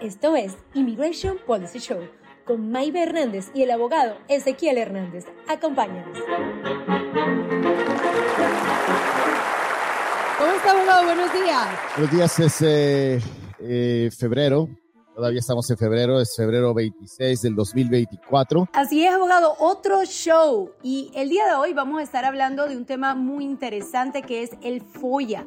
Esto 0.00 0.34
es 0.34 0.56
Immigration 0.74 1.38
Policy 1.46 1.78
Show 1.78 2.00
con 2.44 2.70
Maybe 2.70 3.02
Hernández 3.02 3.50
y 3.54 3.62
el 3.62 3.70
abogado 3.70 4.16
Ezequiel 4.28 4.76
Hernández. 4.76 5.24
Acompáñanos. 5.48 6.18
¿Cómo 10.38 10.52
está, 10.52 10.70
abogado? 10.72 11.04
Buenos 11.04 11.32
días. 11.32 11.68
Buenos 11.96 12.12
días, 12.12 12.40
es 12.40 12.62
eh, 12.62 13.20
eh, 13.60 14.10
febrero. 14.16 14.68
Todavía 15.14 15.38
estamos 15.38 15.70
en 15.70 15.78
febrero, 15.78 16.20
es 16.20 16.34
febrero 16.36 16.74
26 16.74 17.42
del 17.42 17.54
2024. 17.54 18.68
Así 18.72 19.06
es, 19.06 19.14
abogado, 19.14 19.54
otro 19.60 20.04
show. 20.04 20.72
Y 20.82 21.12
el 21.14 21.28
día 21.28 21.46
de 21.46 21.54
hoy 21.54 21.72
vamos 21.72 22.00
a 22.00 22.02
estar 22.02 22.24
hablando 22.24 22.66
de 22.66 22.76
un 22.76 22.84
tema 22.84 23.14
muy 23.14 23.44
interesante 23.44 24.22
que 24.22 24.42
es 24.42 24.50
el 24.60 24.82
FOIA. 24.82 25.46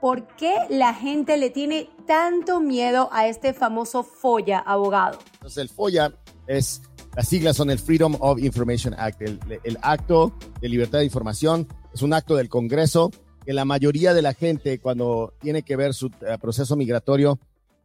¿Por 0.00 0.28
qué 0.36 0.54
la 0.70 0.94
gente 0.94 1.36
le 1.36 1.50
tiene 1.50 1.90
tanto 2.06 2.60
miedo 2.60 3.08
a 3.12 3.26
este 3.26 3.52
famoso 3.52 4.04
FOIA, 4.04 4.58
abogado? 4.58 5.18
Entonces, 5.34 5.58
el 5.58 5.68
FOIA 5.68 6.14
es, 6.46 6.82
las 7.16 7.28
siglas 7.28 7.56
son 7.56 7.70
el 7.70 7.78
Freedom 7.78 8.16
of 8.20 8.38
Information 8.38 8.94
Act, 8.96 9.22
el, 9.22 9.78
acto 9.82 10.32
de 10.60 10.68
libertad 10.68 11.00
de 11.00 11.04
información. 11.04 11.66
Es 11.92 12.02
un 12.02 12.12
acto 12.12 12.36
del 12.36 12.48
Congreso 12.48 13.10
que 13.44 13.52
la 13.52 13.64
mayoría 13.64 14.14
de 14.14 14.22
la 14.22 14.34
gente, 14.34 14.78
cuando 14.78 15.34
tiene 15.40 15.62
que 15.62 15.74
ver 15.74 15.94
su 15.94 16.06
eh, 16.06 16.38
proceso 16.40 16.76
migratorio, 16.76 17.40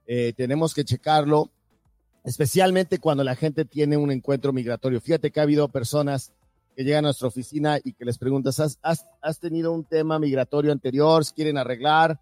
eh, 0.06 0.34
tenemos 0.38 0.74
que 0.74 0.84
checarlo, 0.84 1.50
especialmente 2.24 3.00
cuando 3.00 3.24
la 3.24 3.36
gente 3.36 3.66
tiene 3.66 3.98
un 3.98 4.12
encuentro 4.12 4.54
migratorio. 4.54 5.02
Fíjate 5.02 5.32
que 5.32 5.40
ha 5.40 5.44
habido 5.44 5.68
personas 5.70 6.32
que 6.76 6.84
llegan 6.84 7.06
a 7.06 7.08
nuestra 7.08 7.28
oficina 7.28 7.80
y 7.84 7.94
que 7.94 8.06
les 8.06 8.18
preguntas, 8.18 8.60
¿has, 8.60 8.80
has, 9.22 9.40
tenido 9.40 9.72
un 9.72 9.86
tema 9.86 10.20
migratorio 10.20 10.72
anterior? 10.72 11.24
¿Quieren 11.36 11.58
arreglar? 11.58 12.20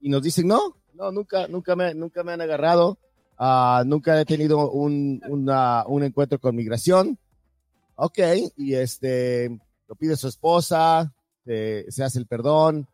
y 0.00 0.10
nos 0.10 0.22
dicen, 0.22 0.46
no, 0.46 0.76
no, 0.92 1.10
nunca, 1.10 1.48
nunca, 1.48 1.74
me, 1.74 1.94
nunca 1.94 2.22
me 2.22 2.32
han 2.32 2.42
agarrado, 2.42 2.98
uh, 3.38 3.82
nunca 3.86 4.20
he 4.20 4.26
tenido 4.26 4.70
un, 4.70 5.22
un 5.26 6.02
encuentro 6.02 6.38
con 6.38 6.54
migración. 6.54 7.18
Ok, 7.96 8.18
y 8.56 8.74
este, 8.74 9.48
lo 9.88 9.94
pide 9.94 10.16
su 10.16 10.28
esposa, 10.28 11.14
se 11.44 12.04
hace 12.04 12.18
el 12.18 12.26
perdón, 12.26 12.86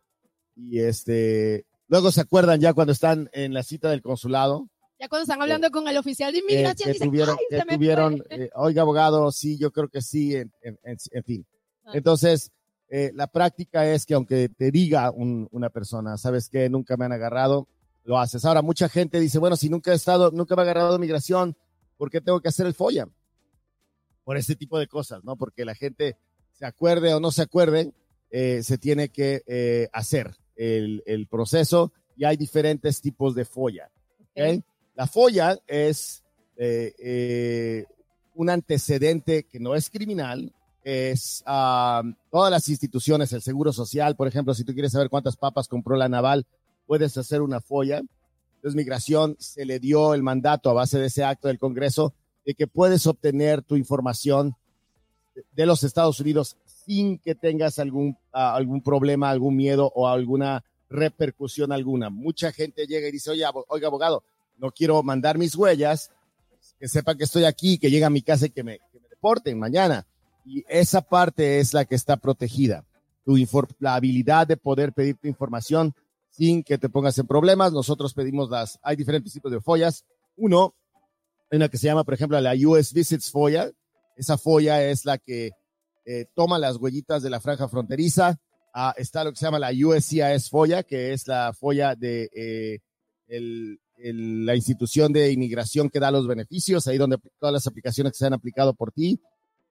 y 0.55 0.79
este, 0.79 1.65
luego 1.87 2.11
se 2.11 2.21
acuerdan 2.21 2.59
ya 2.59 2.73
cuando 2.73 2.93
están 2.93 3.29
en 3.33 3.53
la 3.53 3.63
cita 3.63 3.89
del 3.89 4.01
consulado, 4.01 4.69
ya 5.01 5.09
cuando 5.09 5.23
están 5.23 5.41
hablando 5.41 5.71
con 5.71 5.87
el 5.87 5.97
oficial 5.97 6.31
de 6.31 6.39
inmigración, 6.39 6.85
que, 6.85 6.93
dicen, 6.93 7.09
tuvieron, 7.09 7.37
que 7.49 7.75
tuvieron 7.75 8.23
eh, 8.29 8.51
oiga 8.53 8.83
abogado, 8.83 9.31
sí, 9.31 9.57
yo 9.57 9.71
creo 9.71 9.89
que 9.89 9.99
sí, 9.99 10.35
en, 10.35 11.23
fin. 11.23 11.43
Ah. 11.85 11.91
Entonces, 11.95 12.51
eh, 12.87 13.11
la 13.15 13.25
práctica 13.25 13.87
es 13.87 14.05
que 14.05 14.13
aunque 14.13 14.49
te 14.49 14.69
diga 14.69 15.11
una 15.11 15.71
persona, 15.71 16.19
sabes 16.19 16.49
que 16.49 16.69
nunca 16.69 16.97
me 16.97 17.05
han 17.05 17.13
agarrado, 17.13 17.67
lo 18.03 18.19
haces. 18.19 18.45
Ahora, 18.45 18.61
mucha 18.61 18.89
gente 18.89 19.19
dice, 19.19 19.39
bueno, 19.39 19.55
si 19.55 19.69
nunca 19.69 19.91
he 19.91 19.95
estado, 19.95 20.29
nunca 20.29 20.55
me 20.55 20.61
ha 20.61 20.65
agarrado 20.65 20.99
migración, 20.99 21.57
¿por 21.97 22.11
qué 22.11 22.21
tengo 22.21 22.39
que 22.39 22.49
hacer 22.49 22.67
el 22.67 22.75
FOIA? 22.75 23.07
Por 24.23 24.37
este 24.37 24.55
tipo 24.55 24.77
de 24.77 24.85
cosas, 24.85 25.23
¿no? 25.23 25.35
Porque 25.35 25.65
la 25.65 25.73
gente 25.73 26.15
se 26.51 26.67
acuerde 26.67 27.11
o 27.15 27.19
no 27.19 27.31
se 27.31 27.41
acuerde, 27.41 27.91
eh, 28.29 28.61
se 28.61 28.77
tiene 28.77 29.09
que 29.09 29.89
hacer 29.93 30.35
el, 30.55 31.01
el, 31.07 31.25
proceso 31.25 31.91
y 32.15 32.25
hay 32.25 32.37
diferentes 32.37 33.01
tipos 33.01 33.33
de 33.33 33.45
FOIA. 33.45 33.89
¿okay? 34.29 34.63
La 35.01 35.07
FOIA 35.07 35.57
es 35.65 36.23
eh, 36.57 36.93
eh, 36.99 37.85
un 38.35 38.51
antecedente 38.51 39.47
que 39.47 39.59
no 39.59 39.73
es 39.73 39.89
criminal, 39.89 40.53
es 40.83 41.43
todas 41.43 42.51
las 42.51 42.69
instituciones, 42.69 43.33
el 43.33 43.41
Seguro 43.41 43.73
Social, 43.73 44.15
por 44.15 44.27
ejemplo, 44.27 44.53
si 44.53 44.63
tú 44.63 44.73
quieres 44.73 44.91
saber 44.91 45.09
cuántas 45.09 45.37
papas 45.37 45.67
compró 45.67 45.95
la 45.95 46.07
Naval, 46.07 46.45
puedes 46.85 47.17
hacer 47.17 47.41
una 47.41 47.61
FOIA. 47.61 48.03
Entonces, 48.57 48.75
Migración 48.75 49.35
se 49.39 49.65
le 49.65 49.79
dio 49.79 50.13
el 50.13 50.21
mandato 50.21 50.69
a 50.69 50.73
base 50.73 50.99
de 50.99 51.07
ese 51.07 51.23
acto 51.23 51.47
del 51.47 51.57
Congreso 51.57 52.13
de 52.45 52.53
que 52.53 52.67
puedes 52.67 53.07
obtener 53.07 53.63
tu 53.63 53.77
información 53.77 54.55
de 55.51 55.65
los 55.65 55.83
Estados 55.83 56.19
Unidos 56.19 56.57
sin 56.85 57.17
que 57.17 57.33
tengas 57.33 57.79
algún, 57.79 58.15
algún 58.31 58.83
problema, 58.83 59.31
algún 59.31 59.55
miedo 59.55 59.91
o 59.95 60.07
alguna 60.07 60.63
repercusión 60.91 61.71
alguna. 61.71 62.11
Mucha 62.11 62.51
gente 62.51 62.85
llega 62.85 63.07
y 63.07 63.11
dice, 63.11 63.31
oye, 63.31 63.45
oiga, 63.67 63.87
abogado, 63.87 64.23
no 64.61 64.71
quiero 64.71 65.01
mandar 65.03 65.37
mis 65.37 65.55
huellas, 65.55 66.11
que 66.79 66.87
sepan 66.87 67.17
que 67.17 67.23
estoy 67.23 67.45
aquí, 67.45 67.77
que 67.77 67.89
llega 67.89 68.07
a 68.07 68.11
mi 68.11 68.21
casa 68.21 68.45
y 68.45 68.51
que 68.51 68.63
me, 68.63 68.79
deporten 69.09 69.59
mañana. 69.59 70.05
Y 70.45 70.63
esa 70.69 71.01
parte 71.01 71.59
es 71.59 71.73
la 71.73 71.85
que 71.85 71.95
está 71.95 72.17
protegida. 72.17 72.85
Tu 73.25 73.35
la 73.79 73.95
habilidad 73.95 74.47
de 74.47 74.57
poder 74.57 74.93
pedir 74.93 75.15
tu 75.17 75.27
información 75.27 75.93
sin 76.29 76.63
que 76.63 76.77
te 76.77 76.89
pongas 76.89 77.17
en 77.17 77.27
problemas. 77.27 77.73
Nosotros 77.73 78.13
pedimos 78.13 78.49
las, 78.49 78.79
hay 78.81 78.95
diferentes 78.95 79.33
tipos 79.33 79.51
de 79.51 79.61
follas. 79.61 80.05
Uno, 80.37 80.75
hay 81.51 81.57
una 81.57 81.69
que 81.69 81.77
se 81.77 81.87
llama, 81.87 82.03
por 82.03 82.13
ejemplo, 82.13 82.39
la 82.39 82.53
US 82.67 82.93
Visits 82.93 83.31
FOIA. 83.31 83.71
Esa 84.15 84.37
FOIA 84.37 84.83
es 84.83 85.05
la 85.05 85.17
que 85.17 85.51
eh, 86.05 86.25
toma 86.33 86.57
las 86.57 86.77
huellitas 86.77 87.21
de 87.21 87.29
la 87.29 87.39
franja 87.39 87.67
fronteriza. 87.67 88.39
Ah, 88.73 88.93
está 88.97 89.23
lo 89.23 89.31
que 89.31 89.37
se 89.37 89.45
llama 89.45 89.59
la 89.59 89.71
USCIS 89.71 90.49
FOIA, 90.49 90.83
que 90.83 91.13
es 91.13 91.27
la 91.27 91.53
FOIA 91.53 91.95
de 91.95 92.29
eh, 92.33 92.79
el, 93.27 93.79
la 94.03 94.55
institución 94.55 95.13
de 95.13 95.31
inmigración 95.31 95.89
que 95.89 95.99
da 95.99 96.11
los 96.11 96.27
beneficios, 96.27 96.87
ahí 96.87 96.97
donde 96.97 97.17
todas 97.39 97.53
las 97.53 97.67
aplicaciones 97.67 98.13
que 98.13 98.17
se 98.17 98.25
han 98.25 98.33
aplicado 98.33 98.73
por 98.73 98.91
ti. 98.91 99.19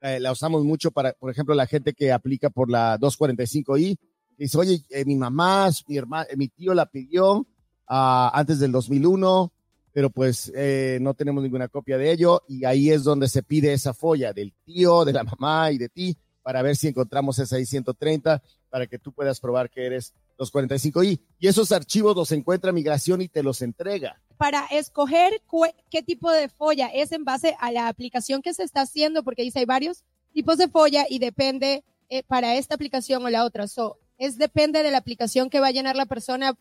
Eh, 0.03 0.19
la 0.19 0.33
usamos 0.33 0.65
mucho 0.65 0.91
para, 0.91 1.13
por 1.13 1.31
ejemplo, 1.31 1.55
la 1.55 1.67
gente 1.67 1.93
que 1.93 2.13
aplica 2.13 2.51
por 2.51 2.71
la 2.71 2.99
245i. 2.99 3.99
Dice, 4.39 4.59
oye, 4.59 4.83
eh, 4.89 5.05
mi 5.05 5.17
mamá, 5.17 5.69
mi 5.87 5.97
hermano, 5.99 6.27
mi 6.37 6.49
tío 6.49 6.73
la 6.73 6.87
pidió 6.87 7.47
ah, 7.87 8.31
antes 8.33 8.59
del 8.59 8.73
2001, 8.73 9.53
pero 9.93 10.09
pues 10.09 10.51
eh, 10.55 10.99
no 11.03 11.15
tenemos 11.15 11.43
ninguna 11.43 11.69
copia 11.69 11.99
de 11.99 12.12
ello 12.12 12.43
y 12.49 12.65
ahí 12.65 12.91
es 12.91 13.05
donde 13.05 13.29
se 13.29 13.43
pide 13.43 13.73
esa 13.73 13.93
folla 13.93 14.33
del 14.33 14.55
tío, 14.65 15.05
de 15.05 15.12
la 15.12 15.25
mamá 15.25 15.71
y 15.73 15.79
de 15.79 15.89
ti 15.89 16.17
para 16.43 16.62
ver 16.62 16.77
si 16.77 16.89
encontramos 16.89 17.39
esa 17.39 17.59
I-130 17.59 18.43
para 18.71 18.87
que 18.87 18.99
tú 18.99 19.12
puedas 19.12 19.41
probar 19.41 19.71
que 19.71 19.87
eres 19.87 20.15
los 20.41 20.53
45i. 20.53 21.21
Y 21.39 21.47
esos 21.47 21.71
archivos 21.71 22.17
los 22.17 22.33
encuentra 22.33 22.73
Migración 22.73 23.21
y 23.21 23.28
te 23.28 23.43
los 23.43 23.61
entrega. 23.61 24.21
Para 24.39 24.65
escoger 24.67 25.43
qué 25.91 26.03
tipo 26.03 26.33
de 26.33 26.49
folla 26.49 26.89
es 26.89 27.12
en 27.12 27.25
base 27.25 27.56
a 27.61 27.71
la 27.71 27.89
aplicación 27.89 28.41
que 28.41 28.55
se 28.55 28.65
está 28.65 28.81
haciendo, 28.81 29.23
porque 29.23 29.43
dice 29.43 29.61
hay 29.61 29.67
varios 29.67 30.03
tipos 30.33 30.56
de 30.56 30.69
folla 30.69 31.05
y 31.09 31.19
depende 31.19 31.84
eh, 32.09 32.23
para 32.23 32.56
esta 32.56 32.75
aplicación 32.75 33.23
o 33.23 33.29
la 33.29 33.45
otra. 33.45 33.69
So, 33.69 33.99
es 34.17 34.39
depende 34.39 34.83
de 34.83 34.91
la 34.91 34.99
aplicación 34.99 35.50
que 35.50 35.61
va 35.61 35.69
a 35.69 35.73
llenar 35.73 35.95
la 35.95 36.06
persona, 36.06 36.55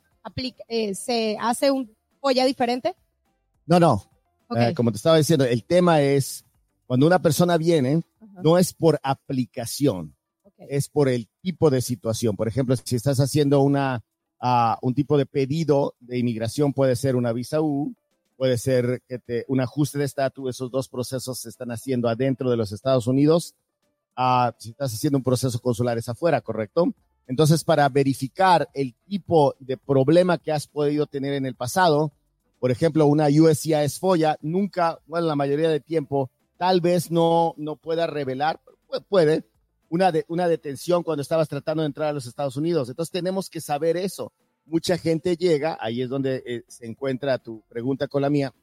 eh, 0.67 0.93
se 0.93 1.37
hace 1.39 1.71
un 1.71 1.95
folla 2.19 2.45
diferente. 2.45 2.95
No, 3.65 3.79
no. 3.79 4.03
Eh, 4.57 4.73
como 4.75 4.91
te 4.91 4.97
estaba 4.97 5.17
diciendo, 5.17 5.45
el 5.45 5.63
tema 5.63 6.01
es 6.01 6.43
cuando 6.85 7.07
una 7.07 7.21
persona 7.21 7.55
viene, 7.55 8.01
no 8.43 8.57
es 8.57 8.73
por 8.73 8.99
aplicación 9.03 10.15
es 10.67 10.89
por 10.89 11.09
el 11.09 11.27
tipo 11.41 11.69
de 11.69 11.81
situación. 11.81 12.35
Por 12.35 12.47
ejemplo, 12.47 12.75
si 12.75 12.95
estás 12.95 13.19
haciendo 13.19 13.61
una, 13.61 14.03
uh, 14.41 14.75
un 14.81 14.93
tipo 14.93 15.17
de 15.17 15.25
pedido 15.25 15.95
de 15.99 16.17
inmigración, 16.17 16.73
puede 16.73 16.95
ser 16.95 17.15
una 17.15 17.31
visa 17.31 17.61
U, 17.61 17.93
puede 18.37 18.57
ser 18.57 19.01
un 19.47 19.61
ajuste 19.61 19.99
de 19.99 20.05
estatus. 20.05 20.49
Esos 20.49 20.71
dos 20.71 20.87
procesos 20.87 21.39
se 21.39 21.49
están 21.49 21.71
haciendo 21.71 22.07
adentro 22.07 22.49
de 22.49 22.57
los 22.57 22.71
Estados 22.71 23.07
Unidos. 23.07 23.55
Uh, 24.17 24.51
si 24.57 24.71
estás 24.71 24.93
haciendo 24.93 25.17
un 25.17 25.23
proceso 25.23 25.59
consular 25.59 25.97
es 25.97 26.09
afuera, 26.09 26.41
¿correcto? 26.41 26.93
Entonces, 27.27 27.63
para 27.63 27.87
verificar 27.89 28.67
el 28.73 28.95
tipo 29.07 29.55
de 29.59 29.77
problema 29.77 30.39
que 30.39 30.51
has 30.51 30.67
podido 30.67 31.05
tener 31.05 31.33
en 31.33 31.45
el 31.45 31.55
pasado, 31.55 32.11
por 32.59 32.71
ejemplo, 32.71 33.05
una 33.05 33.27
USCIS 33.27 33.99
FOIA, 33.99 34.37
nunca, 34.41 34.99
bueno, 35.05 35.27
la 35.27 35.35
mayoría 35.35 35.69
de 35.69 35.79
tiempo, 35.79 36.29
tal 36.57 36.81
vez 36.81 37.11
no, 37.11 37.53
no 37.55 37.75
pueda 37.75 38.07
revelar, 38.07 38.59
puede, 39.07 39.45
una, 39.89 40.11
una 40.27 40.47
detención 40.47 41.03
cuando 41.03 41.21
estabas 41.21 41.49
tratando 41.49 41.83
de 41.83 41.87
entrar 41.87 42.09
a 42.09 42.13
los 42.13 42.25
Estados 42.25 42.55
Unidos. 42.55 42.89
Entonces 42.89 43.11
tenemos 43.11 43.49
que 43.49 43.61
saber 43.61 43.97
eso. 43.97 44.31
Mucha 44.65 44.97
gente 44.97 45.35
llega, 45.35 45.77
ahí 45.81 46.01
es 46.01 46.09
donde 46.09 46.43
eh, 46.45 46.63
se 46.67 46.85
encuentra 46.85 47.39
tu 47.39 47.63
pregunta 47.67 48.07
con 48.07 48.21
la 48.21 48.29
mía, 48.29 48.53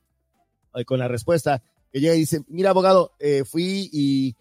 eh, 0.75 0.85
con 0.85 0.99
la 0.99 1.09
respuesta, 1.09 1.63
que 1.93 2.01
llega 2.01 2.15
y 2.15 2.21
dice, 2.21 2.43
mira 2.49 2.71
abogado, 2.71 3.13
eh, 3.19 3.45
fui 3.45 3.91
y, 3.93 4.37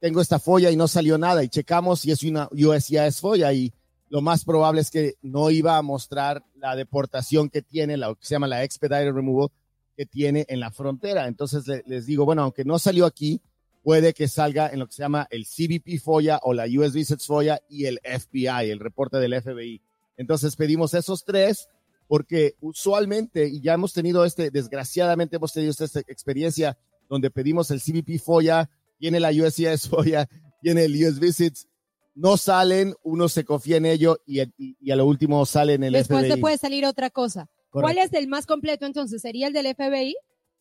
tengo 0.00 0.20
esta 0.20 0.40
folla 0.40 0.72
y 0.72 0.76
no 0.76 0.88
salió 0.88 1.16
nada 1.16 1.44
y 1.44 1.48
checamos 1.48 2.04
y 2.04 2.10
es 2.10 2.24
una 2.24 2.48
USCIS 2.50 3.20
folla 3.20 3.52
y 3.52 3.72
lo 4.08 4.20
más 4.20 4.44
probable 4.44 4.80
es 4.80 4.90
que 4.90 5.14
no 5.22 5.48
iba 5.50 5.76
a 5.76 5.82
mostrar 5.82 6.44
la 6.56 6.74
deportación 6.74 7.48
que 7.48 7.62
tiene, 7.62 7.96
la 7.96 8.12
que 8.14 8.26
se 8.26 8.34
llama 8.34 8.48
la 8.48 8.64
expedited 8.64 9.12
removal 9.12 9.48
que 9.96 10.06
tiene 10.06 10.44
en 10.48 10.58
la 10.58 10.70
frontera. 10.70 11.26
Entonces 11.26 11.64
les 11.86 12.06
digo, 12.06 12.24
bueno, 12.24 12.42
aunque 12.42 12.64
no 12.64 12.78
salió 12.78 13.06
aquí, 13.06 13.40
puede 13.86 14.14
que 14.14 14.26
salga 14.26 14.68
en 14.68 14.80
lo 14.80 14.88
que 14.88 14.94
se 14.94 15.02
llama 15.02 15.28
el 15.30 15.46
CBP 15.46 16.00
FOIA 16.02 16.40
o 16.42 16.52
la 16.52 16.64
US 16.64 16.92
Visits 16.92 17.24
FOIA 17.24 17.60
y 17.68 17.84
el 17.84 18.00
FBI, 18.02 18.68
el 18.68 18.80
reporte 18.80 19.18
del 19.18 19.40
FBI. 19.40 19.80
Entonces 20.16 20.56
pedimos 20.56 20.92
esos 20.92 21.24
tres 21.24 21.68
porque 22.08 22.56
usualmente, 22.60 23.46
y 23.46 23.60
ya 23.60 23.74
hemos 23.74 23.92
tenido 23.92 24.24
este, 24.24 24.50
desgraciadamente 24.50 25.36
hemos 25.36 25.52
tenido 25.52 25.70
esta 25.70 26.00
experiencia 26.00 26.76
donde 27.08 27.30
pedimos 27.30 27.70
el 27.70 27.80
CBP 27.80 28.18
FOIA, 28.18 28.68
tiene 28.98 29.20
la 29.20 29.30
USCIS 29.30 29.88
FOIA, 29.88 30.28
tiene 30.60 30.86
el 30.86 31.06
US 31.06 31.20
Visits, 31.20 31.68
no 32.16 32.36
salen, 32.36 32.92
uno 33.04 33.28
se 33.28 33.44
confía 33.44 33.76
en 33.76 33.86
ello 33.86 34.18
y, 34.26 34.40
a 34.40 34.96
lo 34.96 35.06
último 35.06 35.46
sale 35.46 35.74
en 35.74 35.84
el 35.84 35.92
Después 35.92 36.22
FBI. 36.22 36.28
Después 36.30 36.40
puede 36.40 36.58
salir 36.58 36.86
otra 36.86 37.10
cosa. 37.10 37.48
¿Cuál 37.70 37.98
es 37.98 38.12
el 38.14 38.26
más 38.26 38.46
completo 38.46 38.84
entonces? 38.84 39.22
¿Sería 39.22 39.46
el 39.46 39.52
del 39.52 39.72
FBI? 39.76 40.16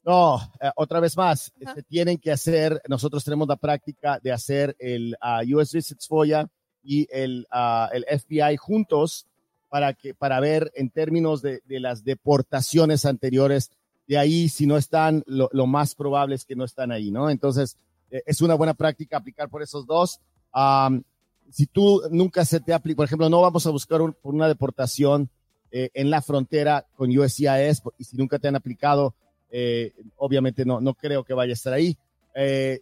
No, 0.06 0.40
eh, 0.62 0.69
otra 0.75 1.00
vez 1.00 1.18
más, 1.18 1.52
se 1.74 1.84
tienen 1.84 2.19
que 2.19 2.31
hacer, 2.31 2.80
nosotros 2.88 3.24
tenemos 3.24 3.48
la 3.48 3.56
práctica 3.56 4.19
de 4.22 4.31
hacer 4.31 4.75
el 4.78 5.18
uh, 5.19 5.57
US 5.57 5.74
Visits 5.74 6.07
FOIA 6.07 6.48
y 6.84 7.07
el, 7.12 7.48
uh, 7.52 7.92
el 7.92 8.06
FBI 8.19 8.56
juntos 8.56 9.25
para, 9.68 9.94
que, 9.94 10.13
para 10.13 10.40
ver 10.40 10.72
en 10.75 10.92
términos 10.92 11.42
de, 11.42 11.62
de 11.66 11.80
las 11.80 12.04
deportaciones 12.04 13.04
anteriores, 13.06 13.72
de 14.07 14.19
ahí 14.19 14.48
si 14.48 14.68
no 14.68 14.78
están, 14.78 15.24
lo, 15.25 15.50
lo, 15.52 15.66
más 15.66 15.96
probable 15.96 16.36
es 16.36 16.46
que 16.46 16.56
no 16.56 16.66
están 16.66 16.92
ahí, 16.92 17.10
¿no? 17.10 17.31
Entonces, 17.31 17.75
eh, 18.12 18.22
es 18.28 18.42
una 18.42 18.54
buena 18.54 18.75
práctica 18.75 19.18
aplicar 19.18 19.50
por 19.50 19.63
esos 19.63 19.88
dos. 19.88 20.19
Um, 20.54 21.01
si 21.50 21.66
tú 21.66 22.04
nunca 22.12 22.46
se 22.46 22.60
te 22.60 22.74
aplica, 22.74 22.98
por 22.98 23.06
ejemplo, 23.06 23.28
no 23.28 23.42
vamos 23.42 23.66
a 23.66 23.72
buscar 23.72 24.01
un, 24.04 24.13
por 24.13 24.36
una 24.36 24.48
deportación 24.48 25.30
eh, 25.72 25.90
en 25.96 26.12
la 26.12 26.22
frontera 26.22 26.86
con 26.96 27.10
USCIS, 27.10 27.81
y 27.98 28.04
si 28.04 28.18
nunca 28.18 28.38
te 28.38 28.48
han 28.48 28.56
aplicado, 28.56 29.16
eh, 29.57 29.94
obviamente 30.18 30.66
no, 30.66 30.81
no 30.81 30.96
creo 30.96 31.24
que 31.24 31.34
vaya 31.34 31.52
a 31.52 31.54
estar 31.54 31.72
ahí. 31.72 31.98
Eh, 32.36 32.81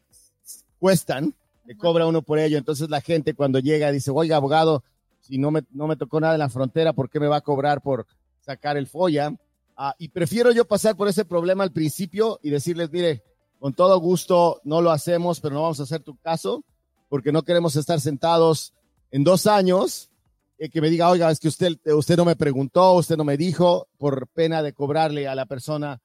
cuestan, 0.80 1.36
te 1.68 1.78
cobra 1.78 2.08
uno 2.08 2.24
por 2.24 2.40
ello. 2.40 2.58
Entonces 2.58 2.90
la 2.90 3.00
gente 3.00 3.36
cuando 3.36 3.60
llega 3.60 3.92
dice, 3.92 4.10
oiga, 4.10 4.38
abogado, 4.38 4.84
si 5.20 5.38
no 5.38 5.52
me, 5.52 5.62
no 5.70 5.86
me 5.86 5.98
tocó 5.98 6.20
nada 6.20 6.34
en 6.34 6.40
la 6.40 6.50
frontera, 6.50 6.92
¿por 6.94 7.12
qué 7.12 7.20
me 7.20 7.28
va 7.28 7.36
a 7.36 7.42
cobrar 7.42 7.84
por 7.84 8.08
sacar 8.40 8.76
el 8.76 8.88
FOIA? 8.88 9.36
Ah, 9.78 9.94
y 10.00 10.08
prefiero 10.08 10.52
yo 10.52 10.66
pasar 10.66 10.96
por 10.96 11.08
ese 11.08 11.26
problema 11.26 11.64
al 11.64 11.72
principio 11.72 12.40
y 12.42 12.50
decirles, 12.50 12.92
mire, 12.92 13.22
con 13.60 13.76
todo 13.76 14.00
gusto 14.00 14.60
no 14.64 14.82
lo 14.82 14.90
hacemos, 14.90 15.40
pero 15.42 15.54
no 15.54 15.62
vamos 15.62 15.80
a 15.80 15.84
hacer 15.84 16.02
tu 16.02 16.18
caso, 16.18 16.64
porque 17.08 17.32
no 17.32 17.44
queremos 17.44 17.76
estar 17.76 18.02
sentados 18.02 18.74
en 19.12 19.24
dos 19.24 19.46
años 19.46 20.10
eh, 20.58 20.70
que 20.70 20.82
me 20.82 20.90
diga, 20.90 21.08
oiga, 21.08 21.30
es 21.30 21.40
que 21.40 21.50
usted, 21.50 21.78
usted 21.86 22.18
no 22.18 22.26
me 22.26 22.36
preguntó, 22.36 22.94
usted 22.94 23.16
no 23.16 23.24
me 23.24 23.38
dijo, 23.38 23.90
por 24.00 24.28
pena 24.30 24.64
de 24.64 24.74
cobrarle 24.74 25.28
a 25.28 25.36
la 25.36 25.46
persona 25.46 26.02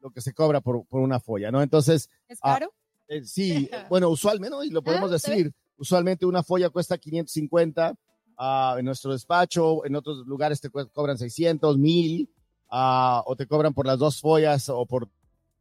lo 0.00 0.10
que 0.10 0.20
se 0.20 0.32
cobra 0.32 0.60
por, 0.60 0.86
por 0.86 1.00
una 1.00 1.20
folla, 1.20 1.50
¿no? 1.50 1.62
Entonces. 1.62 2.08
¿Es 2.28 2.38
ah, 2.42 2.54
caro? 2.54 2.72
Eh, 3.08 3.24
sí, 3.24 3.68
bueno, 3.90 4.08
usualmente, 4.08 4.50
¿no? 4.50 4.64
Y 4.64 4.70
lo 4.70 4.82
podemos 4.82 5.10
ah, 5.10 5.14
decir, 5.14 5.52
usualmente 5.76 6.26
una 6.26 6.42
folla 6.42 6.70
cuesta 6.70 6.98
550 6.98 7.94
ah, 8.38 8.76
en 8.78 8.84
nuestro 8.84 9.12
despacho, 9.12 9.84
en 9.84 9.96
otros 9.96 10.26
lugares 10.26 10.60
te 10.60 10.70
cobran 10.70 11.18
600, 11.18 11.78
1000, 11.78 12.30
o 12.68 13.34
te 13.36 13.46
cobran 13.46 13.74
por 13.74 13.86
las 13.86 13.98
dos 13.98 14.20
follas 14.20 14.68
o 14.68 14.86
por, 14.86 15.08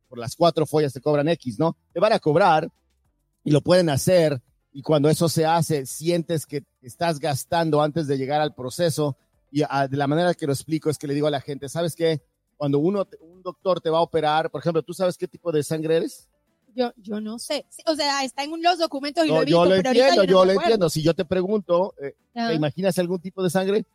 por 0.08 0.18
las 0.18 0.36
cuatro 0.36 0.66
follas 0.66 0.94
te 0.94 1.02
cobran 1.02 1.28
X, 1.30 1.60
¿no? 1.60 1.78
Te 1.94 2.00
van 2.00 2.14
a 2.14 2.20
cobrar 2.20 2.72
y 3.44 3.52
lo 3.52 3.62
pueden 3.62 3.90
hacer 3.90 4.42
y 4.74 4.82
cuando 4.82 5.10
eso 5.10 5.30
se 5.30 5.46
hace, 5.46 5.86
sientes 5.86 6.46
que 6.46 6.66
estás 6.82 7.20
gastando 7.20 7.82
antes 7.82 8.08
de 8.08 8.18
llegar 8.18 8.42
al 8.42 8.54
proceso 8.54 9.18
y 9.52 9.62
de 9.62 9.98
la 9.98 10.08
manera 10.08 10.34
que 10.34 10.48
lo 10.48 10.54
explico 10.54 10.90
es 10.90 10.98
que 10.98 11.08
le 11.08 11.14
digo 11.14 11.28
a 11.28 11.32
la 11.32 11.40
gente, 11.40 11.70
¿sabes 11.70 11.96
qué? 11.96 12.22
cuando 12.58 12.80
uno, 12.80 13.08
un 13.22 13.35
doctor 13.46 13.80
te 13.80 13.90
va 13.90 14.00
a 14.00 14.02
operar, 14.02 14.50
por 14.50 14.60
ejemplo, 14.60 14.82
¿tú 14.84 14.94
sabes 14.94 15.18
qué 15.18 15.28
tipo 15.28 15.52
de 15.52 15.64
sangre 15.64 15.98
eres? 15.98 16.28
Yo, 16.76 16.92
yo 16.98 17.22
no 17.22 17.40
sé. 17.40 17.66
O 17.86 17.96
sea, 17.96 18.24
está 18.26 18.44
en 18.44 18.62
los 18.62 18.78
documentos 18.78 19.26
y 19.26 19.30
lo 19.30 19.42
he 19.42 19.46
visto, 19.46 19.64
Yo 19.64 19.66
lo 19.66 19.76
entiendo, 19.76 20.24
yo, 20.26 20.44
lo 20.44 20.52
entiendo. 20.52 20.90
Si 20.90 21.02
yo 21.02 21.14
te 21.14 21.24
pregunto, 21.24 21.94
eh, 22.02 22.16
¿te 22.34 22.54
imaginas 22.54 23.00
algún 23.00 23.20
tipo 23.20 23.42
de 23.42 23.50
sangre? 23.50 23.86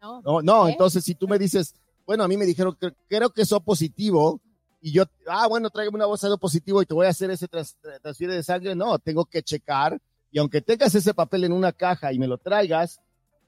No. 0.00 0.22
No, 0.22 0.40
no. 0.40 0.68
entonces 0.68 1.04
si 1.04 1.14
tú 1.14 1.28
me 1.28 1.38
dices, 1.38 1.74
bueno, 2.06 2.24
a 2.24 2.28
mí 2.28 2.38
me 2.38 2.46
dijeron 2.46 2.74
que 2.80 2.92
creo 3.06 3.28
que 3.28 3.44
soy 3.44 3.60
positivo 3.60 4.40
y 4.80 4.92
yo, 4.92 5.04
ah, 5.26 5.46
bueno, 5.46 5.68
tráigame 5.68 5.96
una 5.96 6.06
bolsa 6.06 6.30
de 6.30 6.38
positivo 6.38 6.80
y 6.80 6.86
te 6.86 6.94
voy 6.94 7.04
a 7.04 7.10
hacer 7.10 7.30
ese 7.30 7.46
transfiere 7.46 8.34
de 8.34 8.42
sangre. 8.42 8.74
No, 8.74 8.98
tengo 8.98 9.26
que 9.26 9.42
checar 9.42 10.00
y 10.32 10.38
aunque 10.38 10.62
tengas 10.62 10.94
ese 10.94 11.12
papel 11.12 11.44
en 11.44 11.52
una 11.52 11.72
caja 11.72 12.12
y 12.12 12.18
me 12.18 12.26
lo 12.26 12.38
traigas, 12.38 13.00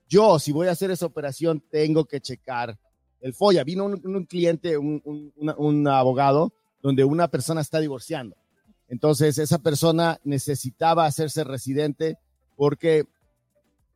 yo, 0.08 0.38
si 0.38 0.52
voy 0.52 0.68
a 0.68 0.72
hacer 0.72 0.90
esa 0.90 1.06
operación, 1.06 1.62
tengo 1.70 2.04
que 2.04 2.20
checar 2.20 2.76
el 3.22 3.34
FOIA. 3.34 3.64
Vino 3.64 3.86
un, 3.86 4.26
cliente, 4.26 4.76
un, 4.76 5.88
abogado, 5.88 6.52
donde 6.82 7.04
una 7.04 7.28
persona 7.28 7.60
está 7.60 7.80
divorciando. 7.80 8.36
Entonces, 8.88 9.38
esa 9.38 9.58
persona 9.58 10.20
necesitaba 10.24 11.06
hacerse 11.06 11.44
residente 11.44 12.18
porque 12.56 13.04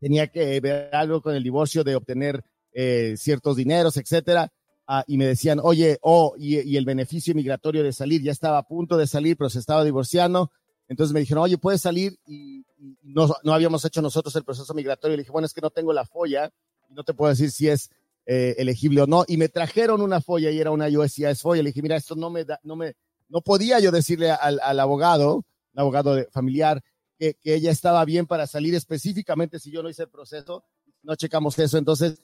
tenía 0.00 0.28
que 0.28 0.58
ver 0.60 0.94
algo 0.94 1.20
con 1.20 1.34
el 1.34 1.42
divorcio 1.42 1.84
de 1.84 1.96
obtener 1.96 2.44
eh, 2.72 3.14
ciertos 3.16 3.56
dineros, 3.56 3.96
etcétera. 3.96 4.50
Ah, 4.86 5.04
y 5.06 5.18
me 5.18 5.26
decían, 5.26 5.58
oye, 5.62 5.98
oh, 6.00 6.34
y, 6.38 6.76
el 6.76 6.84
beneficio 6.84 7.34
migratorio 7.34 7.82
de 7.82 7.92
salir, 7.92 8.22
ya 8.22 8.30
estaba 8.30 8.58
a 8.58 8.62
punto 8.62 8.96
de 8.96 9.08
salir, 9.08 9.36
pero 9.36 9.50
se 9.50 9.58
estaba 9.58 9.84
divorciando. 9.84 10.52
Entonces 10.88 11.12
me 11.12 11.20
dijeron, 11.20 11.42
oye, 11.42 11.58
puedes 11.58 11.80
salir 11.80 12.16
y, 12.26 12.64
no, 13.02 13.28
no, 13.42 13.52
habíamos 13.52 13.84
hecho 13.84 14.00
nosotros 14.00 14.34
el 14.36 14.44
proceso 14.44 14.72
migratorio. 14.74 15.16
Le 15.16 15.22
dije, 15.22 15.32
bueno, 15.32 15.46
es 15.46 15.52
que 15.52 15.60
no 15.60 15.70
tengo 15.70 15.92
la 15.92 16.04
folla 16.04 16.52
y 16.88 16.94
no 16.94 17.02
te 17.02 17.14
puedo 17.14 17.30
decir 17.30 17.50
si 17.50 17.68
es 17.68 17.90
eh, 18.26 18.56
elegible 18.58 19.02
o 19.02 19.06
no. 19.06 19.24
Y 19.28 19.36
me 19.36 19.48
trajeron 19.48 20.02
una 20.02 20.20
folla 20.20 20.50
y 20.50 20.58
era 20.58 20.72
una 20.72 20.88
USCIS 20.88 21.40
folla. 21.40 21.62
Le 21.62 21.70
dije, 21.70 21.80
mira, 21.80 21.96
esto 21.96 22.16
no 22.16 22.28
me 22.28 22.44
da, 22.44 22.58
no 22.64 22.74
me, 22.74 22.94
no 23.28 23.40
podía 23.40 23.78
yo 23.78 23.92
decirle 23.92 24.32
al, 24.32 24.58
al 24.60 24.80
abogado, 24.80 25.36
un 25.36 25.80
abogado 25.80 26.16
familiar, 26.32 26.82
que, 27.18 27.34
que, 27.34 27.54
ella 27.54 27.70
estaba 27.70 28.04
bien 28.04 28.26
para 28.26 28.48
salir 28.48 28.74
específicamente 28.74 29.60
si 29.60 29.70
yo 29.70 29.80
no 29.82 29.88
hice 29.88 30.02
el 30.02 30.08
proceso, 30.08 30.64
no 31.04 31.14
checamos 31.14 31.56
eso. 31.60 31.78
Entonces, 31.78 32.20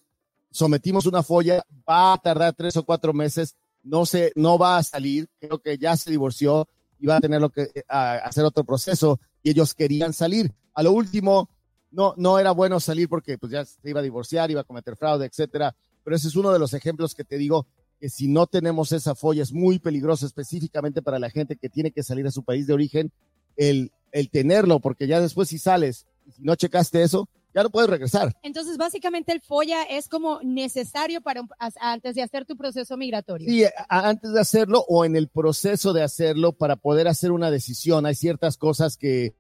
sometimos 0.50 1.06
una 1.06 1.22
folla, 1.22 1.64
va 1.88 2.14
a 2.14 2.19
tardar 2.19 2.52
tres 2.54 2.76
o 2.76 2.84
cuatro 2.84 3.12
meses, 3.12 3.54
no 3.84 4.04
se, 4.04 4.32
no 4.34 4.58
va 4.58 4.78
a 4.78 4.82
salir, 4.82 5.28
creo 5.38 5.60
que 5.60 5.78
ya 5.78 5.96
se 5.96 6.10
divorció 6.10 6.69
y 6.99 7.06
va 7.06 7.19
a 7.19 7.20
tener 7.20 7.49
que 7.50 7.84
hacer 7.88 8.44
otro 8.44 8.64
proceso 8.64 9.20
y 9.43 9.50
ellos 9.50 9.72
querían 9.72 10.12
salir. 10.12 10.52
A 10.75 10.82
lo 10.82 10.93
último, 10.93 11.49
no, 11.93 12.14
no 12.16 12.40
era 12.40 12.50
bueno 12.50 12.81
salir 12.81 13.08
porque 13.08 13.38
pues 13.38 13.52
ya 13.52 13.64
se 13.64 13.88
iba 13.88 14.00
a 14.00 14.02
divorciar, 14.02 14.50
iba 14.50 14.62
a 14.62 14.64
cometer 14.64 14.96
fraude, 14.96 15.26
etcétera 15.26 15.75
pero 16.04 16.16
ese 16.16 16.28
es 16.28 16.37
uno 16.37 16.52
de 16.52 16.58
los 16.58 16.75
ejemplos 16.75 17.14
que 17.14 17.25
te 17.25 17.38
digo 17.38 17.66
que 18.00 18.08
si 18.08 18.28
no 18.28 18.46
tenemos 18.46 18.93
esa 18.93 19.14
folla 19.14 19.43
es 19.43 19.52
muy 19.52 19.78
peligroso, 19.78 20.26
específicamente 20.26 21.02
para 21.02 21.19
la 21.19 21.31
gente 21.31 21.56
que 21.56 21.69
tiene 21.69 21.93
que 21.93 22.02
salir 22.02 22.26
a 22.26 22.32
su 22.32 22.43
país 22.43 22.66
de 22.66 22.75
origen, 22.75 23.12
el, 23.56 23.93
el 24.10 24.31
tenerlo, 24.31 24.81
porque 24.81 25.06
ya 25.06 25.20
después 25.20 25.49
si 25.49 25.58
sales 25.58 26.06
y 26.26 26.32
si 26.32 26.43
no 26.43 26.54
checaste 26.54 27.02
eso, 27.02 27.28
ya 27.54 27.62
no 27.62 27.70
puedes 27.70 27.90
regresar. 27.90 28.34
Entonces, 28.43 28.78
básicamente 28.78 29.32
el 29.32 29.40
FOIA 29.40 29.82
es 29.84 30.08
como 30.08 30.40
necesario 30.43 31.20
para 31.20 31.43
antes 31.81 32.14
de 32.14 32.22
hacer 32.22 32.46
tu 32.46 32.56
proceso 32.56 32.96
migratorio. 32.96 33.49
Sí, 33.49 33.64
antes 33.88 34.32
de 34.32 34.40
hacerlo 34.40 34.84
o 34.88 35.04
en 35.04 35.16
el 35.16 35.28
proceso 35.28 35.93
de 35.93 36.02
hacerlo 36.02 36.52
para 36.52 36.76
poder 36.76 37.08
hacer 37.08 37.31
una 37.31 37.50
decisión. 37.50 38.06
Hay 38.06 38.14
ciertas 38.14 38.56
cosas 38.56 38.96
que 38.96 39.34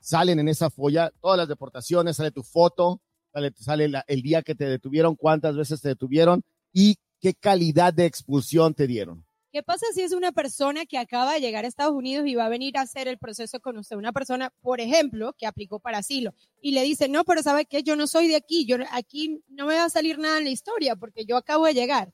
salen 0.00 0.38
en 0.40 0.48
esa 0.48 0.70
FOIA, 0.70 1.12
todas 1.20 1.38
las 1.38 1.48
deportaciones, 1.48 2.16
sale 2.16 2.30
tu 2.30 2.42
foto, 2.42 3.00
sale, 3.56 3.90
el 4.06 4.22
día 4.22 4.42
que 4.42 4.54
te 4.54 4.66
detuvieron, 4.66 5.16
cuántas 5.16 5.56
veces 5.56 5.80
te 5.80 5.88
detuvieron 5.88 6.42
y 6.72 6.96
qué 7.20 7.34
calidad 7.34 7.92
de 7.92 8.06
expulsión 8.06 8.74
te 8.74 8.86
dieron. 8.86 9.24
¿Qué 9.56 9.62
pasa 9.62 9.86
si 9.94 10.02
es 10.02 10.12
una 10.12 10.32
persona 10.32 10.84
que 10.84 10.98
acaba 10.98 11.32
de 11.32 11.40
llegar 11.40 11.64
a 11.64 11.68
Estados 11.68 11.94
Unidos 11.94 12.26
y 12.26 12.34
va 12.34 12.44
a 12.44 12.50
venir 12.50 12.76
a 12.76 12.82
hacer 12.82 13.08
el 13.08 13.16
proceso 13.16 13.58
con 13.58 13.78
usted? 13.78 13.96
Una 13.96 14.12
persona, 14.12 14.52
por 14.60 14.82
ejemplo, 14.82 15.34
que 15.38 15.46
aplicó 15.46 15.78
para 15.78 15.96
asilo 15.96 16.34
y 16.60 16.72
le 16.72 16.82
dice, 16.82 17.08
no, 17.08 17.24
pero 17.24 17.42
¿sabe 17.42 17.64
qué? 17.64 17.82
Yo 17.82 17.96
no 17.96 18.06
soy 18.06 18.28
de 18.28 18.36
aquí, 18.36 18.66
yo 18.66 18.76
aquí 18.92 19.40
no 19.48 19.64
me 19.64 19.76
va 19.76 19.84
a 19.84 19.88
salir 19.88 20.18
nada 20.18 20.36
en 20.36 20.44
la 20.44 20.50
historia 20.50 20.94
porque 20.94 21.24
yo 21.24 21.38
acabo 21.38 21.64
de 21.64 21.72
llegar. 21.72 22.12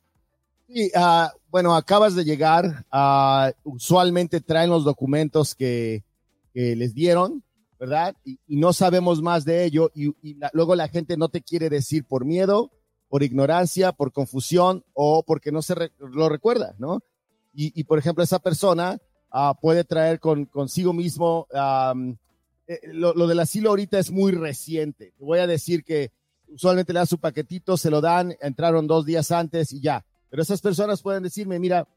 Sí, 0.69 0.93
ah, 0.95 1.33
bueno, 1.51 1.75
acabas 1.75 2.15
de 2.15 2.25
llegar, 2.25 2.87
uh, 2.93 3.51
usualmente 3.65 4.41
traen 4.41 4.71
los 4.71 4.85
documentos 4.85 5.57
que, 5.57 6.05
que 6.55 6.77
les 6.77 6.95
dieron, 6.95 7.43
¿verdad? 7.83 8.15
Y, 8.25 8.39
no 8.47 8.73
sabemos 8.73 9.23
más 9.23 9.45
de 9.45 9.65
ello 9.65 9.91
y, 9.93 10.15
luego 10.53 10.77
la 10.77 10.87
gente 10.87 11.17
no 11.17 11.31
te 11.31 11.43
quiere 11.43 11.69
decir 11.69 12.05
por 12.05 12.25
miedo, 12.25 12.71
por 13.09 13.25
ignorancia, 13.25 13.91
por 13.91 14.13
confusión 14.13 14.85
o 14.93 15.25
porque 15.25 15.51
no 15.51 15.63
se 15.63 15.75
lo 15.99 16.29
recuerda, 16.29 16.77
¿no? 16.79 17.03
Y, 17.53 17.83
por 17.83 17.99
ejemplo, 17.99 18.23
esa 18.23 18.39
persona 18.39 19.01
ah, 19.33 19.59
puede 19.61 19.83
traer 19.83 20.21
con, 20.21 20.45
consigo 20.45 20.93
mismo, 20.93 21.49
eh, 22.69 22.79
lo, 22.85 23.15
lo, 23.15 23.27
del 23.27 23.41
asilo 23.41 23.71
ahorita 23.71 23.99
es 23.99 24.13
muy 24.13 24.31
reciente. 24.31 25.13
Te 25.19 25.25
voy 25.25 25.41
a 25.41 25.49
decir 25.49 25.83
que 25.83 26.13
usualmente 26.47 26.93
le 26.93 27.01
dan 27.01 27.09
su 27.09 27.19
paquetito, 27.19 27.77
se 27.77 27.91
lo 27.91 28.01
dan, 28.01 28.37
entraron 28.41 28.87
dos 28.87 29.05
días 29.05 29.33
antes 29.33 29.73
y 29.73 29.81
ya. 29.81 30.07
Pero 30.31 30.41
esas 30.41 30.61
personas 30.61 31.03
pueden 31.03 31.25
decirme, 31.25 31.59
mira, 31.59 31.89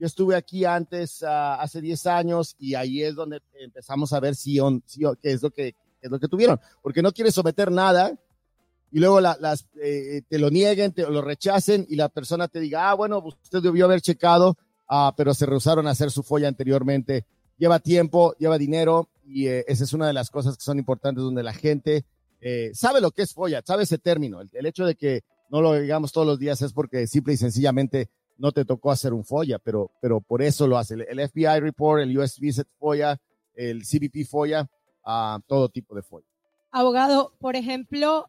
yo 0.00 0.06
estuve 0.06 0.34
aquí 0.34 0.64
antes, 0.64 1.20
uh, 1.20 1.26
hace 1.60 1.82
10 1.82 2.06
años, 2.06 2.56
y 2.58 2.74
ahí 2.74 3.02
es 3.02 3.14
donde 3.14 3.42
empezamos 3.52 4.14
a 4.14 4.20
ver 4.20 4.34
si, 4.34 4.58
on, 4.58 4.82
si 4.86 5.00
qué, 5.22 5.32
es 5.32 5.42
lo 5.42 5.50
que, 5.50 5.74
es 6.00 6.10
lo 6.10 6.18
que 6.18 6.26
tuvieron. 6.26 6.58
Porque 6.82 7.02
no 7.02 7.12
quieres 7.12 7.34
someter 7.34 7.70
nada 7.70 8.18
y 8.90 8.98
luego 8.98 9.20
eh, 9.80 10.22
te 10.26 10.38
lo 10.38 10.48
nieguen, 10.50 10.92
te 10.92 11.02
lo 11.02 11.20
rechacen 11.20 11.86
y 11.86 11.96
la 11.96 12.08
persona 12.08 12.48
te 12.48 12.60
diga, 12.60 12.90
ah, 12.90 12.94
bueno, 12.94 13.18
usted 13.18 13.60
debió 13.60 13.84
haber 13.84 14.00
checado, 14.00 14.56
ah, 14.88 15.12
pero 15.16 15.34
se 15.34 15.44
rehusaron 15.44 15.86
a 15.86 15.90
hacer 15.90 16.10
su 16.10 16.22
folla 16.22 16.48
anteriormente. 16.48 17.26
Lleva 17.58 17.78
tiempo, 17.78 18.34
lleva 18.38 18.56
dinero 18.56 19.10
y 19.22 19.48
eh, 19.48 19.66
esa 19.68 19.84
es 19.84 19.92
una 19.92 20.06
de 20.06 20.14
las 20.14 20.30
cosas 20.30 20.56
que 20.56 20.64
son 20.64 20.78
importantes 20.78 21.22
donde 21.22 21.42
la 21.42 21.52
gente 21.52 22.06
eh, 22.40 22.70
sabe 22.72 23.02
lo 23.02 23.10
que 23.10 23.20
es 23.20 23.34
folla, 23.34 23.62
sabe 23.66 23.82
ese 23.82 23.98
término. 23.98 24.40
El, 24.40 24.48
el 24.54 24.64
hecho 24.64 24.86
de 24.86 24.94
que 24.94 25.24
no 25.50 25.60
lo 25.60 25.74
digamos 25.74 26.10
todos 26.10 26.26
los 26.26 26.38
días 26.38 26.62
es 26.62 26.72
porque 26.72 27.06
simple 27.06 27.34
y 27.34 27.36
sencillamente 27.36 28.08
no 28.40 28.52
te 28.52 28.64
tocó 28.64 28.90
hacer 28.90 29.12
un 29.12 29.24
FOIA, 29.24 29.58
pero, 29.58 29.92
pero 30.00 30.20
por 30.20 30.42
eso 30.42 30.66
lo 30.66 30.78
hace. 30.78 30.94
El, 30.94 31.28
FBI 31.28 31.60
Report, 31.60 32.02
el 32.02 32.16
US 32.18 32.38
Visit 32.40 32.66
FOIA, 32.78 33.20
el 33.54 33.82
CBP 33.82 34.26
FOIA, 34.28 34.68
todo 35.46 35.68
tipo 35.68 35.94
de 35.94 36.02
FOIA. 36.02 36.26
Abogado, 36.70 37.34
por 37.38 37.54
ejemplo, 37.54 38.26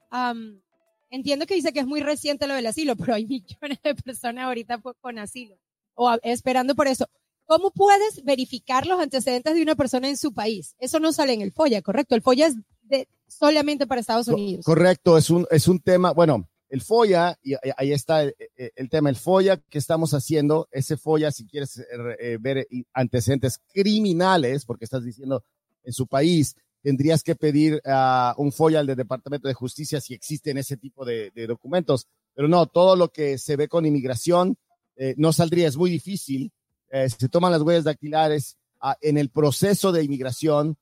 entiendo 1.10 1.46
que 1.46 1.56
dice 1.56 1.72
que 1.72 1.80
es 1.80 1.88
muy 1.88 2.02
reciente 2.02 2.48
lo 2.48 2.56
del 2.56 2.68
asilo, 2.68 2.96
pero 2.98 3.16
hay 3.16 3.26
millones 3.26 3.80
de 3.84 3.96
personas 3.96 4.46
ahorita 4.46 4.82
con 5.00 5.18
asilo 5.18 5.56
o 5.96 6.12
esperando 6.24 6.76
por 6.76 6.88
eso. 6.88 7.08
¿Cómo 7.46 7.72
puedes 7.72 8.24
verificar 8.24 8.86
los 8.86 9.00
antecedentes 9.00 9.56
de 9.56 9.62
una 9.62 9.76
persona 9.76 10.08
en 10.08 10.18
su 10.18 10.34
país? 10.34 10.76
Eso 10.80 11.00
no 11.00 11.12
sale 11.12 11.34
en 11.34 11.42
el 11.42 11.52
FOIA, 11.52 11.82
¿correcto? 11.82 12.16
El 12.16 12.22
FOIA 12.22 12.48
es 12.48 12.56
de, 12.84 13.08
solamente 13.28 13.88
para 13.88 14.02
Estados 14.02 14.28
Unidos. 14.28 14.66
Correcto, 14.66 15.18
es 15.18 15.30
un, 15.30 15.48
es 15.52 15.68
un 15.68 15.80
tema, 15.80 16.12
bueno, 16.12 16.50
el 16.72 16.82
FOIA, 16.82 17.38
y 17.44 17.54
ahí 17.76 17.92
está 17.92 18.24
el, 18.24 18.90
tema, 18.90 19.10
el 19.10 19.18
FOIA 19.18 19.58
que 19.58 19.78
estamos 19.78 20.14
haciendo, 20.14 20.70
ese 20.72 20.96
FOIA, 20.96 21.30
si 21.30 21.46
quieres 21.46 21.78
eh, 21.80 21.86
eh, 22.18 22.38
ver 22.40 22.66
antecedentes 22.94 23.60
criminales, 23.74 24.64
porque 24.64 24.86
estás 24.86 25.04
diciendo 25.04 25.44
en 25.84 25.92
su 25.92 26.08
país, 26.08 26.56
tendrías 26.82 27.24
que 27.24 27.36
pedir 27.36 27.82
uh, 27.86 28.42
un 28.42 28.54
FOIA 28.54 28.80
al 28.80 28.88
Departamento 28.88 29.50
de 29.50 29.54
Justicia 29.54 30.00
si 30.00 30.14
existen 30.14 30.58
ese 30.58 30.78
tipo 30.78 31.04
de, 31.04 31.30
documentos. 31.46 32.08
Pero 32.34 32.48
no, 32.48 32.66
todo 32.68 32.96
lo 32.96 33.10
que 33.10 33.38
se 33.38 33.58
ve 33.58 33.68
con 33.68 33.86
inmigración 33.86 34.56
eh, 34.96 35.14
no 35.18 35.34
saldría, 35.34 35.68
es 35.68 35.76
muy 35.76 35.90
difícil. 35.90 36.54
se 36.90 37.28
toman 37.28 37.52
las 37.52 37.64
huellas 37.64 37.84
dactilares 37.84 38.56
en 39.02 39.18
el 39.18 39.30
proceso 39.30 39.92
de 39.92 40.06
inmigración. 40.06 40.78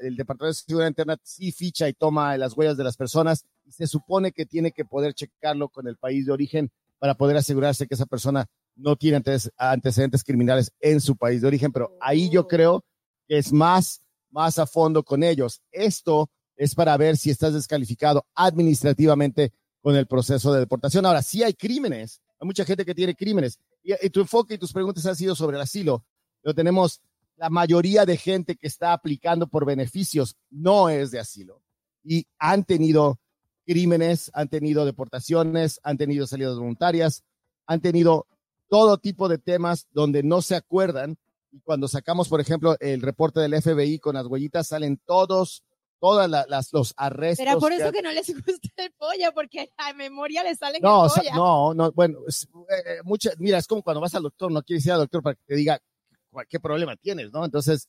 El 0.00 0.16
Departamento 0.16 0.46
de 0.46 0.54
Seguridad 0.54 0.88
Interna 0.88 1.16
sí 1.22 1.52
ficha 1.52 1.88
y 1.88 1.92
toma 1.92 2.36
las 2.36 2.56
huellas 2.56 2.76
de 2.76 2.82
las 2.82 2.96
personas 2.96 3.44
y 3.64 3.72
se 3.72 3.86
supone 3.86 4.32
que 4.32 4.46
tiene 4.46 4.72
que 4.72 4.84
poder 4.84 5.14
checarlo 5.14 5.68
con 5.68 5.86
el 5.86 5.96
país 5.96 6.26
de 6.26 6.32
origen 6.32 6.70
para 6.98 7.14
poder 7.14 7.36
asegurarse 7.36 7.86
que 7.86 7.94
esa 7.94 8.06
persona 8.06 8.46
no 8.76 8.96
tiene 8.96 9.22
antecedentes 9.56 10.24
criminales 10.24 10.72
en 10.80 11.00
su 11.00 11.16
país 11.16 11.40
de 11.40 11.48
origen, 11.48 11.72
pero 11.72 11.96
ahí 12.00 12.30
yo 12.30 12.42
oh. 12.42 12.48
creo 12.48 12.84
que 13.26 13.38
es 13.38 13.52
más, 13.52 14.02
más 14.30 14.58
a 14.58 14.66
fondo 14.66 15.02
con 15.02 15.22
ellos. 15.22 15.62
Esto 15.70 16.30
es 16.56 16.74
para 16.74 16.96
ver 16.96 17.16
si 17.16 17.30
estás 17.30 17.54
descalificado 17.54 18.26
administrativamente 18.34 19.52
con 19.80 19.96
el 19.96 20.06
proceso 20.06 20.52
de 20.52 20.60
deportación. 20.60 21.04
Ahora, 21.06 21.22
sí 21.22 21.42
hay 21.42 21.54
crímenes, 21.54 22.20
hay 22.40 22.46
mucha 22.46 22.64
gente 22.64 22.84
que 22.84 22.94
tiene 22.94 23.14
crímenes, 23.14 23.58
y, 23.82 23.92
y 24.06 24.10
tu 24.10 24.20
enfoque 24.20 24.54
y 24.54 24.58
tus 24.58 24.72
preguntas 24.72 25.04
han 25.06 25.16
sido 25.16 25.34
sobre 25.34 25.56
el 25.56 25.62
asilo, 25.62 26.04
pero 26.42 26.54
tenemos 26.54 27.00
la 27.36 27.50
mayoría 27.50 28.06
de 28.06 28.16
gente 28.16 28.56
que 28.56 28.66
está 28.66 28.92
aplicando 28.92 29.46
por 29.48 29.66
beneficios 29.66 30.36
no 30.50 30.88
es 30.88 31.10
de 31.10 31.18
asilo 31.18 31.62
y 32.04 32.26
han 32.38 32.64
tenido 32.64 33.18
crímenes, 33.64 34.30
han 34.34 34.48
tenido 34.48 34.84
deportaciones, 34.84 35.80
han 35.82 35.96
tenido 35.96 36.26
salidas 36.26 36.56
voluntarias, 36.56 37.24
han 37.66 37.80
tenido 37.80 38.26
todo 38.68 38.98
tipo 38.98 39.28
de 39.28 39.38
temas 39.38 39.86
donde 39.92 40.22
no 40.22 40.42
se 40.42 40.56
acuerdan. 40.56 41.16
Y 41.50 41.60
cuando 41.60 41.88
sacamos, 41.88 42.28
por 42.28 42.40
ejemplo, 42.40 42.76
el 42.80 43.02
reporte 43.02 43.40
del 43.40 43.60
FBI 43.60 43.98
con 43.98 44.14
las 44.14 44.26
huellitas, 44.26 44.68
salen 44.68 45.00
todos, 45.04 45.62
todas 46.00 46.28
las, 46.28 46.72
los 46.72 46.94
arrestos. 46.96 47.46
Era 47.46 47.56
por 47.56 47.72
eso 47.72 47.92
que, 47.92 48.02
no 48.02 48.12
les 48.12 48.26
gusta 48.46 48.84
el 48.84 48.92
pollo, 48.92 49.32
porque 49.34 49.72
a 49.76 49.92
memoria 49.92 50.42
le 50.42 50.54
salen 50.56 50.82
no, 50.82 51.06
no, 51.34 51.74
no, 51.74 51.92
bueno, 51.92 52.18
eh, 52.28 53.00
mucha, 53.04 53.30
mira, 53.38 53.58
es 53.58 53.66
como 53.66 53.82
cuando 53.82 54.00
vas 54.00 54.14
al 54.14 54.24
doctor, 54.24 54.50
no 54.50 54.62
quieres 54.62 54.84
ir 54.86 54.92
al 54.92 55.00
doctor 55.00 55.22
para 55.22 55.36
que 55.36 55.42
te 55.46 55.54
diga 55.54 55.80
qué 56.48 56.58
problema 56.58 56.96
tienes, 56.96 57.30
¿no? 57.32 57.44
Entonces, 57.44 57.88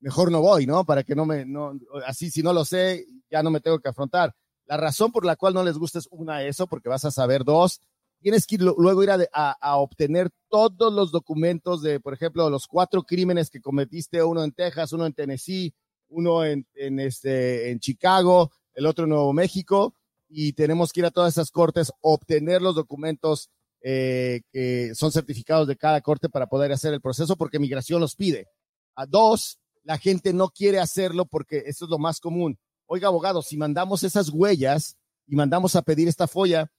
mejor 0.00 0.30
no 0.30 0.40
voy, 0.40 0.66
¿no? 0.66 0.84
Para 0.84 1.02
que 1.02 1.14
no 1.14 1.24
me, 1.24 1.46
no, 1.46 1.72
así 2.06 2.30
si 2.30 2.42
no 2.42 2.52
lo 2.52 2.64
sé, 2.64 3.06
ya 3.30 3.42
no 3.42 3.50
me 3.50 3.60
tengo 3.60 3.78
que 3.78 3.88
afrontar. 3.88 4.34
La 4.66 4.76
razón 4.76 5.12
por 5.12 5.24
la 5.24 5.36
cual 5.36 5.54
no 5.54 5.62
les 5.62 5.78
gusta 5.78 5.98
es 6.00 6.08
una, 6.10 6.42
eso, 6.42 6.66
porque 6.66 6.88
vas 6.88 7.04
a 7.04 7.12
saber 7.12 7.44
dos. 7.44 7.80
Tienes 8.20 8.46
que 8.46 8.58
luego 8.58 9.02
ir 9.04 9.10
a, 9.10 9.76
obtener 9.76 10.30
todos 10.48 10.92
los 10.92 11.12
documentos 11.12 11.82
de, 11.82 12.00
por 12.00 12.14
ejemplo, 12.14 12.50
los 12.50 12.66
cuatro 12.66 13.04
crímenes 13.04 13.50
que 13.50 13.60
cometiste, 13.60 14.22
uno 14.22 14.42
en 14.42 14.52
Texas, 14.52 14.92
uno 14.92 15.06
en 15.06 15.12
Tennessee, 15.12 15.72
uno 16.08 16.44
en, 16.44 16.66
este, 16.74 17.70
en 17.70 17.78
Chicago, 17.78 18.50
el 18.74 18.86
otro 18.86 19.04
en 19.04 19.10
Nuevo 19.10 19.32
México, 19.32 19.94
y 20.28 20.54
tenemos 20.54 20.92
que 20.92 21.00
ir 21.00 21.06
a 21.06 21.10
todas 21.10 21.34
esas 21.34 21.52
cortes, 21.52 21.92
obtener 22.00 22.62
los 22.62 22.74
documentos 22.74 23.50
eh, 23.82 24.40
que 24.50 24.94
son 24.94 25.12
certificados 25.12 25.68
de 25.68 25.76
cada 25.76 26.00
corte 26.00 26.28
para 26.28 26.48
poder 26.48 26.72
hacer 26.72 26.92
el 26.92 27.00
proceso, 27.00 27.36
porque 27.36 27.60
migración 27.60 28.00
los 28.00 28.16
pide. 28.16 28.48
A 28.96 29.06
dos, 29.06 29.60
la 29.84 29.98
gente 29.98 30.32
no 30.32 30.48
quiere 30.48 30.80
hacerlo 30.80 31.26
porque 31.26 31.62
eso 31.66 31.84
es 31.84 31.90
lo 31.90 31.98
más 31.98 32.18
común 32.18 32.58
oiga, 32.86 33.08
abogado, 33.08 33.42
si 33.42 33.56
mandamos 33.56 34.02
esas 34.02 34.30
huellas 34.30 34.96
y 35.26 35.36
mandamos 35.36 35.76
a 35.76 35.82
pedir 35.82 36.08
esta 36.08 36.26
folla, 36.26 36.70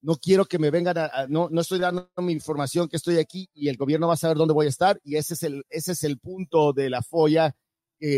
no 0.00 0.16
quiero 0.16 0.44
que 0.44 0.58
me 0.58 0.70
vengan 0.70 0.98
a, 0.98 1.26
no, 1.28 1.48
no 1.50 1.60
estoy 1.60 1.78
dando 1.78 2.08
mi 2.18 2.32
información 2.32 2.88
que 2.88 2.96
estoy 2.96 3.18
aquí 3.18 3.48
y 3.54 3.68
el 3.68 3.76
gobierno 3.76 4.08
va 4.08 4.14
a 4.14 4.18
saber 4.18 4.36
dónde 4.36 4.54
voy 4.54 4.66
a 4.66 4.70
estar 4.70 5.00
y 5.02 5.16
ese 5.16 5.34
es 5.34 5.42
el, 5.42 5.64
ese 5.68 5.92
es 5.92 6.04
el 6.04 6.18
punto 6.18 6.72
de 6.72 6.90
la 6.90 7.02
folla, 7.02 7.56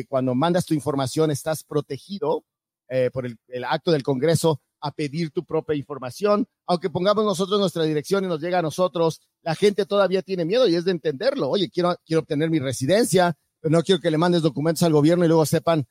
cuando 0.08 0.34
mandas 0.34 0.66
tu 0.66 0.74
información 0.74 1.30
estás 1.30 1.64
protegido 1.64 2.44
eh, 2.88 3.10
por 3.12 3.26
el, 3.26 3.38
el, 3.48 3.64
acto 3.64 3.92
del 3.92 4.02
Congreso 4.02 4.60
a 4.80 4.90
pedir 4.92 5.30
tu 5.30 5.44
propia 5.44 5.76
información, 5.76 6.46
aunque 6.66 6.90
pongamos 6.90 7.24
nosotros 7.24 7.60
nuestra 7.60 7.84
dirección 7.84 8.24
y 8.24 8.28
nos 8.28 8.40
llega 8.40 8.58
a 8.60 8.62
nosotros, 8.62 9.20
la 9.42 9.54
gente 9.54 9.86
todavía 9.86 10.22
tiene 10.22 10.44
miedo 10.44 10.68
y 10.68 10.74
es 10.74 10.84
de 10.84 10.92
entenderlo. 10.92 11.48
Oye, 11.48 11.68
quiero, 11.70 11.96
quiero 12.04 12.20
obtener 12.20 12.50
mi 12.50 12.58
residencia, 12.58 13.36
pero 13.60 13.72
no 13.72 13.82
quiero 13.82 14.00
que 14.00 14.10
le 14.10 14.18
mandes 14.18 14.42
documentos 14.42 14.82
al 14.84 14.92
gobierno 14.92 15.24
y 15.24 15.28
luego 15.28 15.46
sepan 15.46 15.86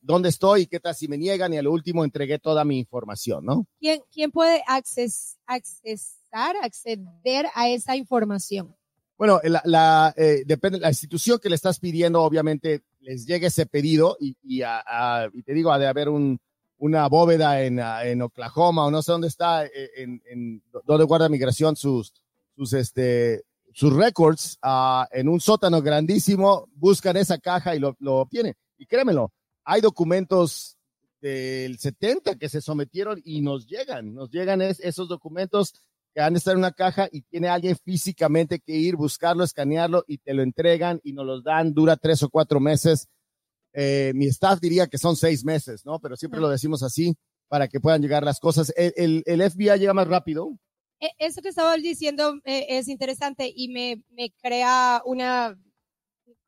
dónde 0.00 0.28
estoy 0.28 0.62
y 0.62 0.66
qué 0.66 0.80
tal 0.80 0.94
si 0.94 1.08
me 1.08 1.18
niegan 1.18 1.52
y 1.52 1.58
a 1.58 1.62
lo 1.62 1.72
último 1.72 2.04
entregué 2.04 2.38
toda 2.38 2.64
mi 2.64 2.78
información, 2.78 3.44
¿no? 3.44 3.66
¿Quién, 3.78 4.00
quién 4.12 4.30
puede 4.30 4.62
acces, 4.66 5.38
accesar, 5.46 6.56
acceder 6.62 7.46
a 7.54 7.68
esa 7.68 7.96
información? 7.96 8.74
Bueno, 9.18 9.40
la, 9.42 9.60
la 9.64 10.14
eh, 10.16 10.44
depende, 10.46 10.78
la 10.78 10.90
institución 10.90 11.40
que 11.42 11.48
le 11.48 11.56
estás 11.56 11.80
pidiendo, 11.80 12.22
obviamente, 12.22 12.82
les 13.00 13.26
llegue 13.26 13.48
ese 13.48 13.66
pedido 13.66 14.16
y, 14.20 14.36
y, 14.42 14.62
a, 14.62 15.28
y 15.32 15.42
te 15.42 15.54
digo, 15.54 15.72
ha 15.72 15.78
de 15.78 15.88
haber 15.88 16.08
un, 16.08 16.38
una 16.78 17.08
bóveda 17.08 17.62
en, 17.62 17.80
en, 17.80 18.22
Oklahoma 18.22 18.86
o 18.86 18.90
no 18.90 19.02
sé 19.02 19.12
dónde 19.12 19.28
está, 19.28 19.66
eh, 19.66 19.90
en, 19.96 20.22
en 20.30 20.62
donde 20.84 21.04
guarda 21.04 21.28
migración 21.28 21.74
sus, 21.74 22.12
sus, 22.54 22.72
este, 22.72 23.42
sus 23.72 23.92
records, 23.92 24.58
uh, 24.62 25.04
en 25.10 25.28
un 25.28 25.40
sótano 25.40 25.82
grandísimo, 25.82 26.68
buscan 26.74 27.16
esa 27.16 27.38
caja 27.38 27.74
y 27.74 27.80
lo, 27.80 27.96
lo 27.98 28.16
obtienen. 28.16 28.54
Y 28.76 28.86
créemelo, 28.86 29.32
hay 29.68 29.82
documentos 29.82 30.78
del 31.20 31.78
70 31.78 32.36
que 32.36 32.48
se 32.48 32.62
sometieron 32.62 33.20
y 33.22 33.42
nos 33.42 33.66
llegan, 33.66 34.14
nos 34.14 34.30
llegan 34.30 34.62
esos 34.62 35.08
documentos 35.08 35.74
que 36.14 36.22
han 36.22 36.32
de 36.32 36.38
estar 36.38 36.54
en 36.54 36.60
una 36.60 36.72
caja 36.72 37.06
y 37.12 37.20
tiene 37.20 37.48
alguien 37.48 37.76
físicamente 37.76 38.60
que 38.60 38.72
ir, 38.72 38.96
buscarlo, 38.96 39.44
escanearlo 39.44 40.04
y 40.06 40.18
te 40.18 40.32
lo 40.32 40.42
entregan 40.42 41.00
y 41.04 41.12
nos 41.12 41.26
los 41.26 41.44
dan, 41.44 41.74
dura 41.74 41.96
tres 41.96 42.22
o 42.22 42.30
cuatro 42.30 42.60
meses. 42.60 43.08
Eh, 43.74 44.12
mi 44.14 44.24
staff 44.28 44.58
diría 44.58 44.86
que 44.86 44.96
son 44.96 45.16
seis 45.16 45.44
meses, 45.44 45.84
¿no? 45.84 46.00
Pero 46.00 46.16
siempre 46.16 46.40
lo 46.40 46.48
decimos 46.48 46.82
así 46.82 47.14
para 47.46 47.68
que 47.68 47.78
puedan 47.78 48.00
llegar 48.00 48.24
las 48.24 48.40
cosas. 48.40 48.72
El, 48.74 49.22
el, 49.26 49.50
FBI 49.50 49.78
llega 49.78 49.92
más 49.92 50.08
rápido. 50.08 50.58
E, 50.98 51.10
eso 51.18 51.42
que 51.42 51.50
estaba 51.50 51.76
diciendo 51.76 52.40
eh, 52.44 52.64
es 52.70 52.88
interesante 52.88 53.52
y 53.54 53.68
me, 53.68 54.02
me 54.12 54.32
crea 54.40 55.02
una 55.04 55.58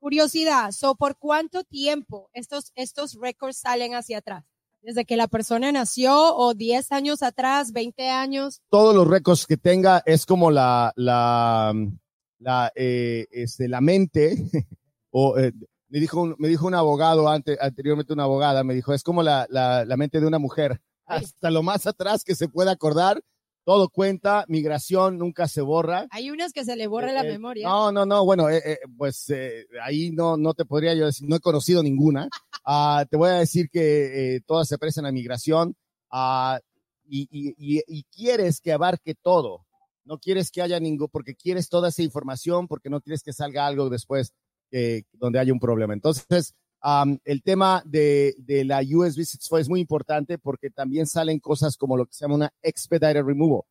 Curiosidad, 0.01 0.73
so, 0.73 0.95
¿por 0.95 1.19
cuánto 1.19 1.63
tiempo 1.63 2.31
estos, 2.33 2.73
estos 2.75 3.19
récords 3.21 3.59
salen 3.59 3.95
hacia 3.95 4.19
atrás? 4.19 4.45
Desde 4.81 5.05
que 5.05 5.15
la 5.19 5.29
persona 5.29 5.71
nació 5.73 6.35
o 6.37 6.55
10 6.55 6.91
años 6.93 7.23
atrás, 7.23 7.73
20 7.73 8.09
años. 8.09 8.63
Todos 8.71 8.95
los 8.95 9.07
récords 9.07 9.47
que 9.47 9.59
tenga 9.59 10.03
es 10.07 10.25
como 10.25 10.51
la, 10.51 10.95
la, 10.97 11.75
la, 12.39 12.73
eh, 12.75 13.27
este, 13.31 13.69
la 13.69 13.83
mente, 13.83 14.37
o 15.11 15.37
eh, 15.39 15.53
me 15.91 16.01
dijo 16.01 16.23
un, 16.23 16.35
me 16.39 16.49
dijo 16.49 16.67
un 16.67 16.75
abogado 16.75 17.29
antes, 17.29 17.59
anteriormente 17.61 18.15
una 18.15 18.25
abogada, 18.25 18.65
me 18.65 18.75
dijo, 18.75 18.95
es 18.95 19.03
como 19.03 19.23
la, 19.23 19.47
la, 19.51 19.85
la 19.85 19.97
mente 19.99 20.19
de 20.19 20.27
una 20.27 20.39
mujer. 20.39 20.81
Hasta 21.05 21.51
lo 21.51 21.63
más 21.63 21.87
atrás 21.87 22.25
que 22.25 22.35
se 22.35 22.49
pueda 22.49 22.71
acordar, 22.71 23.21
todo 23.65 23.89
cuenta, 23.89 24.45
migración 24.49 25.19
nunca 25.19 25.47
se 25.49 25.61
borra. 25.61 26.07
Hay 26.11 26.31
unas 26.31 26.53
que 26.53 26.65
se 26.65 26.77
le 26.77 26.87
borra 26.87 27.13
la 27.13 27.23
eh, 27.23 27.29
eh, 27.29 27.33
memoria. 27.33 27.69
No, 27.69 27.93
no, 27.93 28.07
no, 28.07 28.25
bueno, 28.25 28.49
eh, 28.49 28.79
pues 28.97 29.33
ahí 29.83 30.11
no, 30.11 30.37
no 30.37 30.55
te 30.55 30.65
podría 30.65 30.95
yo 30.95 31.07
decir, 31.07 31.29
no 31.29 31.37
he 31.37 31.41
conocido 31.41 31.83
ninguna. 31.83 32.29
Ah, 32.65 33.05
te 33.09 33.17
voy 33.17 33.31
a 33.31 33.35
decir 33.35 33.69
que 33.71 34.41
todas 34.47 34.69
se 34.69 34.79
prestan 34.79 35.07
a 35.07 35.13
migración 35.13 35.77
y, 37.07 37.29
y, 37.31 37.83
y, 37.87 38.03
quieres 38.05 38.61
que 38.61 38.73
abarque 38.73 39.15
todo. 39.15 39.67
No 40.05 40.19
quieres 40.19 40.51
que 40.51 40.63
haya 40.63 40.81
ningún, 40.81 41.09
porque 41.09 41.35
quieres 41.35 41.69
toda 41.69 41.89
esa 41.91 42.03
información, 42.03 42.67
porque 42.67 42.91
no 42.91 43.01
quieres 43.01 43.23
que 43.23 43.33
salga 43.33 43.67
algo 43.67 43.89
después 43.91 44.33
donde 45.13 45.39
haya 45.39 45.53
un 45.53 45.61
problema. 45.61 45.95
Entonces, 45.95 46.55
el 46.83 47.43
tema 47.43 47.83
de, 47.85 48.35
de 48.39 48.65
la 48.65 48.81
US 48.81 49.17
Visits 49.17 49.51
es 49.53 49.69
muy 49.69 49.81
importante 49.81 50.39
porque 50.39 50.71
también 50.71 51.07
salen 51.07 51.39
cosas 51.39 51.77
como 51.77 51.97
lo 51.97 52.07
que 52.07 52.15
se 52.15 52.25
llama 52.25 52.37
una 52.37 52.55
expedited 52.63 53.23
removal. 53.23 53.63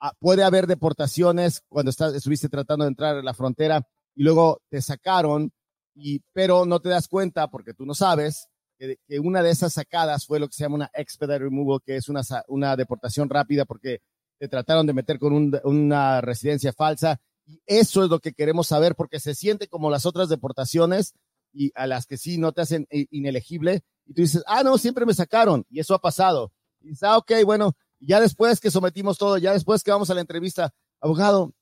Ah, 0.00 0.12
puede 0.18 0.44
haber 0.44 0.66
deportaciones 0.66 1.62
cuando 1.68 1.90
estás, 1.90 2.14
estuviste 2.14 2.48
tratando 2.48 2.84
de 2.84 2.90
entrar 2.90 3.16
a 3.16 3.22
la 3.22 3.34
frontera 3.34 3.86
y 4.14 4.22
luego 4.22 4.62
te 4.70 4.80
sacaron, 4.80 5.52
y, 5.94 6.20
pero 6.32 6.64
no 6.64 6.80
te 6.80 6.88
das 6.88 7.08
cuenta 7.08 7.48
porque 7.48 7.74
tú 7.74 7.84
no 7.84 7.94
sabes 7.94 8.48
que, 8.78 8.96
que, 9.08 9.18
una 9.18 9.42
de 9.42 9.50
esas 9.50 9.72
sacadas 9.72 10.24
fue 10.24 10.38
lo 10.38 10.46
que 10.46 10.54
se 10.54 10.62
llama 10.62 10.76
una 10.76 10.90
expedited 10.94 11.40
removal, 11.40 11.80
que 11.84 11.96
es 11.96 12.08
una, 12.08 12.22
una 12.46 12.76
deportación 12.76 13.28
rápida 13.28 13.64
porque 13.64 14.00
te 14.38 14.48
trataron 14.48 14.86
de 14.86 14.92
meter 14.92 15.18
con 15.18 15.32
un, 15.32 15.60
una 15.64 16.20
residencia 16.20 16.72
falsa. 16.72 17.20
Y 17.44 17.60
eso 17.66 18.04
es 18.04 18.10
lo 18.10 18.20
que 18.20 18.32
queremos 18.32 18.68
saber 18.68 18.94
porque 18.94 19.20
se 19.20 19.34
siente 19.34 19.68
como 19.68 19.90
las 19.90 20.06
otras 20.06 20.28
deportaciones 20.28 21.14
y 21.52 21.72
a 21.74 21.86
las 21.86 22.06
que 22.06 22.16
sí 22.16 22.38
no 22.38 22.52
te 22.52 22.62
hacen 22.62 22.86
inelegible 22.90 23.82
y 24.06 24.14
tú 24.14 24.22
dices, 24.22 24.42
ah, 24.46 24.62
no, 24.62 24.78
siempre 24.78 25.06
me 25.06 25.14
sacaron 25.14 25.64
y 25.70 25.80
eso 25.80 25.94
ha 25.94 26.00
pasado. 26.00 26.52
Y 26.80 26.88
dices, 26.88 27.02
ah, 27.02 27.18
ok, 27.18 27.32
bueno, 27.44 27.72
Ya 28.00 28.20
después 28.20 28.60
que 28.60 28.70
sometimos 28.70 29.18
todo, 29.18 29.38
ya 29.38 29.52
después 29.52 29.82
que 29.82 29.90
vamos 29.90 30.08
a 30.10 30.14
la 30.14 30.20
entrevista, 30.20 30.72
abogado, 31.00 31.52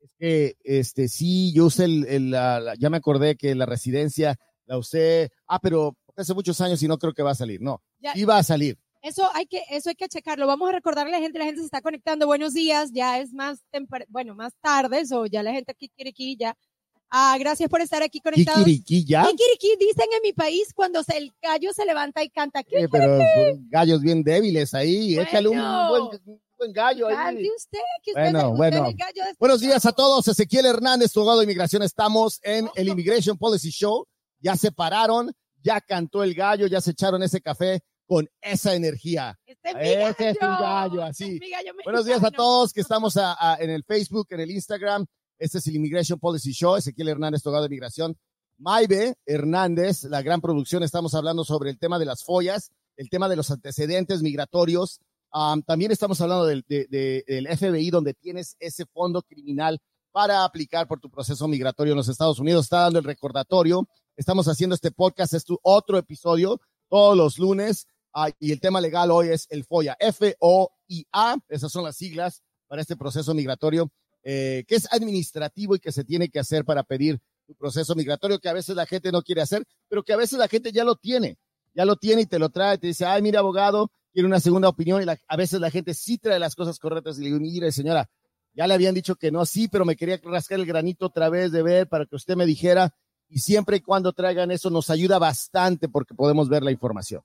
es 0.00 0.10
que 0.18 0.56
este 0.62 1.08
sí, 1.08 1.52
yo 1.52 1.66
usé 1.66 1.84
el, 1.84 2.30
la, 2.30 2.74
ya 2.78 2.90
me 2.90 2.96
acordé 2.96 3.36
que 3.36 3.54
la 3.54 3.66
residencia 3.66 4.36
la 4.66 4.78
usé, 4.78 5.30
ah, 5.46 5.58
pero 5.60 5.96
hace 6.16 6.34
muchos 6.34 6.60
años 6.60 6.82
y 6.82 6.88
no 6.88 6.98
creo 6.98 7.12
que 7.12 7.22
va 7.22 7.32
a 7.32 7.34
salir. 7.34 7.60
No, 7.60 7.82
iba 8.14 8.38
a 8.38 8.42
salir. 8.42 8.78
Eso 9.02 9.28
hay 9.34 9.46
que, 9.46 9.62
eso 9.68 9.88
hay 9.88 9.96
que 9.96 10.08
checarlo. 10.08 10.46
Vamos 10.46 10.68
a 10.68 10.72
recordarle 10.72 11.14
a 11.14 11.18
la 11.18 11.24
gente, 11.24 11.40
la 11.40 11.44
gente 11.44 11.60
se 11.60 11.64
está 11.64 11.82
conectando. 11.82 12.26
Buenos 12.26 12.54
días, 12.54 12.92
ya 12.92 13.18
es 13.18 13.32
más 13.32 13.64
bueno, 14.08 14.36
más 14.36 14.54
tarde, 14.60 15.02
o 15.12 15.26
ya 15.26 15.42
la 15.42 15.52
gente 15.52 15.72
aquí 15.72 15.88
quiere 15.88 16.10
aquí 16.10 16.36
ya. 16.38 16.56
Ah, 17.14 17.36
gracias 17.38 17.68
por 17.68 17.82
estar 17.82 18.02
aquí 18.02 18.20
conectados. 18.20 18.64
¿Kikiriki 18.64 19.04
ya? 19.04 19.26
Kikiriki 19.26 19.76
dicen 19.78 20.06
en 20.16 20.22
mi 20.22 20.32
país 20.32 20.72
cuando 20.74 21.02
el 21.14 21.30
gallo 21.42 21.70
se 21.74 21.84
levanta 21.84 22.24
y 22.24 22.30
canta. 22.30 22.62
¿Qué, 22.62 22.88
pero 22.90 23.18
gallos 23.68 24.00
bien 24.00 24.22
débiles 24.22 24.72
ahí. 24.72 25.18
Échale 25.18 25.48
un 25.48 25.58
buen, 25.58 26.38
buen 26.56 26.72
gallo 26.72 27.08
ahí. 27.08 27.46
usted, 27.54 27.78
que 28.02 28.12
usted 28.12 28.32
bueno, 28.32 28.56
bueno. 28.56 28.90
Buenos 29.38 29.60
días 29.60 29.84
a 29.84 29.92
todos. 29.92 30.26
Ezequiel 30.26 30.64
Hernández, 30.64 31.12
tu 31.12 31.20
abogado 31.20 31.40
de 31.40 31.44
inmigración. 31.44 31.82
Estamos 31.82 32.40
en 32.42 32.70
el 32.76 32.88
Immigration 32.88 33.36
Policy 33.36 33.68
Show. 33.68 34.06
Ya 34.40 34.56
se 34.56 34.72
pararon, 34.72 35.30
ya 35.62 35.82
cantó 35.82 36.24
el 36.24 36.34
gallo, 36.34 36.66
ya 36.66 36.80
se 36.80 36.92
echaron 36.92 37.22
ese 37.22 37.42
café 37.42 37.80
con 38.06 38.26
esa 38.40 38.74
energía. 38.74 39.38
Este 39.44 39.68
es 39.68 39.74
mi 39.74 39.82
Ese 39.82 40.30
es 40.30 40.36
un 40.40 40.48
gallo, 40.48 41.02
así. 41.02 41.38
Buenos 41.84 42.06
días 42.06 42.24
a 42.24 42.30
todos 42.30 42.72
que 42.72 42.80
estamos 42.80 43.18
en 43.58 43.68
el 43.68 43.84
Facebook, 43.84 44.28
en 44.30 44.40
el 44.40 44.50
Instagram. 44.50 45.04
Este 45.42 45.58
es 45.58 45.66
el 45.66 45.74
Immigration 45.74 46.20
Policy 46.20 46.52
Show. 46.52 46.76
Ezequiel 46.76 47.08
Hernández, 47.08 47.42
togado 47.42 47.64
de 47.64 47.68
migración. 47.68 48.16
Maibe 48.58 49.16
Hernández, 49.26 50.04
la 50.04 50.22
gran 50.22 50.40
producción. 50.40 50.84
Estamos 50.84 51.16
hablando 51.16 51.42
sobre 51.42 51.68
el 51.68 51.80
tema 51.80 51.98
de 51.98 52.04
las 52.04 52.22
follas, 52.22 52.70
el 52.96 53.10
tema 53.10 53.28
de 53.28 53.34
los 53.34 53.50
antecedentes 53.50 54.22
migratorios. 54.22 55.00
también 55.66 55.90
estamos 55.90 56.20
hablando 56.20 56.46
del, 56.46 56.64
del 56.68 57.48
FBI, 57.48 57.90
donde 57.90 58.14
tienes 58.14 58.54
ese 58.60 58.86
fondo 58.86 59.20
criminal 59.22 59.80
para 60.12 60.44
aplicar 60.44 60.86
por 60.86 61.00
tu 61.00 61.10
proceso 61.10 61.48
migratorio 61.48 61.94
en 61.94 61.96
los 61.96 62.08
Estados 62.08 62.38
Unidos. 62.38 62.66
Está 62.66 62.82
dando 62.82 63.00
el 63.00 63.04
recordatorio. 63.04 63.88
Estamos 64.16 64.46
haciendo 64.46 64.76
este 64.76 64.92
podcast, 64.92 65.34
es 65.34 65.44
tu 65.44 65.58
otro 65.62 65.98
episodio 65.98 66.60
todos 66.88 67.16
los 67.16 67.40
lunes. 67.40 67.88
Ah, 68.14 68.30
y 68.38 68.52
el 68.52 68.60
tema 68.60 68.80
legal 68.80 69.10
hoy 69.10 69.30
es 69.30 69.48
el 69.50 69.64
FOIA, 69.64 69.96
F-O-I-A. 69.98 71.36
Esas 71.48 71.72
son 71.72 71.82
las 71.82 71.96
siglas 71.96 72.44
para 72.68 72.80
este 72.80 72.94
proceso 72.96 73.34
migratorio 73.34 73.90
eh, 74.22 74.64
que 74.66 74.76
es 74.76 74.92
administrativo 74.92 75.74
y 75.74 75.80
que 75.80 75.92
se 75.92 76.04
tiene 76.04 76.28
que 76.28 76.38
hacer 76.38 76.64
para 76.64 76.82
pedir 76.82 77.20
tu 77.46 77.54
proceso 77.54 77.94
migratorio, 77.94 78.38
que 78.38 78.48
a 78.48 78.52
veces 78.52 78.76
la 78.76 78.86
gente 78.86 79.10
no 79.10 79.22
quiere 79.22 79.42
hacer, 79.42 79.64
pero 79.88 80.02
que 80.02 80.12
a 80.12 80.16
veces 80.16 80.38
la 80.38 80.48
gente 80.48 80.72
ya 80.72 80.84
lo 80.84 80.96
tiene, 80.96 81.38
ya 81.74 81.84
lo 81.84 81.96
tiene 81.96 82.22
y 82.22 82.26
te 82.26 82.38
lo 82.38 82.50
trae, 82.50 82.78
te 82.78 82.86
dice, 82.86 83.04
ay, 83.04 83.22
mira, 83.22 83.40
abogado, 83.40 83.90
quiere 84.12 84.26
una 84.26 84.40
segunda 84.40 84.68
opinión 84.68 85.02
y 85.02 85.06
a 85.08 85.36
veces 85.36 85.60
la 85.60 85.70
gente 85.70 85.94
sí 85.94 86.18
trae 86.18 86.38
las 86.38 86.54
cosas 86.54 86.78
correctas 86.78 87.18
y 87.18 87.22
le 87.22 87.26
digo, 87.28 87.40
mire, 87.40 87.72
señora, 87.72 88.08
ya 88.54 88.66
le 88.66 88.74
habían 88.74 88.94
dicho 88.94 89.16
que 89.16 89.30
no, 89.30 89.46
sí, 89.46 89.68
pero 89.68 89.84
me 89.84 89.96
quería 89.96 90.20
rascar 90.22 90.58
el 90.58 90.66
granito 90.66 91.06
otra 91.06 91.28
vez 91.28 91.52
de 91.52 91.62
ver 91.62 91.88
para 91.88 92.06
que 92.06 92.16
usted 92.16 92.36
me 92.36 92.46
dijera 92.46 92.94
y 93.28 93.38
siempre 93.38 93.78
y 93.78 93.80
cuando 93.80 94.12
traigan 94.12 94.50
eso 94.50 94.68
nos 94.68 94.90
ayuda 94.90 95.18
bastante 95.18 95.88
porque 95.88 96.14
podemos 96.14 96.48
ver 96.48 96.62
la 96.62 96.70
información. 96.70 97.22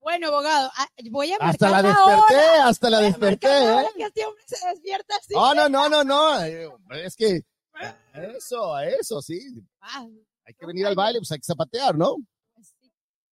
Bueno, 0.00 0.28
abogado, 0.28 0.70
ah, 0.76 0.88
voy 1.10 1.32
a 1.32 1.36
Hasta 1.36 1.68
la 1.68 1.82
desperté, 1.82 2.40
hasta 2.62 2.90
la 2.90 3.00
desperté. 3.00 3.48
¿eh? 3.48 3.86
Que 3.96 4.02
este 4.04 4.24
hombre 4.24 4.42
se 4.46 4.68
despierta 4.68 5.14
así. 5.16 5.34
No, 5.34 5.54
no, 5.54 5.68
no, 5.68 5.88
no, 5.88 6.04
no. 6.04 6.42
Eh, 6.42 6.70
es 7.04 7.16
que 7.16 7.42
eso, 8.14 8.78
eso, 8.80 9.20
sí. 9.20 9.40
Ah, 9.80 10.06
hay 10.44 10.54
que 10.54 10.66
venir 10.66 10.86
al 10.86 10.94
baile, 10.94 11.20
pues 11.20 11.30
hay 11.32 11.38
que 11.38 11.44
zapatear, 11.44 11.96
¿no? 11.96 12.16
Pues 12.54 12.74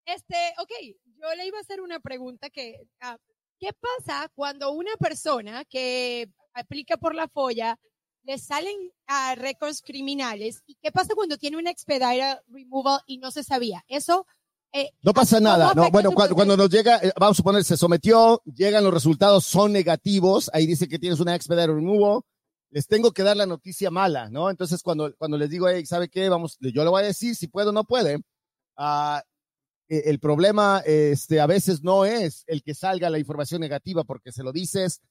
este, 0.06 0.54
ok, 0.60 0.72
yo 1.06 1.36
le 1.36 1.48
iba 1.48 1.58
a 1.58 1.62
hacer 1.62 1.82
una 1.82 2.00
pregunta 2.00 2.50
que, 2.50 2.88
ah, 3.02 3.18
¿qué 3.60 3.72
pasa 3.74 4.30
cuando 4.36 4.72
una 4.72 4.96
persona 4.98 5.66
que 5.66 6.30
aplica 6.54 6.98
por 6.98 7.16
la 7.16 7.28
folla 7.28 7.80
le 8.24 8.38
salen 8.38 8.76
a 9.08 9.36
récords 9.36 9.82
criminales? 9.82 10.64
¿Y 10.66 10.76
qué 10.76 10.92
pasa 10.92 11.16
cuando 11.16 11.38
tiene 11.38 11.58
un 11.58 11.68
expedited 11.68 12.38
removal 12.48 13.02
y 13.06 13.18
no 13.18 13.32
se 13.32 13.44
sabía? 13.44 13.84
Eso 13.88 14.28
eh, 14.74 14.92
no 15.02 15.14
pasa 15.14 15.40
nada. 15.40 15.74
No, 15.74 15.90
bueno, 15.92 16.12
cuando, 16.12 16.58
nos 16.58 16.70
llega, 16.70 16.98
eh, 16.98 17.12
vamos 17.20 17.36
a 17.36 17.38
suponer, 17.38 17.64
se 17.64 17.78
sometió, 17.78 18.42
llegan 18.46 18.84
los 18.84 18.94
resultados, 18.94 19.46
son 19.46 19.72
negativos, 19.72 20.50
ahí 20.54 20.68
dice 20.68 20.88
que 20.88 21.00
tienes 21.00 21.20
una 21.20 21.36
expedited 21.36 21.68
removal, 21.68 22.22
les 22.70 22.88
tengo 22.88 23.12
que 23.12 23.24
dar 23.24 23.38
la 23.38 23.46
noticia 23.46 23.90
mala, 23.90 24.30
¿no? 24.30 24.50
Entonces, 24.50 24.84
cuando, 24.84 25.16
cuando 25.18 25.38
les 25.38 25.50
digo, 25.50 25.70
hey, 25.70 25.86
¿sabe 25.86 26.10
qué? 26.10 26.30
Vamos, 26.30 26.58
yo 26.60 26.84
le 26.84 26.90
voy 26.90 27.02
a 27.02 27.08
decir 27.08 27.36
si 27.36 27.48
puedo 27.48 27.70
o 27.70 27.74
no 27.74 27.86
puede. 27.86 28.18
Uh, 28.78 29.20
el 29.90 30.20
problema, 30.20 30.84
este, 30.86 31.40
a 31.40 31.48
veces 31.48 31.82
no 31.82 32.04
es 32.04 32.44
el 32.48 32.62
que 32.62 32.76
salga 32.76 33.10
la 33.10 33.20
información 33.20 33.62
negativa, 33.62 34.04
porque 34.04 34.34
se 34.34 34.44
lo 34.44 34.52
dices 34.52 35.02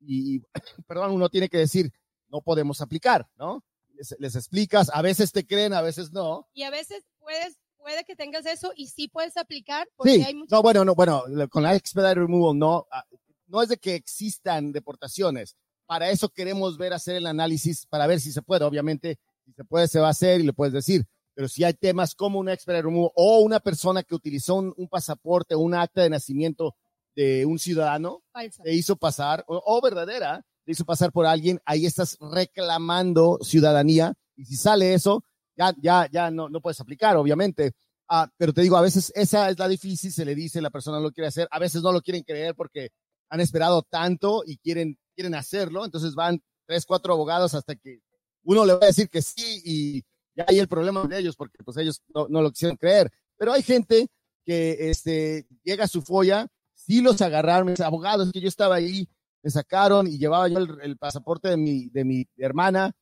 y, 0.00 0.40
perdón, 0.88 1.12
uno 1.12 1.28
tiene 1.28 1.48
que 1.48 1.58
decir, 1.58 1.92
no 2.28 2.40
podemos 2.42 2.80
aplicar, 2.80 3.28
¿no? 3.36 3.64
Les, 3.94 4.16
les 4.18 4.34
explicas, 4.34 4.90
a 4.92 5.00
veces 5.00 5.30
te 5.30 5.46
creen, 5.46 5.72
a 5.72 5.80
veces 5.80 6.12
no. 6.12 6.48
Y 6.52 6.64
a 6.64 6.70
veces 6.70 7.04
puedes 7.20 7.56
puede 7.86 8.04
que 8.04 8.16
tengas 8.16 8.44
eso 8.46 8.72
y 8.74 8.88
sí 8.88 9.06
puedes 9.06 9.36
aplicar. 9.36 9.88
Porque 9.94 10.16
sí, 10.16 10.22
hay 10.22 10.34
no, 10.50 10.60
bueno, 10.60 10.84
no, 10.84 10.96
bueno, 10.96 11.22
con 11.48 11.62
la 11.62 11.76
expedite 11.76 12.16
removal 12.16 12.58
no, 12.58 12.84
ah, 12.90 13.04
no 13.46 13.62
es 13.62 13.68
de 13.68 13.76
que 13.76 13.94
existan 13.94 14.72
deportaciones. 14.72 15.56
Para 15.86 16.10
eso 16.10 16.28
queremos 16.28 16.78
ver, 16.78 16.92
hacer 16.92 17.14
el 17.14 17.28
análisis 17.28 17.86
para 17.86 18.08
ver 18.08 18.20
si 18.20 18.32
se 18.32 18.42
puede. 18.42 18.64
Obviamente, 18.64 19.20
si 19.44 19.52
se 19.52 19.64
puede, 19.64 19.86
se 19.86 20.00
va 20.00 20.08
a 20.08 20.10
hacer 20.10 20.40
y 20.40 20.42
le 20.42 20.52
puedes 20.52 20.74
decir. 20.74 21.06
Pero 21.32 21.46
si 21.46 21.62
hay 21.62 21.74
temas 21.74 22.16
como 22.16 22.40
una 22.40 22.52
expedite 22.52 22.82
removal 22.82 23.12
o 23.14 23.38
una 23.42 23.60
persona 23.60 24.02
que 24.02 24.16
utilizó 24.16 24.56
un, 24.56 24.88
pasaporte 24.88 25.54
o 25.54 25.60
un 25.60 25.74
acta 25.74 26.02
de 26.02 26.10
nacimiento 26.10 26.74
de 27.14 27.46
un 27.46 27.60
ciudadano, 27.60 28.24
Falsa. 28.32 28.64
te 28.64 28.74
hizo 28.74 28.96
pasar, 28.96 29.44
o, 29.46 29.62
o 29.64 29.80
verdadera, 29.80 30.44
te 30.64 30.72
hizo 30.72 30.84
pasar 30.84 31.12
por 31.12 31.24
alguien, 31.24 31.60
ahí 31.64 31.86
estás 31.86 32.18
reclamando 32.20 33.38
ciudadanía. 33.42 34.14
Y 34.34 34.44
si 34.44 34.56
sale 34.56 34.92
eso, 34.92 35.22
ya, 35.56 35.74
ya, 35.80 36.08
ya 36.10 36.30
no, 36.30 36.48
no 36.48 36.60
puedes 36.60 36.80
aplicar, 36.80 37.16
obviamente. 37.16 37.72
Ah, 38.08 38.30
pero 38.36 38.52
te 38.52 38.62
digo, 38.62 38.76
a 38.76 38.82
veces 38.82 39.12
esa 39.16 39.50
es 39.50 39.58
la 39.58 39.66
difícil, 39.66 40.12
se 40.12 40.24
le 40.24 40.34
dice, 40.34 40.60
la 40.60 40.70
persona 40.70 41.00
lo 41.00 41.10
quiere 41.10 41.28
hacer, 41.28 41.48
a 41.50 41.58
veces 41.58 41.82
no 41.82 41.90
lo 41.92 42.00
quieren 42.00 42.22
creer 42.22 42.54
porque 42.54 42.90
han 43.28 43.40
esperado 43.40 43.82
tanto 43.82 44.44
y 44.46 44.58
quieren, 44.58 44.96
quieren 45.14 45.34
hacerlo, 45.34 45.84
entonces 45.84 46.14
van 46.14 46.40
tres, 46.66 46.86
cuatro 46.86 47.12
abogados 47.14 47.54
hasta 47.54 47.74
que 47.74 48.00
uno 48.44 48.64
le 48.64 48.74
va 48.74 48.80
a 48.82 48.86
decir 48.86 49.08
que 49.08 49.22
sí 49.22 49.60
y 49.64 50.04
ya 50.36 50.44
hay 50.46 50.60
el 50.60 50.68
problema 50.68 51.02
de 51.04 51.18
ellos 51.18 51.34
porque 51.34 51.58
pues 51.64 51.76
ellos 51.78 52.00
no, 52.14 52.28
lo 52.28 52.50
quisieron 52.50 52.76
creer. 52.76 53.10
Pero 53.36 53.52
hay 53.52 53.62
gente 53.62 54.06
que 54.44 54.90
este, 54.90 55.48
llega 55.64 55.84
a 55.84 55.88
su 55.88 56.00
folla, 56.02 56.46
sí 56.74 57.00
los 57.00 57.20
agarraron, 57.20 57.74
abogados, 57.82 58.30
que 58.30 58.40
yo 58.40 58.48
estaba 58.48 58.76
ahí, 58.76 59.08
me 59.42 59.50
sacaron 59.50 60.06
y 60.06 60.18
llevaba 60.18 60.46
yo 60.46 60.58
el, 60.58 60.78
el 60.80 60.96
pasaporte 60.96 61.48
de 61.48 61.56
mi, 61.56 61.88
de 61.88 62.04
mi 62.04 62.28
hermana 62.36 62.94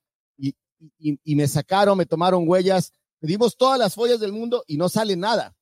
y, 0.99 1.35
me 1.35 1.49
sacaron, 1.49 1.99
me 1.99 2.07
tomaron 2.07 2.49
huellas, 2.49 2.93
pedimos 3.19 3.57
todas 3.57 3.79
las 3.79 3.95
follas 3.95 4.21
del 4.21 4.33
mundo 4.33 4.65
y 4.67 4.77
no 4.77 4.89
sale 4.89 5.17
nada. 5.17 5.55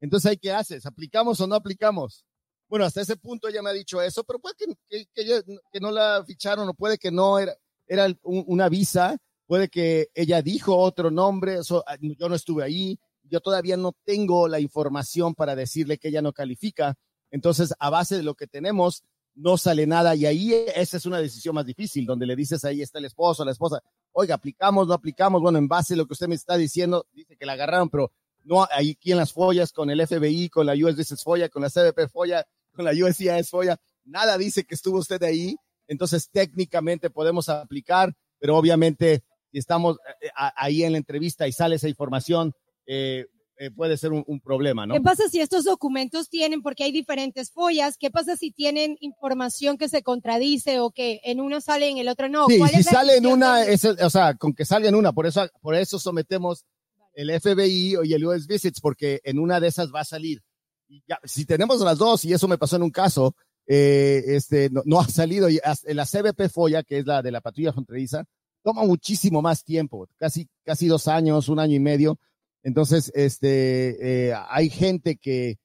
Entonces, 0.00 0.38
¿qué 0.40 0.52
haces? 0.52 0.86
¿Aplicamos 0.86 1.40
o 1.40 1.46
no 1.46 1.54
aplicamos? 1.54 2.24
Bueno, 2.68 2.84
hasta 2.84 3.00
ese 3.00 3.16
punto 3.16 3.48
ella 3.48 3.62
me 3.62 3.70
ha 3.70 3.74
dicho 3.74 4.00
eso, 4.00 4.24
pero 4.24 4.38
puede 4.38 4.54
que, 4.56 5.80
no 5.80 5.90
la 5.90 6.24
ficharon 6.24 6.68
o 6.68 6.74
puede 6.74 6.98
que 6.98 7.10
no 7.10 7.38
era, 7.38 7.54
era 7.86 8.06
una 8.22 8.68
visa, 8.68 9.16
puede 9.46 9.68
que 9.68 10.08
ella 10.14 10.40
dijo 10.42 10.76
otro 10.76 11.10
nombre, 11.10 11.58
ah, 11.86 11.96
yo 12.00 12.28
no 12.28 12.34
estuve 12.34 12.62
ahí, 12.62 12.98
yo 13.24 13.40
todavía 13.40 13.76
no 13.76 13.92
tengo 14.04 14.48
la 14.48 14.60
información 14.60 15.34
para 15.34 15.56
decirle 15.56 15.98
que 15.98 16.08
ella 16.08 16.22
no 16.22 16.32
califica. 16.32 16.96
Entonces, 17.30 17.74
a 17.78 17.90
base 17.90 18.16
de 18.16 18.22
lo 18.22 18.34
que 18.34 18.46
tenemos, 18.46 19.04
no 19.34 19.56
sale 19.56 19.86
nada 19.86 20.14
y 20.14 20.26
ahí 20.26 20.52
esa 20.74 20.96
es 20.96 21.06
una 21.06 21.18
decisión 21.18 21.54
más 21.54 21.66
difícil, 21.66 22.06
donde 22.06 22.26
le 22.26 22.36
dices 22.36 22.64
ahí 22.64 22.82
está 22.82 22.98
el 22.98 23.06
esposo, 23.06 23.44
la 23.44 23.52
esposa, 23.52 23.82
oiga, 24.12 24.34
aplicamos, 24.34 24.86
no 24.86 24.94
aplicamos, 24.94 25.40
bueno, 25.40 25.58
en 25.58 25.68
base 25.68 25.94
a 25.94 25.96
lo 25.96 26.06
que 26.06 26.14
usted 26.14 26.28
me 26.28 26.34
está 26.34 26.56
diciendo, 26.56 27.06
dice 27.12 27.36
que 27.36 27.46
la 27.46 27.52
agarraron, 27.52 27.88
pero 27.88 28.12
no, 28.44 28.66
ahí 28.70 28.92
aquí 28.98 29.12
en 29.12 29.18
las 29.18 29.32
follas, 29.32 29.72
con 29.72 29.90
el 29.90 30.06
FBI, 30.06 30.48
con 30.48 30.66
la 30.66 30.74
USGS 30.74 31.22
Folla, 31.22 31.48
con 31.48 31.62
la 31.62 31.70
CBP 31.70 32.08
Folla, 32.10 32.46
con 32.72 32.84
la 32.84 32.92
USCIS 32.92 33.50
Folla, 33.50 33.78
nada 34.04 34.38
dice 34.38 34.64
que 34.64 34.74
estuvo 34.74 34.98
usted 34.98 35.22
ahí, 35.22 35.56
entonces 35.86 36.30
técnicamente 36.30 37.10
podemos 37.10 37.48
aplicar, 37.48 38.14
pero 38.38 38.56
obviamente 38.56 39.24
si 39.50 39.58
estamos 39.58 39.96
eh, 39.96 40.26
eh, 40.26 40.30
ahí 40.34 40.84
en 40.84 40.92
la 40.92 40.98
entrevista 40.98 41.48
y 41.48 41.52
sale 41.52 41.76
esa 41.76 41.88
información, 41.88 42.54
eh, 42.86 43.26
eh, 43.60 43.70
puede 43.70 43.98
ser 43.98 44.10
un, 44.12 44.40
problema, 44.40 44.86
¿no? 44.86 44.94
¿Qué 44.94 45.02
pasa 45.02 45.28
si 45.28 45.38
estos 45.38 45.64
documentos 45.64 46.30
tienen, 46.30 46.62
porque 46.62 46.82
hay 46.82 46.92
diferentes 46.92 47.50
follas, 47.50 47.98
qué 47.98 48.10
pasa 48.10 48.34
si 48.34 48.52
tienen 48.52 48.96
información 49.00 49.76
que 49.76 49.90
se 49.90 50.02
contradice 50.02 50.80
o 50.80 50.92
que 50.92 51.20
en 51.24 51.42
una 51.42 51.60
sale 51.60 51.86
y 51.86 51.92
en 51.92 51.98
el 51.98 52.08
otro 52.08 52.30
no? 52.30 52.46
Sí, 52.46 52.58
si 52.72 52.82
sale 52.82 53.18
en 53.18 53.26
una, 53.26 53.66
es, 53.66 53.84
o 53.84 54.08
sea, 54.08 54.32
con 54.32 54.54
que 54.54 54.64
salga 54.64 54.88
en 54.88 54.94
una, 54.94 55.12
por 55.12 55.26
eso, 55.26 55.46
por 55.60 55.74
eso 55.74 55.98
sometemos 55.98 56.64
el 57.12 57.38
FBI 57.38 57.96
y 58.02 58.14
el 58.14 58.24
US 58.24 58.46
Visits, 58.46 58.80
porque 58.80 59.20
en 59.24 59.38
una 59.38 59.60
de 59.60 59.68
esas 59.68 59.92
va 59.94 60.00
a 60.00 60.04
salir. 60.06 60.42
Y 60.88 61.02
ya, 61.06 61.20
si 61.24 61.44
tenemos 61.44 61.82
las 61.82 61.98
dos, 61.98 62.24
y 62.24 62.32
eso 62.32 62.48
me 62.48 62.56
pasó 62.56 62.76
en 62.76 62.84
un 62.84 62.90
caso, 62.90 63.36
eh, 63.66 64.22
este, 64.28 64.70
no, 64.70 65.00
ha 65.00 65.08
salido, 65.08 65.50
y 65.50 65.60
la 65.84 66.06
CBP 66.06 66.48
FOIA, 66.48 66.82
que 66.82 67.00
es 67.00 67.06
la 67.06 67.20
de 67.20 67.30
la 67.30 67.42
patrulla 67.42 67.74
fronteriza, 67.74 68.24
toma 68.62 68.84
muchísimo 68.84 69.42
más 69.42 69.62
tiempo, 69.64 70.08
casi, 70.16 70.48
casi 70.64 70.86
dos 70.86 71.08
años, 71.08 71.50
un 71.50 71.58
año 71.58 71.76
y 71.76 71.80
medio, 71.80 72.18
entonces, 72.62 73.10
este, 73.14 74.28
eh, 74.28 74.34
hay 74.48 74.70
gente 74.70 75.16
que, 75.16 75.58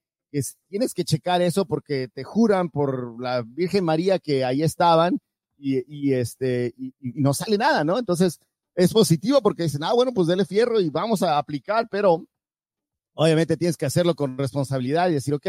tienes 0.67 0.93
que 0.93 1.05
checar 1.05 1.41
eso 1.41 1.65
porque 1.65 2.09
te 2.09 2.25
juran 2.25 2.69
por 2.69 3.21
la 3.21 3.41
Virgen 3.41 3.85
María 3.85 4.19
que 4.19 4.43
ahí 4.43 4.63
estaban 4.63 5.19
y, 5.57 6.11
este, 6.11 6.73
y, 6.77 6.93
no 6.99 7.33
sale 7.33 7.57
nada, 7.57 7.85
¿no? 7.85 7.97
Entonces, 7.97 8.39
es 8.75 8.91
positivo 8.91 9.41
porque 9.41 9.63
dicen, 9.63 9.83
ah, 9.83 9.93
bueno, 9.93 10.13
pues 10.13 10.27
dele 10.27 10.45
fierro 10.45 10.81
y 10.81 10.89
vamos 10.89 11.23
a 11.23 11.37
aplicar, 11.37 11.87
pero 11.89 12.25
obviamente 13.13 13.55
tienes 13.55 13.77
que 13.77 13.85
hacerlo 13.85 14.15
con 14.15 14.37
responsabilidad 14.37 15.09
y 15.09 15.13
decir, 15.13 15.33
ok, 15.33 15.47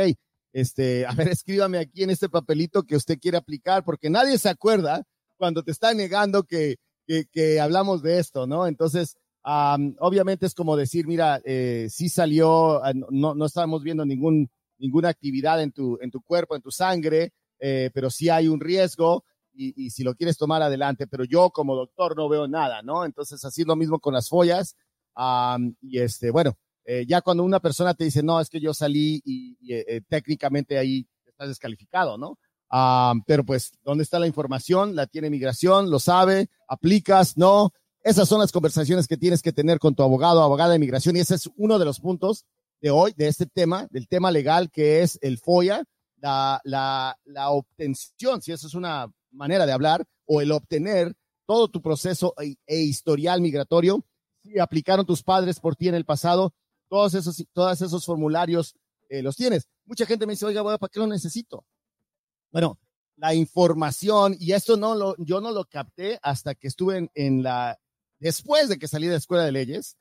este, 0.53 1.05
a 1.05 1.13
ver, 1.13 1.29
escríbame 1.29 1.79
aquí 1.79 2.03
en 2.03 2.11
este 2.11 2.29
papelito 2.29 2.85
que 2.85 2.97
usted 2.97 3.19
quiere 3.19 3.39
aplicar, 3.39 3.85
porque 3.85 4.09
nadie 4.09 4.39
se 4.39 4.49
acuerda 4.49 5.03
cuando 5.37 5.63
te 5.63 5.73
está 5.73 5.93
negando 5.93 6.45
que, 6.45 6.77
que, 7.07 7.61
hablamos 7.61 8.03
de 8.03 8.19
esto, 8.19 8.47
¿no? 8.47 8.67
Entonces, 8.67 9.17
obviamente 9.47 10.47
es 10.47 10.55
como 10.55 10.77
decir, 10.77 11.07
mira, 11.07 11.41
eh, 11.45 11.87
sí 11.91 12.09
salió, 12.09 12.83
ah, 12.85 12.93
no, 12.95 13.35
no 13.35 13.47
estamos 13.47 13.83
viendo 13.83 14.05
ningún, 14.05 14.51
ninguna 14.79 15.09
actividad 15.09 15.63
en 15.63 15.73
tu, 15.73 15.99
en 16.01 16.11
tu 16.11 16.21
cuerpo, 16.21 16.57
en 16.57 16.63
tu 16.63 16.71
sangre, 16.71 17.33
eh, 17.61 17.91
pero 17.95 18.11
sí 18.11 18.29
hay 18.29 18.49
un 18.49 18.61
riesgo 18.61 19.25
y, 19.59 19.89
si 19.89 20.05
lo 20.05 20.15
quieres 20.15 20.37
tomar 20.37 20.61
adelante, 20.61 21.07
pero 21.07 21.25
yo 21.25 21.49
como 21.51 21.75
doctor 21.75 22.15
no 22.15 22.29
veo 22.29 22.47
nada, 22.47 22.83
¿no? 22.83 23.07
Entonces, 23.07 23.43
así 23.43 23.65
lo 23.65 23.75
mismo 23.75 23.99
con 24.01 24.13
las 24.13 24.29
follas. 24.29 24.77
y 25.81 25.99
este, 25.99 26.31
bueno, 26.31 26.59
eh, 26.87 27.05
ya 27.07 27.21
cuando 27.21 27.43
una 27.43 27.59
persona 27.59 27.95
te 27.95 28.05
dice, 28.05 28.23
no, 28.23 28.41
es 28.41 28.49
que 28.49 28.61
yo 28.61 28.73
salí 28.73 29.21
y, 29.25 29.57
eh, 29.73 29.85
eh, 29.89 30.01
técnicamente 30.09 30.79
ahí 30.79 31.07
estás 31.27 31.49
descalificado, 31.49 32.17
¿no? 32.17 32.39
pero 33.27 33.45
pues, 33.45 33.73
¿dónde 33.85 34.03
está 34.03 34.19
la 34.19 34.27
información? 34.27 34.97
La 34.97 35.07
tiene 35.07 35.31
migración, 35.31 35.89
lo 35.89 35.99
sabe, 36.01 36.51
aplicas, 36.69 37.37
no. 37.37 37.73
Esas 38.07 38.29
son 38.29 38.38
las 38.38 38.53
conversaciones 38.53 39.09
que 39.09 39.16
tienes 39.16 39.42
que 39.42 39.53
tener 39.53 39.81
con 39.81 39.97
tu 39.97 40.05
abogado, 40.05 40.40
abogada 40.40 40.75
de 40.75 40.79
migración, 40.79 41.16
y 41.16 41.19
ese 41.19 41.35
es 41.35 41.51
uno 41.57 41.77
de 41.77 41.85
los 41.85 41.99
puntos 41.99 42.45
de 42.81 42.90
hoy, 42.90 43.12
de 43.16 43.27
este 43.27 43.47
tema, 43.47 43.88
del 43.90 44.07
tema 44.07 44.31
legal 44.31 44.71
que 44.71 45.03
es 45.03 45.19
el 45.23 45.38
FOIA, 45.38 45.83
la, 46.19 47.16
obtención, 47.51 48.40
si 48.42 48.53
eso 48.53 48.69
es 48.69 48.75
una 48.75 49.12
manera 49.33 49.66
de 49.66 49.73
hablar 49.73 50.05
o 50.25 50.40
el 50.40 50.53
obtener 50.53 51.16
todo 51.47 51.66
tu 51.66 51.83
proceso 51.83 52.33
e, 52.40 52.55
e, 52.69 52.77
historial 52.77 53.40
migratorio. 53.40 54.07
Si 54.45 54.57
aplicaron 54.61 55.05
tus 55.05 55.25
padres 55.25 55.59
por 55.59 55.75
ti 55.75 55.88
en 55.88 55.97
el 55.97 56.05
pasado, 56.05 56.55
todos 56.88 57.12
esos, 57.14 57.45
todos 57.53 57.83
esos 57.83 58.07
formularios 58.07 58.77
eh, 59.09 59.21
los 59.21 59.35
tienes. 59.35 59.66
Mucha 59.85 60.07
gente 60.07 60.27
me 60.27 60.35
dice, 60.35 60.47
oiga, 60.47 60.62
¿para 60.62 60.92
qué 60.92 61.01
lo 61.01 61.09
necesito? 61.09 61.66
Bueno, 62.53 62.79
la 63.16 63.35
información, 63.35 64.37
y 64.38 64.53
esto 64.53 64.77
no 64.77 64.95
lo, 64.95 65.16
yo 65.19 65.40
no 65.40 65.51
lo 65.51 65.64
capté 65.64 66.21
hasta 66.23 66.55
que 66.55 66.69
estuve 66.69 67.11
en 67.12 67.42
la, 67.42 67.77
después 68.18 68.68
de 68.68 68.79
que 68.79 68.88
salí 68.88 69.07
de 69.07 69.12
la 69.12 69.18
escuela 69.18 69.44
de 69.44 69.52
leyes, 69.52 69.96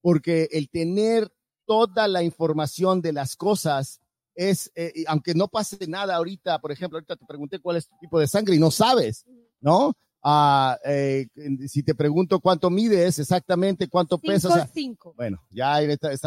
porque 0.00 0.48
el 0.52 0.70
tener 0.70 1.30
toda 1.66 2.08
la 2.08 2.22
información 2.22 3.00
de 3.00 3.12
las 3.12 3.36
cosas 3.36 4.00
es, 4.34 4.72
eh, 4.74 5.04
aunque 5.06 5.34
no 5.34 5.48
pase 5.48 5.86
nada 5.86 6.16
ahorita, 6.16 6.58
por 6.60 6.72
ejemplo, 6.72 6.96
ahorita 6.96 7.16
te 7.16 7.26
pregunté 7.26 7.58
cuál 7.58 7.76
es 7.76 7.88
tu 7.88 7.96
tipo 8.00 8.18
de 8.18 8.26
sangre 8.26 8.56
y 8.56 8.58
no 8.58 8.70
sabes, 8.70 9.24
¿no? 9.60 9.94
Ah, 10.22 10.78
eh, 10.84 11.28
si 11.66 11.82
te 11.82 11.94
pregunto 11.94 12.40
cuánto 12.40 12.68
mides 12.68 13.18
exactamente, 13.18 13.88
cuánto 13.88 14.18
pesas. 14.18 14.70
Cinco. 14.74 15.14
Bueno, 15.16 15.42
ya, 15.50 15.80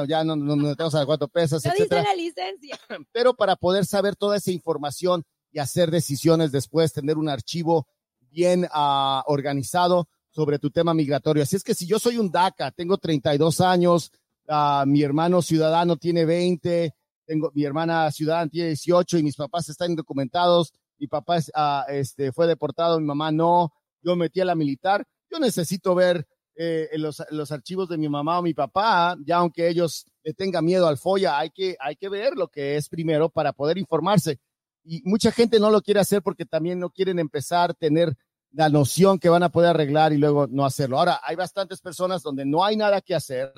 ya 0.07 0.23
no, 0.23 0.35
no, 0.35 0.55
no 0.55 0.75
tenemos 0.75 0.95
a 0.95 1.05
cuánto 1.05 1.27
pesas, 1.27 1.61
dice 1.61 1.87
la 1.89 2.15
licencia. 2.15 2.79
Pero 3.11 3.35
para 3.35 3.55
poder 3.55 3.85
saber 3.85 4.15
toda 4.15 4.37
esa 4.37 4.51
información 4.51 5.23
y 5.51 5.59
hacer 5.59 5.91
decisiones 5.91 6.51
después, 6.51 6.91
tener 6.91 7.17
un 7.17 7.29
archivo 7.29 7.87
bien 8.31 8.65
uh, 8.65 9.21
organizado 9.27 10.07
sobre 10.33 10.59
tu 10.59 10.71
tema 10.71 10.93
migratorio. 10.93 11.43
Así 11.43 11.55
es 11.55 11.63
que 11.63 11.75
si 11.75 11.85
yo 11.85 11.99
soy 11.99 12.17
un 12.17 12.31
DACA, 12.31 12.71
tengo 12.71 12.97
32 12.97 13.61
años, 13.61 14.11
uh, 14.47 14.85
mi 14.85 15.03
hermano 15.03 15.41
ciudadano 15.41 15.95
tiene 15.95 16.25
20, 16.25 16.93
tengo 17.25 17.51
mi 17.53 17.63
hermana 17.63 18.11
ciudadana 18.11 18.49
tiene 18.49 18.69
18 18.69 19.19
y 19.19 19.23
mis 19.23 19.35
papás 19.35 19.69
están 19.69 19.91
indocumentados, 19.91 20.73
mi 20.97 21.07
papá 21.07 21.37
ah, 21.53 21.85
este, 21.89 22.31
fue 22.31 22.47
deportado, 22.47 22.99
mi 22.99 23.05
mamá 23.05 23.31
no, 23.31 23.73
yo 24.01 24.15
metí 24.15 24.41
a 24.41 24.45
la 24.45 24.55
militar, 24.55 25.05
yo 25.29 25.39
necesito 25.39 25.95
ver 25.95 26.27
eh, 26.55 26.89
los, 26.95 27.23
los, 27.29 27.51
archivos 27.51 27.87
de 27.89 27.97
mi 27.97 28.09
mamá 28.09 28.39
o 28.39 28.43
mi 28.43 28.53
papá, 28.53 29.15
ya 29.25 29.37
aunque 29.37 29.67
ellos 29.67 30.05
le 30.23 30.33
tengan 30.33 30.65
miedo 30.65 30.87
al 30.87 30.97
FOIA, 30.97 31.37
hay 31.37 31.49
que, 31.49 31.75
hay 31.79 31.95
que 31.95 32.09
ver 32.09 32.35
lo 32.35 32.47
que 32.47 32.75
es 32.75 32.89
primero 32.89 33.29
para 33.29 33.53
poder 33.53 33.77
informarse. 33.77 34.39
Y 34.83 35.01
mucha 35.05 35.31
gente 35.31 35.59
no 35.59 35.71
lo 35.71 35.81
quiere 35.81 35.99
hacer 35.99 36.21
porque 36.21 36.45
también 36.45 36.79
no 36.79 36.89
quieren 36.89 37.17
empezar 37.17 37.71
a 37.71 37.73
tener 37.73 38.15
la 38.53 38.69
noción 38.69 39.19
que 39.19 39.29
van 39.29 39.43
a 39.43 39.49
poder 39.49 39.71
arreglar 39.71 40.13
y 40.13 40.17
luego 40.17 40.47
no 40.47 40.63
hacerlo. 40.63 40.99
Ahora, 40.99 41.19
hay 41.23 41.35
bastantes 41.35 41.81
personas 41.81 42.21
donde 42.21 42.45
no 42.45 42.63
hay 42.63 42.77
nada 42.77 43.01
que 43.01 43.15
hacer, 43.15 43.51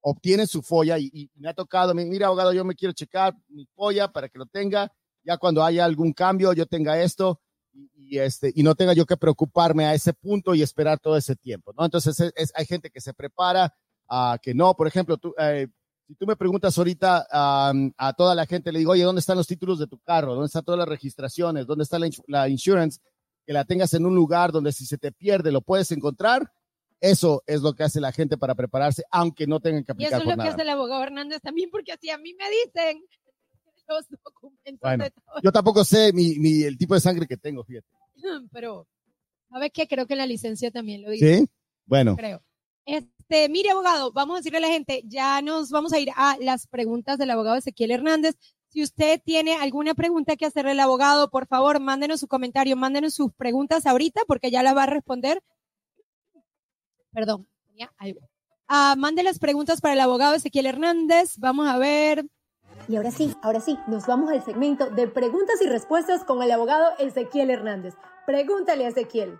obtiene 0.00 0.46
su 0.46 0.62
folla 0.62 0.98
y, 0.98 1.30
me 1.34 1.48
ha 1.48 1.54
tocado, 1.54 1.92
mira 1.94 2.26
abogado, 2.26 2.52
yo 2.52 2.64
me 2.64 2.74
quiero 2.74 2.92
checar 2.92 3.36
mi 3.48 3.66
folla 3.74 4.08
para 4.08 4.28
que 4.28 4.38
lo 4.38 4.46
tenga, 4.46 4.92
ya 5.24 5.36
cuando 5.36 5.64
haya 5.64 5.84
algún 5.84 6.12
cambio 6.12 6.52
yo 6.52 6.66
tenga 6.66 7.00
esto 7.00 7.40
y, 7.72 8.18
este, 8.18 8.52
y 8.54 8.62
no 8.62 8.74
tenga 8.74 8.92
yo 8.92 9.06
que 9.06 9.16
preocuparme 9.16 9.86
a 9.86 9.94
ese 9.94 10.12
punto 10.12 10.54
y 10.54 10.62
esperar 10.62 10.98
todo 10.98 11.16
ese 11.16 11.36
tiempo, 11.36 11.72
¿no? 11.76 11.84
Entonces 11.84 12.18
es, 12.36 12.52
hay 12.54 12.66
gente 12.66 12.90
que 12.90 13.00
se 13.00 13.14
prepara, 13.14 13.74
a 14.08 14.38
que 14.40 14.54
no, 14.54 14.74
por 14.74 14.86
ejemplo, 14.86 15.16
tú, 15.16 15.34
eh, 15.38 15.68
si 16.06 16.14
tú 16.14 16.26
me 16.26 16.36
preguntas 16.36 16.76
ahorita 16.76 17.26
a 17.30 18.12
toda 18.16 18.34
la 18.34 18.44
gente, 18.46 18.70
le 18.70 18.80
digo, 18.80 18.92
oye, 18.92 19.04
¿dónde 19.04 19.20
están 19.20 19.38
los 19.38 19.46
títulos 19.46 19.78
de 19.78 19.86
tu 19.86 19.98
carro? 20.00 20.34
¿Dónde 20.34 20.46
están 20.46 20.64
todas 20.64 20.78
las 20.78 20.88
registraciones? 20.88 21.66
¿Dónde 21.66 21.84
está 21.84 21.98
la, 21.98 22.10
la 22.26 22.48
insurance? 22.48 23.00
Que 23.46 23.52
la 23.52 23.64
tengas 23.64 23.92
en 23.94 24.06
un 24.06 24.14
lugar 24.14 24.52
donde 24.52 24.72
si 24.72 24.86
se 24.86 24.98
te 24.98 25.12
pierde 25.12 25.50
lo 25.52 25.62
puedes 25.62 25.90
encontrar 25.90 26.52
eso 27.02 27.42
es 27.48 27.62
lo 27.62 27.74
que 27.74 27.82
hace 27.82 28.00
la 28.00 28.12
gente 28.12 28.38
para 28.38 28.54
prepararse, 28.54 29.02
aunque 29.10 29.48
no 29.48 29.58
tengan 29.58 29.82
que 29.82 29.90
aplicar 29.90 30.12
Y 30.12 30.14
eso 30.14 30.22
es 30.22 30.36
lo 30.36 30.42
que 30.42 30.48
hace 30.48 30.62
el 30.62 30.68
abogado 30.68 31.02
Hernández 31.02 31.40
también, 31.42 31.68
porque 31.68 31.90
así 31.90 32.08
a 32.10 32.16
mí 32.16 32.32
me 32.34 32.44
dicen 32.48 33.04
los 33.88 34.06
documentos 34.08 35.20
Yo 35.42 35.50
tampoco 35.50 35.84
sé 35.84 36.12
mi, 36.12 36.62
el 36.62 36.78
tipo 36.78 36.94
de 36.94 37.00
sangre 37.00 37.26
que 37.26 37.36
tengo, 37.36 37.64
fíjate. 37.64 37.88
Pero, 38.52 38.86
¿sabes 39.50 39.72
qué? 39.74 39.88
Creo 39.88 40.06
que 40.06 40.14
la 40.14 40.26
licencia 40.26 40.70
también 40.70 41.02
lo 41.02 41.10
dice. 41.10 41.38
¿Sí? 41.38 41.48
Bueno. 41.86 42.14
Creo. 42.16 42.40
Este, 42.86 43.48
mire, 43.48 43.70
abogado, 43.70 44.12
vamos 44.12 44.34
a 44.34 44.38
decirle 44.38 44.58
a 44.58 44.62
la 44.62 44.68
gente, 44.68 45.02
ya 45.04 45.42
nos 45.42 45.70
vamos 45.70 45.92
a 45.92 45.98
ir 45.98 46.10
a 46.14 46.36
las 46.40 46.68
preguntas 46.68 47.18
del 47.18 47.30
abogado 47.30 47.56
Ezequiel 47.56 47.90
Hernández. 47.90 48.36
Si 48.72 48.82
usted 48.82 49.20
tiene 49.22 49.54
alguna 49.56 49.94
pregunta 49.94 50.36
que 50.36 50.46
hacerle 50.46 50.72
al 50.72 50.80
abogado, 50.80 51.30
por 51.30 51.46
favor, 51.46 51.78
mándenos 51.78 52.20
su 52.20 52.28
comentario, 52.28 52.76
mándenos 52.76 53.14
sus 53.14 53.32
preguntas 53.34 53.86
ahorita, 53.86 54.22
porque 54.26 54.50
ya 54.50 54.62
las 54.62 54.76
va 54.76 54.84
a 54.84 54.86
responder 54.86 55.42
perdón, 57.12 57.46
tenía 57.66 57.92
algo. 57.98 58.20
Ah, 58.66 58.94
mande 58.96 59.22
las 59.22 59.38
preguntas 59.38 59.80
para 59.80 59.94
el 59.94 60.00
abogado 60.00 60.34
Ezequiel 60.34 60.66
Hernández. 60.66 61.36
Vamos 61.38 61.68
a 61.68 61.78
ver. 61.78 62.26
Y 62.88 62.96
ahora 62.96 63.10
sí, 63.10 63.34
ahora 63.42 63.60
sí, 63.60 63.78
nos 63.86 64.06
vamos 64.06 64.30
al 64.30 64.42
segmento 64.42 64.90
de 64.90 65.06
preguntas 65.06 65.60
y 65.62 65.66
respuestas 65.66 66.24
con 66.24 66.42
el 66.42 66.50
abogado 66.50 66.90
Ezequiel 66.98 67.50
Hernández. 67.50 67.94
Pregúntale 68.26 68.86
a 68.86 68.88
Ezequiel. 68.88 69.38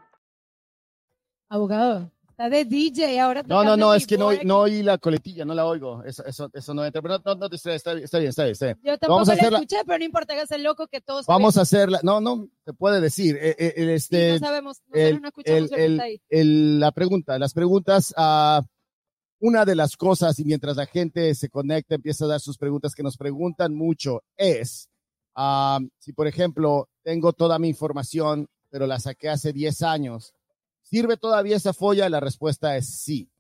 Abogado, 1.49 2.11
está 2.33 2.49
de 2.49 2.65
DJ 2.65 3.21
ahora. 3.21 3.43
No, 3.47 3.63
no, 3.63 3.77
no, 3.77 3.95
es 3.95 4.07
que 4.07 4.19
no, 4.19 4.31
no 4.45 4.61
oí 4.61 4.83
la 4.83 4.99
coletilla, 4.99 5.45
no 5.45 5.55
la 5.55 5.67
oigo. 5.67 6.03
Eso, 6.05 6.25
eso, 6.25 6.51
eso 6.53 6.75
no 6.75 6.85
entra. 6.85 7.01
Pero 7.01 7.19
no, 7.25 7.35
no, 7.35 7.47
está, 7.47 7.75
está, 7.75 7.93
bien, 7.95 8.05
está 8.05 8.19
bien, 8.19 8.31
está 8.31 8.45
bien. 8.45 8.79
Yo 8.83 8.99
tampoco 8.99 9.13
Vamos 9.13 9.29
a 9.29 9.35
la 9.37 9.59
escuché, 9.59 9.77
pero 9.87 9.99
no 9.99 10.05
importa 10.05 10.35
que 10.35 10.47
sea 10.47 10.59
loco 10.59 10.87
que 10.89 11.01
todos. 11.01 11.27
Vamos 11.27 11.57
a 11.57 11.63
hacerla. 11.63 12.01
No, 12.03 12.21
no, 12.21 12.49
se 12.65 12.73
puede 12.73 13.01
decir. 13.01 13.37
Eh, 13.41 13.55
eh, 13.59 13.95
este, 13.95 14.33
no 14.33 14.39
sabemos, 14.39 14.83
el, 14.93 15.21
no 15.21 15.29
escuchamos 15.29 15.73
el, 15.73 16.01
el, 16.01 16.21
el, 16.29 16.81
la 16.81 16.93
pregunta, 16.93 17.39
las 17.39 17.53
preguntas. 17.53 18.15
Uh, 18.17 18.63
una 19.41 19.65
de 19.65 19.75
las 19.75 19.97
cosas, 19.97 20.39
y 20.39 20.45
mientras 20.45 20.77
la 20.77 20.87
gente 20.87 21.35
se 21.35 21.49
conecta, 21.49 21.97
empieza 21.97 22.25
a 22.25 22.29
dar 22.29 22.41
sus 22.41 22.57
preguntas 22.57 22.95
que 22.95 23.03
nos 23.03 23.17
preguntan 23.17 23.75
mucho, 23.75 24.23
es 24.37 24.89
uh, 25.37 25.85
si, 25.99 26.13
por 26.13 26.29
ejemplo, 26.29 26.89
tengo 27.03 27.33
toda 27.33 27.59
mi 27.59 27.69
información, 27.69 28.47
pero 28.71 28.87
la 28.87 29.01
saqué 29.01 29.29
hace 29.29 29.53
10 29.53 29.83
años 29.83 30.33
¿Sirve 30.93 31.17
todavía 31.17 31.57
esa 31.57 31.73
folla? 31.73 32.11
La 32.11 32.21
respuesta 32.21 32.77
es 32.77 32.87
sí. 32.87 33.31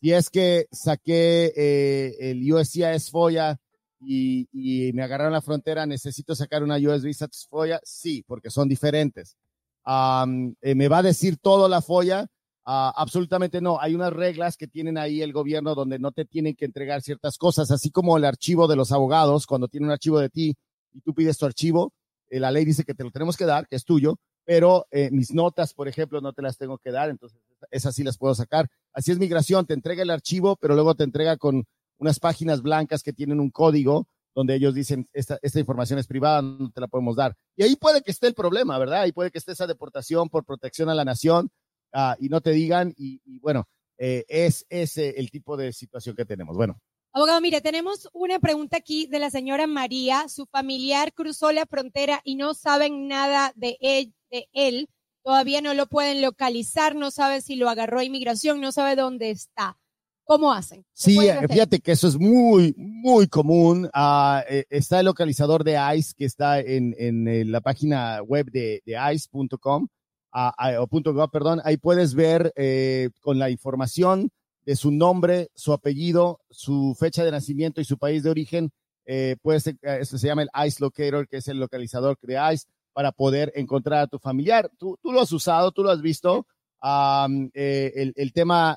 Si 0.00 0.12
es 0.12 0.30
que 0.30 0.68
saqué 0.70 1.52
eh, 1.56 2.14
el 2.20 2.52
USCIS 2.52 3.10
folla 3.10 3.58
y, 3.98 4.48
y, 4.52 4.92
me 4.92 5.02
agarraron 5.02 5.32
la 5.32 5.42
frontera, 5.42 5.84
¿necesito 5.84 6.36
sacar 6.36 6.62
una 6.62 6.76
US 6.76 7.02
Visa 7.02 7.26
folla? 7.50 7.80
Sí, 7.82 8.22
porque 8.24 8.50
son 8.50 8.68
diferentes. 8.68 9.36
Eh, 9.84 10.74
¿Me 10.76 10.86
va 10.86 10.98
a 10.98 11.02
decir 11.02 11.38
todo 11.38 11.68
la 11.68 11.82
folla? 11.82 12.28
Ah, 12.64 12.92
absolutamente 12.94 13.60
no. 13.60 13.80
Hay 13.80 13.96
unas 13.96 14.12
reglas 14.12 14.56
que 14.56 14.68
tienen 14.68 14.96
ahí 14.96 15.22
el 15.22 15.32
gobierno 15.32 15.74
donde 15.74 15.98
no 15.98 16.12
te 16.12 16.24
tienen 16.24 16.54
que 16.54 16.66
entregar 16.66 17.02
ciertas 17.02 17.36
cosas, 17.36 17.72
así 17.72 17.90
como 17.90 18.16
el 18.16 18.24
archivo 18.24 18.68
de 18.68 18.76
los 18.76 18.92
abogados, 18.92 19.48
cuando 19.48 19.66
tiene 19.66 19.86
un 19.86 19.92
archivo 19.92 20.20
de 20.20 20.28
ti 20.28 20.54
y 20.92 21.00
tú 21.00 21.12
pides 21.14 21.36
tu 21.36 21.46
archivo, 21.46 21.92
eh, 22.30 22.38
la 22.38 22.52
ley 22.52 22.64
dice 22.64 22.84
que 22.84 22.94
te 22.94 23.02
lo 23.02 23.10
tenemos 23.10 23.36
que 23.36 23.44
dar, 23.44 23.66
que 23.66 23.74
es 23.74 23.84
tuyo, 23.84 24.20
pero 24.46 24.86
eh, 24.92 25.10
mis 25.10 25.34
notas, 25.34 25.74
por 25.74 25.88
ejemplo, 25.88 26.20
no 26.20 26.32
te 26.32 26.40
las 26.40 26.56
tengo 26.56 26.78
que 26.78 26.92
dar, 26.92 27.10
entonces 27.10 27.38
esas 27.70 27.94
sí 27.94 28.04
las 28.04 28.16
puedo 28.16 28.34
sacar. 28.34 28.68
Así 28.92 29.10
es 29.10 29.18
migración, 29.18 29.66
te 29.66 29.74
entrega 29.74 30.02
el 30.02 30.10
archivo, 30.10 30.56
pero 30.56 30.74
luego 30.74 30.94
te 30.94 31.04
entrega 31.04 31.36
con 31.36 31.64
unas 31.98 32.20
páginas 32.20 32.62
blancas 32.62 33.02
que 33.02 33.12
tienen 33.12 33.40
un 33.40 33.50
código 33.50 34.06
donde 34.34 34.54
ellos 34.54 34.74
dicen, 34.74 35.08
esta, 35.12 35.38
información 35.58 35.98
es 35.98 36.06
privada, 36.06 36.42
no 36.42 36.70
te 36.70 36.80
la 36.80 36.88
podemos 36.88 37.16
dar. 37.16 37.34
Y 37.56 37.64
ahí 37.64 37.74
puede 37.74 38.02
que 38.02 38.12
esté 38.12 38.28
el 38.28 38.34
problema, 38.34 38.78
¿verdad? 38.78 39.00
Ahí 39.00 39.12
puede 39.12 39.30
que 39.30 39.38
esté 39.38 39.52
esa 39.52 39.66
deportación 39.66 40.28
por 40.28 40.44
protección 40.44 40.88
a 40.90 40.94
la 40.94 41.06
nación 41.06 41.50
uh, 41.94 42.14
y 42.20 42.28
no 42.28 42.40
te 42.40 42.50
digan, 42.50 42.94
y, 42.96 43.20
y 43.24 43.40
bueno, 43.40 43.66
eh, 43.98 44.24
es 44.28 44.66
ese 44.68 45.18
el 45.18 45.30
tipo 45.30 45.56
de 45.56 45.72
situación 45.72 46.14
que 46.14 46.24
tenemos. 46.24 46.54
Bueno. 46.54 46.78
Abogado, 47.16 47.40
mire, 47.40 47.62
tenemos 47.62 48.10
una 48.12 48.38
pregunta 48.40 48.76
aquí 48.76 49.06
de 49.06 49.18
la 49.18 49.30
señora 49.30 49.66
María. 49.66 50.28
Su 50.28 50.44
familiar 50.44 51.14
cruzó 51.14 51.50
la 51.50 51.64
frontera 51.64 52.20
y 52.24 52.34
no 52.34 52.52
saben 52.52 53.08
nada 53.08 53.54
de 53.56 53.78
él, 53.80 54.12
de 54.30 54.50
él. 54.52 54.90
Todavía 55.24 55.62
no 55.62 55.72
lo 55.72 55.86
pueden 55.86 56.20
localizar, 56.20 56.94
no 56.94 57.10
sabe 57.10 57.40
si 57.40 57.56
lo 57.56 57.70
agarró 57.70 58.02
inmigración, 58.02 58.60
no 58.60 58.70
sabe 58.70 58.96
dónde 58.96 59.30
está. 59.30 59.78
¿Cómo 60.24 60.52
hacen? 60.52 60.84
Sí, 60.92 61.18
fíjate 61.48 61.80
que 61.80 61.92
eso 61.92 62.06
es 62.06 62.18
muy, 62.18 62.74
muy 62.76 63.28
común. 63.28 63.86
Uh, 63.94 64.40
está 64.68 65.00
el 65.00 65.06
localizador 65.06 65.64
de 65.64 65.78
ICE 65.96 66.12
que 66.18 66.26
está 66.26 66.60
en, 66.60 66.94
en 66.98 67.28
eh, 67.28 67.46
la 67.46 67.62
página 67.62 68.20
web 68.24 68.50
de, 68.50 68.82
de 68.84 68.94
ICE.com 69.14 69.84
uh, 69.84 69.88
ah, 70.34 70.72
o 70.80 70.86
.gov, 70.86 71.30
perdón. 71.30 71.62
Ahí 71.64 71.78
puedes 71.78 72.14
ver 72.14 72.52
eh, 72.56 73.08
con 73.22 73.38
la 73.38 73.48
información 73.48 74.30
de 74.66 74.76
su 74.76 74.90
nombre, 74.90 75.48
su 75.54 75.72
apellido, 75.72 76.40
su 76.50 76.94
fecha 76.98 77.24
de 77.24 77.30
nacimiento 77.30 77.80
y 77.80 77.84
su 77.84 77.96
país 77.96 78.22
de 78.22 78.30
origen. 78.30 78.72
Eh, 79.06 79.36
puede 79.40 79.60
ser, 79.60 79.76
esto 79.80 80.18
se 80.18 80.26
llama 80.26 80.42
el 80.42 80.50
ICE 80.66 80.82
Locator, 80.82 81.28
que 81.28 81.38
es 81.38 81.48
el 81.48 81.58
localizador 81.58 82.18
de 82.20 82.38
ICE 82.52 82.66
para 82.92 83.12
poder 83.12 83.52
encontrar 83.54 84.00
a 84.00 84.06
tu 84.06 84.18
familiar. 84.18 84.70
Tú, 84.76 84.98
tú 85.00 85.12
lo 85.12 85.20
has 85.20 85.32
usado, 85.32 85.72
tú 85.72 85.82
lo 85.82 85.90
has 85.90 86.02
visto. 86.02 86.46
Um, 86.82 87.48
el, 87.54 88.12
el, 88.16 88.32
tema 88.32 88.76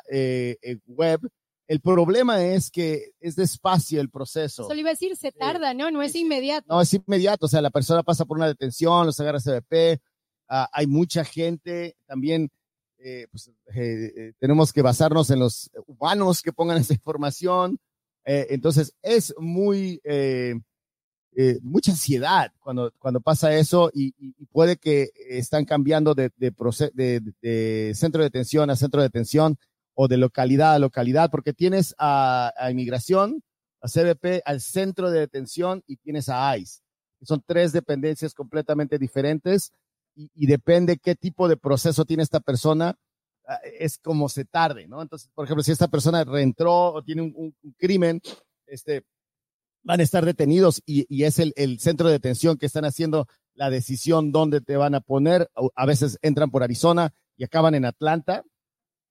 web 0.88 1.19
el 1.69 1.82
problema 1.82 2.43
es 2.43 2.71
que 2.71 3.12
es 3.19 3.36
despacio 3.36 4.02
el 4.02 4.10
proceso. 4.10 4.63
Eso 4.63 4.73
le 4.73 4.80
iba 4.80 4.89
a 4.89 4.93
decir, 4.93 5.15
se 5.15 5.32
tarda, 5.32 5.75
¿no? 5.75 5.91
No 5.91 6.02
es 6.02 6.15
inmediato. 6.15 6.65
No, 6.67 6.82
es 6.82 6.91
inmediato. 6.95 7.45
O 7.45 7.49
sea, 7.49 7.62
la 7.62 7.69
persona 7.69 8.02
pasa 8.02 8.25
por 8.25 8.38
una 8.38 8.47
detención, 8.47 9.06
los 9.06 9.19
agarra 9.19 9.39
CBP. 9.39 10.02
Ah, 10.47 10.67
hay 10.73 10.88
mucha 10.88 11.23
gente 11.23 11.95
también. 12.08 12.49
Eh, 13.01 13.27
pues, 13.31 13.47
eh, 13.47 13.53
eh, 13.75 14.33
tenemos 14.39 14.73
que 14.73 14.81
basarnos 14.81 15.29
en 15.29 15.39
los 15.39 15.71
humanos 15.88 16.41
que 16.41 16.51
pongan 16.53 16.77
esa 16.77 16.93
información. 16.93 17.79
entonces, 18.25 18.93
es 19.01 19.33
muy, 19.39 20.01
mucha 21.62 21.91
ansiedad 21.91 22.51
cuando, 22.59 22.91
cuando 22.99 23.21
pasa 23.21 23.55
eso 23.55 23.89
y, 23.93 24.13
puede 24.51 24.77
que 24.77 25.09
están 25.29 25.65
cambiando 25.65 26.13
de, 26.13 26.31
de 26.38 27.93
centro 27.95 28.19
de 28.19 28.25
detención 28.25 28.69
a 28.69 28.75
centro 28.75 29.01
de 29.01 29.07
detención 29.07 29.57
o 30.01 30.07
de 30.07 30.15
localidad 30.15 30.75
a 30.75 30.79
localidad, 30.79 31.29
porque 31.29 31.51
tienes 31.51 31.93
a, 31.97 32.53
inmigración, 32.71 33.43
a 33.81 33.89
CBP, 33.89 34.41
al 34.45 34.62
centro 34.62 35.12
de 35.12 35.19
detención 35.19 35.83
y 35.88 35.97
tienes 35.97 36.29
a 36.29 36.57
ICE. 36.57 36.81
Son 37.23 37.43
tres 37.45 37.73
dependencias 37.73 38.33
completamente 38.33 38.97
diferentes 38.97 39.73
y, 40.34 40.47
depende 40.47 40.97
qué 40.97 41.15
tipo 41.15 41.47
de 41.47 41.58
proceso 41.58 42.05
tiene 42.05 42.23
esta 42.23 42.39
persona, 42.39 42.95
ah, 43.47 43.60
es 43.79 43.97
como 43.97 44.29
se 44.29 44.45
tarde, 44.45 44.88
¿no? 44.88 45.01
Entonces, 45.01 45.29
por 45.34 45.45
ejemplo, 45.45 45.63
si 45.63 45.71
esta 45.71 45.88
persona 45.88 46.23
reentró 46.23 46.93
o 46.93 47.03
tiene 47.03 47.21
un, 47.21 47.55
crimen, 47.77 48.21
este, 48.65 49.03
van 49.84 49.99
a 49.99 50.03
estar 50.03 50.25
detenidos 50.25 50.82
y, 50.86 51.23
es 51.23 51.39
el, 51.39 51.53
el, 51.55 51.79
centro 51.79 52.08
de 52.08 52.13
detención 52.13 52.58
que 52.58 52.65
están 52.65 52.86
haciendo 52.86 53.27
la 53.53 53.69
decisión 53.69 54.32
dónde 54.32 54.62
te 54.62 54.77
van 54.77 54.95
a 54.95 55.01
poner. 55.01 55.49
A 55.75 55.86
veces 55.86 56.17
entran 56.21 56.51
por 56.51 56.63
Arizona 56.63 57.13
y 57.38 57.43
acaban 57.43 57.75
en 57.75 57.86
Atlanta 57.86 58.43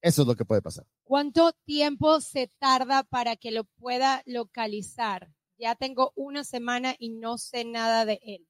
eso 0.00 0.22
es 0.22 0.28
lo 0.28 0.36
que 0.36 0.44
puede 0.44 0.62
pasar. 0.62 0.86
¿Cuánto 1.04 1.52
tiempo 1.64 2.20
se 2.20 2.50
tarda 2.58 3.02
para 3.02 3.36
que 3.36 3.50
lo 3.50 3.64
pueda 3.64 4.22
localizar? 4.26 5.28
Ya 5.58 5.74
tengo 5.74 6.12
una 6.14 6.44
semana 6.44 6.94
y 6.98 7.10
no 7.10 7.36
sé 7.38 7.64
nada 7.64 8.04
de 8.04 8.20
él. 8.22 8.46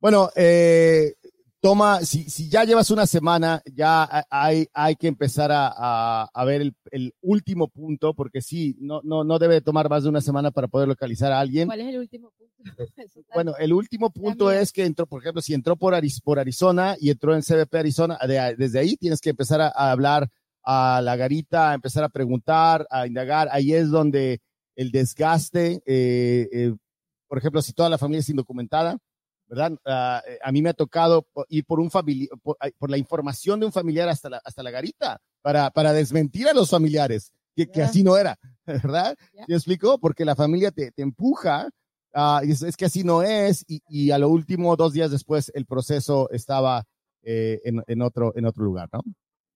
Bueno, 0.00 0.30
eh, 0.34 1.14
toma, 1.60 2.00
si, 2.00 2.30
si, 2.30 2.48
ya 2.48 2.64
llevas 2.64 2.90
una 2.90 3.06
semana, 3.06 3.62
ya 3.74 4.24
hay, 4.30 4.68
hay 4.72 4.96
que 4.96 5.08
empezar 5.08 5.50
a, 5.52 6.24
a, 6.24 6.44
ver 6.44 6.62
el, 6.62 6.74
el, 6.90 7.14
último 7.20 7.68
punto, 7.68 8.14
porque 8.14 8.40
sí, 8.40 8.76
no, 8.80 9.00
no, 9.02 9.24
no 9.24 9.38
debe 9.38 9.60
tomar 9.60 9.88
más 9.88 10.04
de 10.04 10.08
una 10.08 10.20
semana 10.20 10.50
para 10.50 10.68
poder 10.68 10.88
localizar 10.88 11.32
a 11.32 11.40
alguien. 11.40 11.68
¿Cuál 11.68 11.80
es 11.80 11.88
el 11.88 11.98
último 11.98 12.30
punto? 12.30 12.48
bueno, 13.34 13.54
el 13.58 13.72
último 13.72 14.10
punto 14.10 14.50
es 14.52 14.72
que 14.72 14.84
entró, 14.84 15.06
por 15.06 15.22
ejemplo, 15.22 15.42
si 15.42 15.54
entró 15.54 15.76
por, 15.76 15.94
por 16.22 16.38
Arizona 16.38 16.96
y 17.00 17.10
entró 17.10 17.34
en 17.34 17.42
CBP 17.42 17.74
Arizona, 17.74 18.18
desde 18.56 18.78
ahí 18.78 18.96
tienes 18.96 19.20
que 19.20 19.30
empezar 19.30 19.60
a, 19.60 19.68
a 19.68 19.90
hablar 19.90 20.28
a 20.70 21.00
la 21.02 21.16
garita, 21.16 21.70
a 21.70 21.74
empezar 21.74 22.04
a 22.04 22.08
preguntar, 22.08 22.86
a 22.90 23.06
indagar. 23.06 23.48
Ahí 23.50 23.72
es 23.72 23.90
donde 23.90 24.40
el 24.76 24.90
desgaste, 24.90 25.82
eh, 25.86 26.48
eh, 26.52 26.74
por 27.26 27.38
ejemplo, 27.38 27.62
si 27.62 27.72
toda 27.72 27.88
la 27.88 27.98
familia 27.98 28.20
es 28.20 28.28
indocumentada, 28.28 28.98
¿verdad? 29.48 29.72
Eh, 30.26 30.38
a 30.42 30.52
mí 30.52 30.62
me 30.62 30.70
ha 30.70 30.74
tocado 30.74 31.26
ir 31.48 31.64
por 31.64 31.80
un 31.80 31.90
familiar, 31.90 32.28
por, 32.42 32.90
la 32.90 32.98
información 32.98 33.60
de 33.60 33.66
un 33.66 33.72
familiar 33.72 34.08
hasta 34.08 34.30
la, 34.30 34.40
hasta 34.44 34.62
la 34.62 34.70
garita 34.70 35.20
para, 35.42 35.70
para 35.70 35.92
desmentir 35.92 36.48
a 36.48 36.52
los 36.52 36.70
familiares, 36.70 37.32
que, 37.56 37.70
que 37.70 37.82
así 37.82 38.02
no 38.02 38.16
era, 38.16 38.38
¿verdad? 38.66 39.16
¿Te 39.46 39.54
explico? 39.54 39.98
Porque 39.98 40.24
la 40.24 40.36
familia 40.36 40.70
te, 40.70 40.90
te 40.92 41.02
empuja, 41.02 41.68
uh, 42.14 42.44
y 42.44 42.52
es, 42.52 42.76
que 42.76 42.84
así 42.84 43.04
no 43.04 43.22
es, 43.22 43.64
y, 43.66 43.80
y, 43.88 44.10
a 44.10 44.18
lo 44.18 44.28
último, 44.28 44.76
dos 44.76 44.92
días 44.92 45.10
después, 45.10 45.50
el 45.54 45.66
proceso 45.66 46.28
estaba 46.30 46.84
en, 47.22 47.82
en, 47.86 48.02
otro, 48.02 48.32
en 48.36 48.46
otro 48.46 48.64
lugar, 48.64 48.88
¿no? 48.92 49.02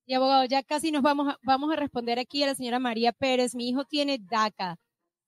Y 0.05 0.15
abogado, 0.15 0.45
ya 0.45 0.63
casi 0.63 0.91
nos 0.91 1.03
vamos 1.03 1.29
a, 1.29 1.39
vamos 1.45 1.73
a 1.73 1.77
responder 1.77 2.19
aquí 2.19 2.43
a 2.43 2.49
la 2.49 2.55
señora 2.55 2.79
María 2.79 3.13
Pérez. 3.13 3.55
Mi 3.55 3.69
hijo 3.69 3.85
tiene 3.85 4.19
DACA. 4.19 4.77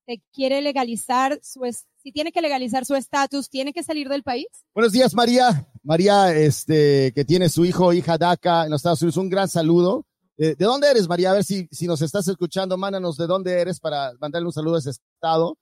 ¿Se 0.06 0.22
quiere 0.34 0.60
legalizar 0.60 1.40
su, 1.42 1.60
si 2.02 2.12
tiene 2.12 2.30
que 2.30 2.42
legalizar 2.42 2.84
su 2.84 2.94
estatus, 2.94 3.48
tiene 3.48 3.72
que 3.72 3.82
salir 3.82 4.08
del 4.10 4.22
país? 4.22 4.46
Buenos 4.74 4.92
días, 4.92 5.14
María. 5.14 5.66
María, 5.82 6.34
este, 6.34 7.10
que 7.14 7.24
tiene 7.24 7.48
su 7.48 7.64
hijo, 7.64 7.90
hija 7.94 8.18
DACA 8.18 8.64
en 8.64 8.70
los 8.70 8.80
Estados 8.80 9.00
Unidos. 9.00 9.16
Un 9.16 9.30
gran 9.30 9.48
saludo. 9.48 10.04
Eh, 10.36 10.56
¿De 10.58 10.64
dónde 10.66 10.90
eres, 10.90 11.08
María? 11.08 11.30
A 11.30 11.34
ver 11.34 11.44
si, 11.44 11.68
si 11.70 11.86
nos 11.86 12.02
estás 12.02 12.28
escuchando, 12.28 12.76
mándanos 12.76 13.16
de 13.16 13.26
dónde 13.26 13.58
eres 13.58 13.80
para 13.80 14.12
mandarle 14.20 14.46
un 14.46 14.52
saludo 14.52 14.76
a 14.76 14.80
ese 14.80 14.90
estado. 14.90 15.56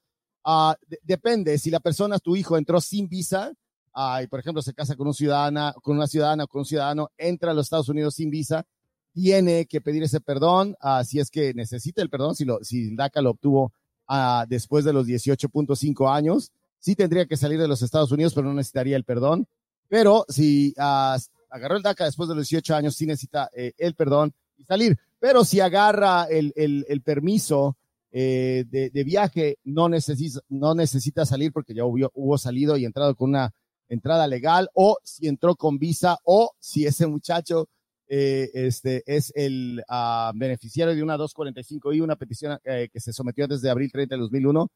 Uh, 0.45 0.73
depende, 1.03 1.57
si 1.59 1.71
la 1.71 1.79
persona, 1.79 2.19
tu 2.19 2.35
hijo, 2.35 2.57
entró 2.57 2.81
sin 2.81 3.09
visa, 3.09 3.53
uh, 3.95 4.23
y 4.25 4.27
por 4.27 4.41
ejemplo 4.41 4.61
se 4.61 4.75
casa 4.75 4.97
con 4.97 5.07
un 5.07 5.15
ciudadana, 5.15 5.73
con 5.83 5.97
una 5.97 6.09
ciudadana 6.09 6.45
o 6.45 6.49
con 6.49 6.61
un 6.61 6.65
ciudadano, 6.65 7.11
entra 7.17 7.53
a 7.53 7.55
los 7.55 7.67
Estados 7.67 7.89
Unidos 7.89 8.17
sin 8.17 8.29
visa, 8.29 8.65
tiene 9.13 9.67
que 9.67 9.81
pedir 9.81 10.03
ese 10.03 10.21
perdón, 10.21 10.75
uh, 10.83 11.05
si 11.05 11.21
es 11.21 11.31
que 11.31 11.55
necesita 11.55 12.03
el 12.03 12.11
perdón, 12.11 12.35
si, 12.35 12.45
lo, 12.45 12.59
si 12.65 12.93
DACA 12.97 13.23
lo 13.23 13.31
obtuvo 13.31 13.73
uh, 14.13 14.47
después 14.47 14.85
de 14.85 14.93
los 14.93 15.07
18.5 15.07 16.15
años, 16.15 16.53
sí 16.79 16.95
tendría 16.95 17.27
que 17.27 17.37
salir 17.37 17.59
de 17.59 17.69
los 17.69 17.81
Estados 17.83 18.13
Unidos, 18.13 18.35
pero 18.35 18.49
no 18.49 18.55
necesitaría 18.55 18.97
el 18.97 19.05
perdón. 19.05 19.47
Pero 19.89 20.25
si 20.29 20.75
uh, 20.77 21.19
agarró 21.51 21.77
el 21.77 21.83
DACA 21.83 22.05
después 22.05 22.29
de 22.29 22.35
los 22.35 22.49
18 22.49 22.75
años, 22.75 22.97
sí 22.97 23.07
necesita 23.07 23.51
eh, 23.55 23.73
el 23.79 23.95
perdón 23.95 24.35
y 24.57 24.65
salir. 24.65 24.99
Pero 25.21 25.45
si 25.45 25.61
agarra 25.61 26.25
el, 26.25 27.03
permiso 27.05 27.77
eh, 28.11 28.65
de, 28.69 29.05
viaje, 29.05 29.59
no 29.65 29.89
necesita, 29.89 31.25
salir 31.25 31.53
porque 31.53 31.75
ya 31.75 31.85
hubo 31.85 32.39
salido 32.39 32.77
y 32.77 32.85
entrado 32.85 33.15
con 33.15 33.31
una 33.31 33.55
entrada 33.89 34.27
legal, 34.27 34.69
o 34.75 34.97
si 35.05 35.29
entró 35.29 35.55
con 35.55 35.79
visa, 35.79 36.19
o 36.25 36.53
si 36.59 36.87
ese 36.87 37.07
muchacho 37.07 37.69
eh, 38.15 38.51
este, 38.53 39.03
es 39.07 39.33
el 39.35 39.83
uh, 39.89 40.37
beneficiario 40.37 40.95
de 40.95 41.03
una 41.03 41.17
245i, 41.17 42.03
una 42.03 42.17
petición 42.17 42.59
eh, 42.63 42.91
que 42.93 43.01
se 43.01 43.11
sometió 43.11 43.49
desde 43.49 43.71
abril 43.71 43.91
30 43.91 44.17
de 44.17 44.21
2001, 44.21 44.63
uh, 44.65 44.69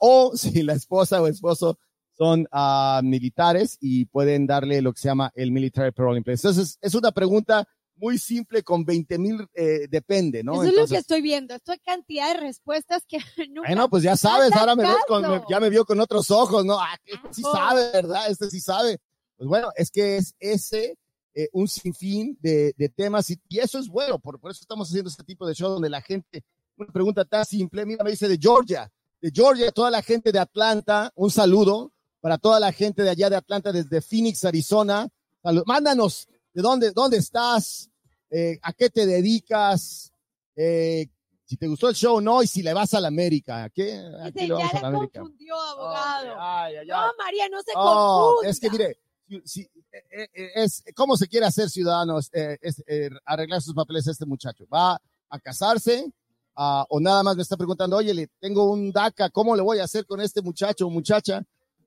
o 0.00 0.32
si 0.36 0.64
la 0.64 0.72
esposa 0.72 1.22
o 1.22 1.28
esposo 1.28 1.78
son 2.18 2.48
uh, 2.50 3.00
militares 3.04 3.78
y 3.80 4.06
pueden 4.06 4.48
darle 4.48 4.82
lo 4.82 4.92
que 4.92 5.00
se 5.00 5.06
llama 5.06 5.30
el 5.36 5.52
Military 5.52 5.92
Parole 5.92 6.18
in 6.18 6.24
Place. 6.24 6.40
Entonces, 6.48 6.76
es 6.80 6.94
una 6.96 7.12
pregunta 7.12 7.68
muy 7.94 8.18
simple 8.18 8.64
con 8.64 8.84
20 8.84 9.16
mil, 9.16 9.46
eh, 9.54 9.86
depende, 9.88 10.42
¿no? 10.42 10.54
Eso 10.54 10.62
Entonces, 10.64 10.82
es 10.82 10.90
lo 10.90 10.94
que 10.96 11.00
estoy 11.00 11.22
viendo. 11.22 11.54
Esto 11.54 11.70
hay 11.70 11.78
cantidad 11.78 12.34
de 12.34 12.40
respuestas 12.40 13.04
que 13.06 13.18
nunca. 13.48 13.68
Bueno, 13.68 13.88
pues 13.88 14.02
ya 14.02 14.16
sabes, 14.16 14.50
ahora 14.56 14.74
me 14.74 14.82
ves 14.82 14.96
con, 15.06 15.22
me, 15.22 15.40
ya 15.48 15.60
me 15.60 15.70
vio 15.70 15.84
con 15.84 16.00
otros 16.00 16.32
ojos, 16.32 16.64
¿no? 16.64 16.80
Ah, 16.80 16.98
este 17.04 17.28
sí 17.30 17.42
sabe, 17.42 17.92
¿verdad? 17.92 18.28
Este 18.28 18.50
sí 18.50 18.58
sabe. 18.58 18.98
Pues 19.36 19.48
bueno, 19.48 19.70
es 19.76 19.92
que 19.92 20.16
es 20.16 20.34
ese 20.40 20.96
eh, 21.34 21.48
un 21.52 21.68
sinfín 21.68 22.38
de, 22.40 22.74
de 22.76 22.88
temas 22.88 23.30
y, 23.30 23.40
y, 23.48 23.58
eso 23.58 23.78
es 23.78 23.88
bueno, 23.88 24.18
por, 24.18 24.38
por, 24.38 24.50
eso 24.50 24.60
estamos 24.60 24.88
haciendo 24.88 25.08
este 25.08 25.24
tipo 25.24 25.46
de 25.46 25.54
show 25.54 25.70
donde 25.70 25.88
la 25.88 26.02
gente, 26.02 26.44
una 26.76 26.92
pregunta 26.92 27.24
tan 27.24 27.44
simple, 27.44 27.86
mira, 27.86 28.04
me 28.04 28.10
dice 28.10 28.28
de 28.28 28.38
Georgia, 28.40 28.90
de 29.20 29.30
Georgia, 29.32 29.70
toda 29.70 29.90
la 29.90 30.02
gente 30.02 30.32
de 30.32 30.38
Atlanta, 30.38 31.12
un 31.14 31.30
saludo 31.30 31.92
para 32.20 32.38
toda 32.38 32.60
la 32.60 32.72
gente 32.72 33.02
de 33.02 33.10
allá 33.10 33.30
de 33.30 33.36
Atlanta, 33.36 33.72
desde 33.72 34.00
Phoenix, 34.00 34.44
Arizona. 34.44 35.08
Salud. 35.42 35.64
Mándanos 35.66 36.28
de 36.54 36.62
dónde, 36.62 36.92
dónde 36.92 37.16
estás, 37.16 37.90
eh, 38.30 38.58
a 38.62 38.72
qué 38.72 38.90
te 38.90 39.06
dedicas, 39.06 40.12
eh, 40.54 41.08
si 41.44 41.56
te 41.56 41.66
gustó 41.66 41.88
el 41.88 41.94
show 41.94 42.20
no, 42.20 42.42
y 42.42 42.46
si 42.46 42.62
le 42.62 42.72
vas 42.72 42.94
a 42.94 43.00
la 43.00 43.08
América. 43.08 43.64
¿A 43.64 43.70
qué? 43.70 43.92
¿A 44.22 44.30
qué 44.30 44.46
le 44.46 44.54
vas 44.54 44.74
a 44.74 44.80
la 44.82 44.88
América? 44.88 45.20
confundió, 45.20 45.60
abogado. 45.60 46.34
Ay, 46.38 46.76
ay, 46.76 46.76
ay, 46.78 46.86
no, 46.86 47.12
María, 47.18 47.48
no 47.48 47.60
se 47.62 47.72
oh, 47.74 48.34
confunda. 48.34 48.50
Es 48.50 48.60
que 48.60 48.70
mire, 48.70 48.98
si, 49.44 49.62
eh, 49.62 50.28
eh, 50.34 50.50
es, 50.56 50.84
¿cómo 50.94 51.16
se 51.16 51.28
quiere 51.28 51.46
hacer 51.46 51.70
ciudadano? 51.70 52.18
Eh, 52.32 52.58
es, 52.60 52.82
arreglar 53.24 53.62
sus 53.62 53.74
papeles 53.74 54.06
este 54.06 54.26
muchacho. 54.26 54.66
¿Va 54.72 55.00
a 55.28 55.38
casarse? 55.40 56.12
Uh, 56.54 56.84
o 56.90 57.00
nada 57.00 57.22
más 57.22 57.34
me 57.34 57.42
está 57.42 57.56
preguntando, 57.56 57.96
oye, 57.96 58.12
le 58.12 58.26
tengo 58.38 58.70
un 58.70 58.92
DACA, 58.92 59.30
¿cómo 59.30 59.56
le 59.56 59.62
voy 59.62 59.78
a 59.78 59.84
hacer 59.84 60.04
con 60.04 60.20
este 60.20 60.42
muchacho 60.42 60.86
o 60.86 60.90
muchacha? 60.90 61.42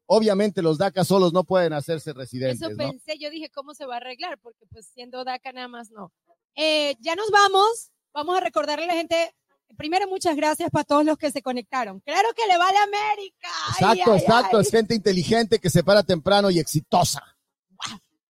Obviamente 0.07 0.63
los 0.63 0.79
DACA 0.79 1.03
solos 1.03 1.33
no 1.33 1.43
pueden 1.43 1.73
hacerse 1.73 2.13
residentes. 2.13 2.61
Eso 2.61 2.75
pensé, 2.75 3.17
yo 3.19 3.29
dije, 3.29 3.49
¿cómo 3.49 3.75
se 3.75 3.85
va 3.85 3.95
a 3.95 3.97
arreglar? 3.97 4.39
Porque 4.39 4.65
pues 4.71 4.87
siendo 4.87 5.23
DACA 5.23 5.51
nada 5.51 5.67
más 5.67 5.91
no. 5.91 6.11
ya 6.55 7.15
nos 7.15 7.29
vamos, 7.29 7.91
vamos 8.11 8.37
a 8.37 8.39
recordarle 8.39 8.85
a 8.85 8.87
la 8.87 8.93
gente 8.93 9.35
primero 9.77 10.07
muchas 10.07 10.35
gracias 10.35 10.69
para 10.69 10.83
todos 10.83 11.05
los 11.05 11.17
que 11.17 11.31
se 11.31 11.41
conectaron. 11.41 11.99
Claro 12.01 12.29
que 12.35 12.47
le 12.47 12.57
va 12.57 12.67
a 12.67 12.73
la 12.73 12.83
América. 12.83 13.49
Exacto, 13.69 14.13
ay, 14.13 14.19
exacto. 14.19 14.57
ay. 14.57 14.61
Es 14.61 14.71
gente 14.71 14.95
inteligente 14.95 15.59
que 15.59 15.69
se 15.69 15.83
para 15.83 16.03
temprano 16.03 16.49
y 16.49 16.59
exitosa. 16.59 17.23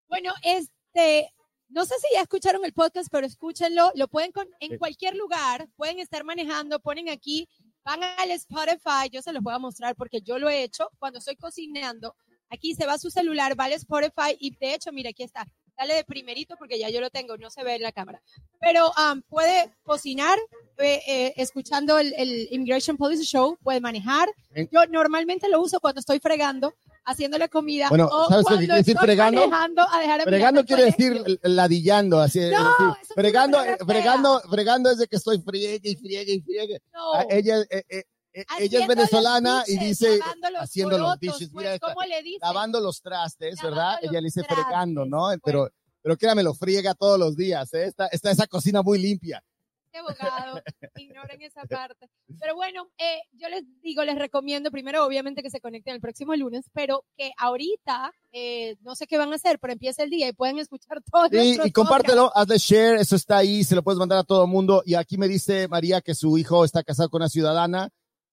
Bueno, 0.08 0.32
este, 0.42 1.32
no 1.68 1.84
sé 1.84 1.94
si 1.96 2.14
ya 2.14 2.22
escucharon 2.22 2.64
el 2.64 2.72
podcast, 2.72 3.08
pero 3.10 3.26
escúchenlo. 3.26 3.92
Lo 3.94 4.08
pueden 4.08 4.32
con, 4.32 4.48
en 4.60 4.78
cualquier 4.78 5.14
lugar, 5.16 5.68
pueden 5.76 5.98
estar 5.98 6.24
manejando, 6.24 6.80
ponen 6.80 7.08
aquí, 7.08 7.48
van 7.84 8.02
al 8.02 8.30
Spotify. 8.32 9.10
Yo 9.10 9.22
se 9.22 9.32
los 9.32 9.42
voy 9.42 9.54
a 9.54 9.58
mostrar 9.58 9.94
porque 9.94 10.22
yo 10.22 10.38
lo 10.38 10.48
he 10.48 10.62
hecho 10.62 10.90
cuando 10.98 11.18
estoy 11.18 11.36
cocinando. 11.36 12.16
Aquí 12.50 12.74
se 12.74 12.86
va 12.86 12.98
su 12.98 13.10
celular, 13.10 13.58
va 13.58 13.64
al 13.64 13.74
Spotify 13.74 14.36
y 14.40 14.56
de 14.56 14.74
hecho, 14.74 14.92
mira, 14.92 15.10
aquí 15.10 15.22
está. 15.22 15.46
Dale 15.78 15.94
de 15.94 16.04
primerito 16.04 16.56
porque 16.58 16.78
ya 16.78 16.90
yo 16.90 17.00
lo 17.00 17.08
tengo, 17.08 17.36
no 17.36 17.50
se 17.50 17.62
ve 17.62 17.76
en 17.76 17.82
la 17.82 17.92
cámara. 17.92 18.20
Pero 18.60 18.88
um, 18.88 19.22
puede 19.22 19.70
cocinar 19.84 20.36
eh, 20.78 21.00
eh, 21.06 21.34
escuchando 21.36 21.98
el, 21.98 22.12
el 22.18 22.48
Immigration 22.50 22.96
Policy 22.96 23.24
Show, 23.24 23.56
puede 23.62 23.80
manejar. 23.80 24.28
Yo 24.72 24.86
normalmente 24.86 25.48
lo 25.48 25.60
uso 25.60 25.78
cuando 25.78 26.00
estoy 26.00 26.18
fregando, 26.18 26.74
haciéndole 27.04 27.48
comida. 27.48 27.88
Bueno, 27.88 28.08
o 28.10 28.28
¿sabes 28.28 28.44
cuando 28.44 28.60
quiere 28.60 28.74
decir 28.74 28.98
fregando? 28.98 29.42
a 29.42 30.00
dejar 30.00 30.20
a 30.20 30.24
Fregando 30.24 30.64
quiere 30.64 30.84
decir 30.86 31.38
ladillando, 31.42 32.20
así. 32.20 32.40
No, 32.40 32.96
es 33.00 33.08
fregando, 33.14 33.62
fea. 33.62 33.76
fregando, 33.86 34.40
fregando 34.50 34.90
es 34.90 34.98
de 34.98 35.06
que 35.06 35.16
estoy 35.16 35.40
friegue 35.40 35.90
y 35.90 35.96
friegue 35.96 36.32
y 36.32 36.40
friegue. 36.40 36.82
No. 36.92 37.14
Ah, 37.14 37.26
ella, 37.30 37.60
eh, 37.70 37.84
eh, 37.88 38.04
ella 38.40 38.56
Haciendo 38.56 38.80
es 38.80 38.88
venezolana 38.88 39.58
los 39.60 39.68
y 39.68 39.72
dishes, 39.78 39.98
dice 39.98 40.18
lavando 40.18 40.50
los 40.50 40.62
haciendo 40.62 40.98
los 40.98 41.06
porotos, 41.06 41.20
dishes. 41.20 41.50
pues, 41.52 41.62
Mira 41.64 41.74
esta, 41.74 41.94
¿cómo 41.94 42.06
le 42.06 42.22
dicen? 42.22 42.38
lavando 42.42 42.80
los 42.80 43.00
trastes, 43.02 43.56
Lavando 43.56 43.76
¿verdad? 43.76 43.98
los 44.02 44.10
Ella 44.10 44.20
le 44.20 44.26
dice 44.26 44.42
trastes, 44.42 44.64
fregando, 44.64 45.04
¿no? 45.06 45.26
pues. 45.28 45.40
Pero, 45.44 45.70
pero 46.02 46.16
créame, 46.16 46.42
lo 46.42 46.54
friega 46.54 46.94
todos 46.94 47.18
los 47.18 47.36
días, 47.36 47.72
¿eh? 47.74 47.84
Está, 47.84 48.06
está 48.08 48.30
esa 48.30 48.46
cocina 48.46 48.82
muy 48.82 48.98
limpia. 48.98 49.42
Qué 49.90 49.98
abogado, 49.98 50.60
ignoren 50.96 51.40
esa 51.40 51.64
parte. 51.64 52.10
Pero 52.38 52.54
bueno, 52.54 52.88
eh, 52.98 53.20
yo 53.32 53.48
les 53.48 53.64
digo, 53.80 54.04
les 54.04 54.16
recomiendo 54.18 54.70
primero, 54.70 55.04
obviamente, 55.04 55.42
que 55.42 55.48
se 55.48 55.62
conecten 55.62 55.94
el 55.94 56.00
próximo 56.02 56.36
lunes, 56.36 56.66
pero 56.74 57.04
que 57.16 57.32
ahorita, 57.38 58.12
eh, 58.32 58.76
no 58.82 58.94
sé 58.94 59.06
qué 59.06 59.16
van 59.16 59.32
a 59.32 59.36
hacer, 59.36 59.58
pero 59.58 59.72
empieza 59.72 60.02
el 60.02 60.10
día 60.10 60.28
y 60.28 60.34
pueden 60.34 60.58
escuchar 60.58 60.98
todos 61.10 61.30
Sí, 61.32 61.58
y 61.64 61.72
compártelo, 61.72 62.30
hazle 62.36 62.58
share, 62.58 62.96
eso 62.96 63.16
está 63.16 63.38
ahí, 63.38 63.64
se 63.64 63.74
lo 63.74 63.82
puedes 63.82 63.98
mandar 63.98 64.18
a 64.18 64.24
todo 64.24 64.44
el 64.44 64.50
mundo. 64.50 64.82
Y 64.84 64.94
aquí 64.94 65.16
me 65.16 65.26
dice 65.26 65.68
María 65.68 66.02
que 66.02 66.14
su 66.14 66.36
hijo 66.36 66.66
está 66.66 66.82
casado 66.82 67.08
con 67.08 67.22
una 67.22 67.30
ciudadana. 67.30 67.88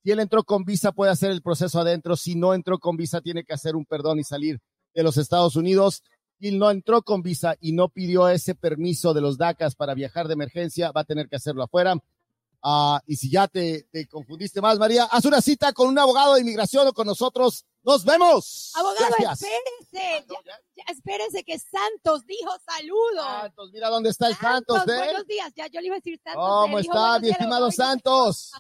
Si 0.06 0.12
él 0.12 0.20
entró 0.20 0.44
con 0.44 0.66
visa, 0.66 0.92
puede 0.92 1.12
hacer 1.12 1.32
el 1.32 1.42
proceso 1.42 1.80
adentro. 1.80 2.16
Si 2.16 2.36
no 2.36 2.54
entró 2.54 2.78
con 2.78 2.96
visa, 2.96 3.22
tiene 3.22 3.44
que 3.44 3.56
hacer 3.56 3.76
un 3.76 3.88
perdón 3.88 4.20
y 4.20 4.24
salir 4.24 4.60
de 4.94 5.02
los 5.02 5.18
Estados 5.18 5.56
Unidos. 5.56 6.04
Si 6.40 6.52
no 6.52 6.70
entró 6.70 7.02
con 7.02 7.24
visa 7.24 7.56
y 7.60 7.72
no 7.72 7.90
pidió 7.90 8.30
ese 8.30 8.54
permiso 8.54 9.16
de 9.16 9.22
los 9.22 9.40
DACAs 9.40 9.74
para 9.74 9.96
viajar 9.96 10.28
de 10.28 10.34
emergencia, 10.34 10.92
va 10.92 11.02
a 11.02 11.06
tener 11.06 11.28
que 11.28 11.38
hacerlo 11.38 11.64
afuera. 11.64 11.96
Ah, 12.62 13.02
y 13.08 13.16
si 13.16 13.32
ya 13.32 13.48
te, 13.48 13.88
te 13.92 14.08
confundiste 14.08 14.62
más, 14.62 14.78
María, 14.78 15.06
haz 15.06 15.26
una 15.26 15.42
cita 15.42 15.74
con 15.74 15.88
un 15.88 15.98
abogado 15.98 16.36
de 16.36 16.42
inmigración 16.42 16.88
o 16.88 16.94
con 16.94 17.08
nosotros. 17.08 17.66
¡Nos 17.82 18.06
vemos! 18.06 18.74
Abogado, 18.76 19.08
Gracias. 19.18 19.42
espérese, 19.42 20.26
ya, 20.30 20.60
ya, 20.76 20.84
espérese 20.94 21.44
que 21.44 21.58
Santos 21.58 22.28
dijo 22.28 22.52
saludos. 22.64 23.26
Santos, 23.42 23.72
mira 23.74 23.90
dónde 23.90 24.12
está 24.12 24.28
el 24.28 24.36
Santos, 24.36 24.88
¿eh? 24.88 24.98
buenos 24.98 25.26
días, 25.26 25.52
ya 25.56 25.66
yo 25.66 25.80
le 25.80 25.88
iba 25.88 25.96
a 25.96 25.98
decir 25.98 26.20
Santos. 26.24 26.44
¿Cómo 26.48 26.78
está, 26.78 27.20
mi 27.20 27.30
estimado 27.30 27.72
Santos? 27.72 28.52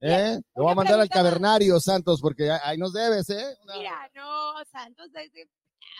¿Eh? 0.00 0.38
Te 0.54 0.60
voy 0.60 0.70
a 0.70 0.74
mandar 0.74 1.00
al 1.00 1.08
cavernario, 1.08 1.80
Santos, 1.80 2.20
porque 2.20 2.50
ahí 2.50 2.78
nos 2.78 2.92
debes, 2.92 3.28
¿eh? 3.30 3.56
Una- 3.64 3.76
Mira, 3.76 4.10
no, 4.14 4.52
Santos, 4.70 5.10
de- 5.12 5.48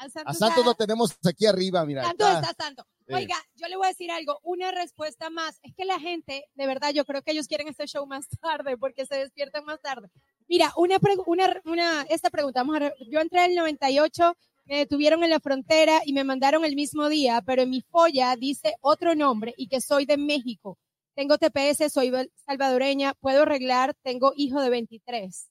a 0.01 0.09
Santos, 0.09 0.23
A 0.27 0.35
Santos 0.39 0.63
a- 0.65 0.67
lo 0.67 0.75
tenemos 0.75 1.17
aquí 1.27 1.47
arriba, 1.47 1.85
mira. 1.85 2.05
Santos 2.05 2.29
está. 2.29 2.51
está 2.51 2.65
santo. 2.65 2.87
Sí. 3.09 3.15
Oiga, 3.15 3.37
yo 3.57 3.67
le 3.69 3.77
voy 3.77 3.87
a 3.87 3.89
decir 3.89 4.11
algo, 4.13 4.39
una 4.45 4.71
respuesta 4.71 5.31
más. 5.31 5.59
Es 5.63 5.75
que 5.75 5.85
la 5.85 5.99
gente, 5.99 6.45
de 6.55 6.67
verdad, 6.67 6.91
yo 6.93 7.05
creo 7.05 7.23
que 7.23 7.33
ellos 7.33 7.49
quieren 7.49 7.67
este 7.67 7.87
show 7.87 8.07
más 8.07 8.27
tarde 8.41 8.77
porque 8.77 9.07
se 9.07 9.17
despiertan 9.17 9.65
más 9.65 9.81
tarde. 9.81 10.09
Mira, 10.47 10.73
una, 10.77 10.99
una, 11.27 11.61
una 11.65 12.03
esta 12.03 12.31
pregunta, 12.31 12.61
vamos 12.63 12.77
a 12.81 12.93
yo 13.11 13.21
entré 13.21 13.45
en 13.45 13.51
el 13.53 13.57
98, 13.57 14.37
me 14.67 14.77
detuvieron 14.79 15.25
en 15.25 15.31
la 15.31 15.41
frontera 15.41 16.03
y 16.05 16.13
me 16.13 16.23
mandaron 16.25 16.65
el 16.65 16.77
mismo 16.77 17.09
día, 17.09 17.43
pero 17.45 17.63
en 17.63 17.71
mi 17.71 17.81
folla 17.83 18.37
dice 18.37 18.75
otro 18.81 19.15
nombre 19.15 19.55
y 19.57 19.67
que 19.69 19.81
soy 19.81 20.05
de 20.07 20.17
México. 20.19 20.79
Tengo 21.19 21.37
TPS, 21.37 21.93
soy 21.93 22.13
salvadoreña, 22.47 23.13
puedo 23.15 23.43
arreglar, 23.43 23.93
tengo 24.05 24.33
hijo 24.37 24.61
de 24.61 24.71
23. 24.71 25.49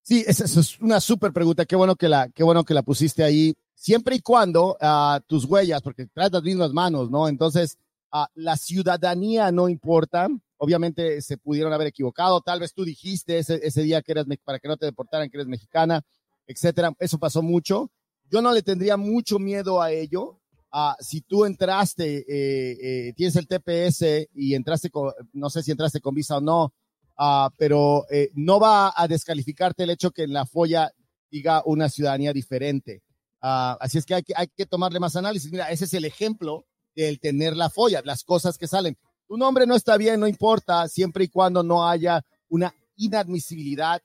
Sí, 0.00 0.24
esa, 0.26 0.44
es 0.44 0.80
una 0.80 0.98
súper 0.98 1.30
pregunta. 1.30 1.66
Qué 1.66 1.76
bueno 1.76 1.94
que 1.94 2.08
la, 2.08 2.30
qué 2.30 2.42
bueno 2.42 2.64
que 2.64 2.72
la 2.72 2.82
pusiste 2.82 3.22
ahí. 3.22 3.52
Siempre 3.74 4.16
y 4.16 4.20
cuando 4.20 4.78
ah, 4.80 5.20
tus 5.26 5.44
huellas, 5.44 5.82
porque 5.82 6.06
traes 6.06 6.32
las 6.32 6.42
mismas 6.42 6.72
manos, 6.72 7.10
¿no? 7.10 7.28
Entonces, 7.28 7.76
ah, 8.12 8.28
la 8.34 8.56
ciudadanía 8.56 9.52
no 9.52 9.68
importa. 9.68 10.26
Obviamente 10.56 11.20
se 11.20 11.36
pudieron 11.36 11.74
haber 11.74 11.88
equivocado. 11.88 12.40
Tal 12.40 12.60
vez 12.60 12.72
tú 12.72 12.82
dijiste 12.82 13.36
ese, 13.36 13.60
ese 13.62 13.82
día 13.82 14.00
que 14.00 14.12
eras, 14.12 14.24
para 14.42 14.58
que 14.58 14.68
no 14.68 14.78
te 14.78 14.86
deportaran, 14.86 15.28
que 15.28 15.36
eres 15.36 15.48
mexicana, 15.48 16.00
etcétera. 16.46 16.94
Eso 16.98 17.18
pasó 17.18 17.42
mucho. 17.42 17.90
Yo 18.30 18.40
no 18.40 18.52
le 18.52 18.62
tendría 18.62 18.96
mucho 18.96 19.38
miedo 19.38 19.82
a 19.82 19.92
ello. 19.92 20.40
Ah, 20.76 20.96
si 20.98 21.20
tú 21.20 21.44
entraste, 21.44 22.24
eh, 22.26 22.78
eh, 22.82 23.12
tienes 23.12 23.36
el 23.36 23.46
TPS 23.46 24.28
y 24.34 24.56
entraste 24.56 24.90
con, 24.90 25.12
no 25.32 25.48
sé 25.48 25.62
si 25.62 25.70
entraste 25.70 26.00
con 26.00 26.16
visa 26.16 26.38
o 26.38 26.40
no, 26.40 26.74
ah, 27.16 27.48
pero 27.56 28.06
eh, 28.10 28.32
no 28.34 28.58
va 28.58 28.92
a 28.92 29.06
descalificarte 29.06 29.84
el 29.84 29.90
hecho 29.90 30.10
que 30.10 30.24
en 30.24 30.32
la 30.32 30.46
folla 30.46 30.90
diga 31.30 31.62
una 31.64 31.88
ciudadanía 31.88 32.32
diferente. 32.32 33.04
Ah, 33.40 33.78
así 33.80 33.98
es 33.98 34.04
que 34.04 34.16
hay, 34.16 34.24
que 34.24 34.32
hay 34.36 34.48
que 34.48 34.66
tomarle 34.66 34.98
más 34.98 35.14
análisis. 35.14 35.52
Mira, 35.52 35.70
ese 35.70 35.84
es 35.84 35.94
el 35.94 36.06
ejemplo 36.06 36.66
del 36.96 37.20
tener 37.20 37.54
la 37.54 37.70
folla, 37.70 38.02
las 38.04 38.24
cosas 38.24 38.58
que 38.58 38.66
salen. 38.66 38.98
Tu 39.28 39.36
nombre 39.36 39.68
no 39.68 39.76
está 39.76 39.96
bien, 39.96 40.18
no 40.18 40.26
importa, 40.26 40.88
siempre 40.88 41.22
y 41.22 41.28
cuando 41.28 41.62
no 41.62 41.88
haya 41.88 42.26
una 42.48 42.74
inadmisibilidad 42.96 44.02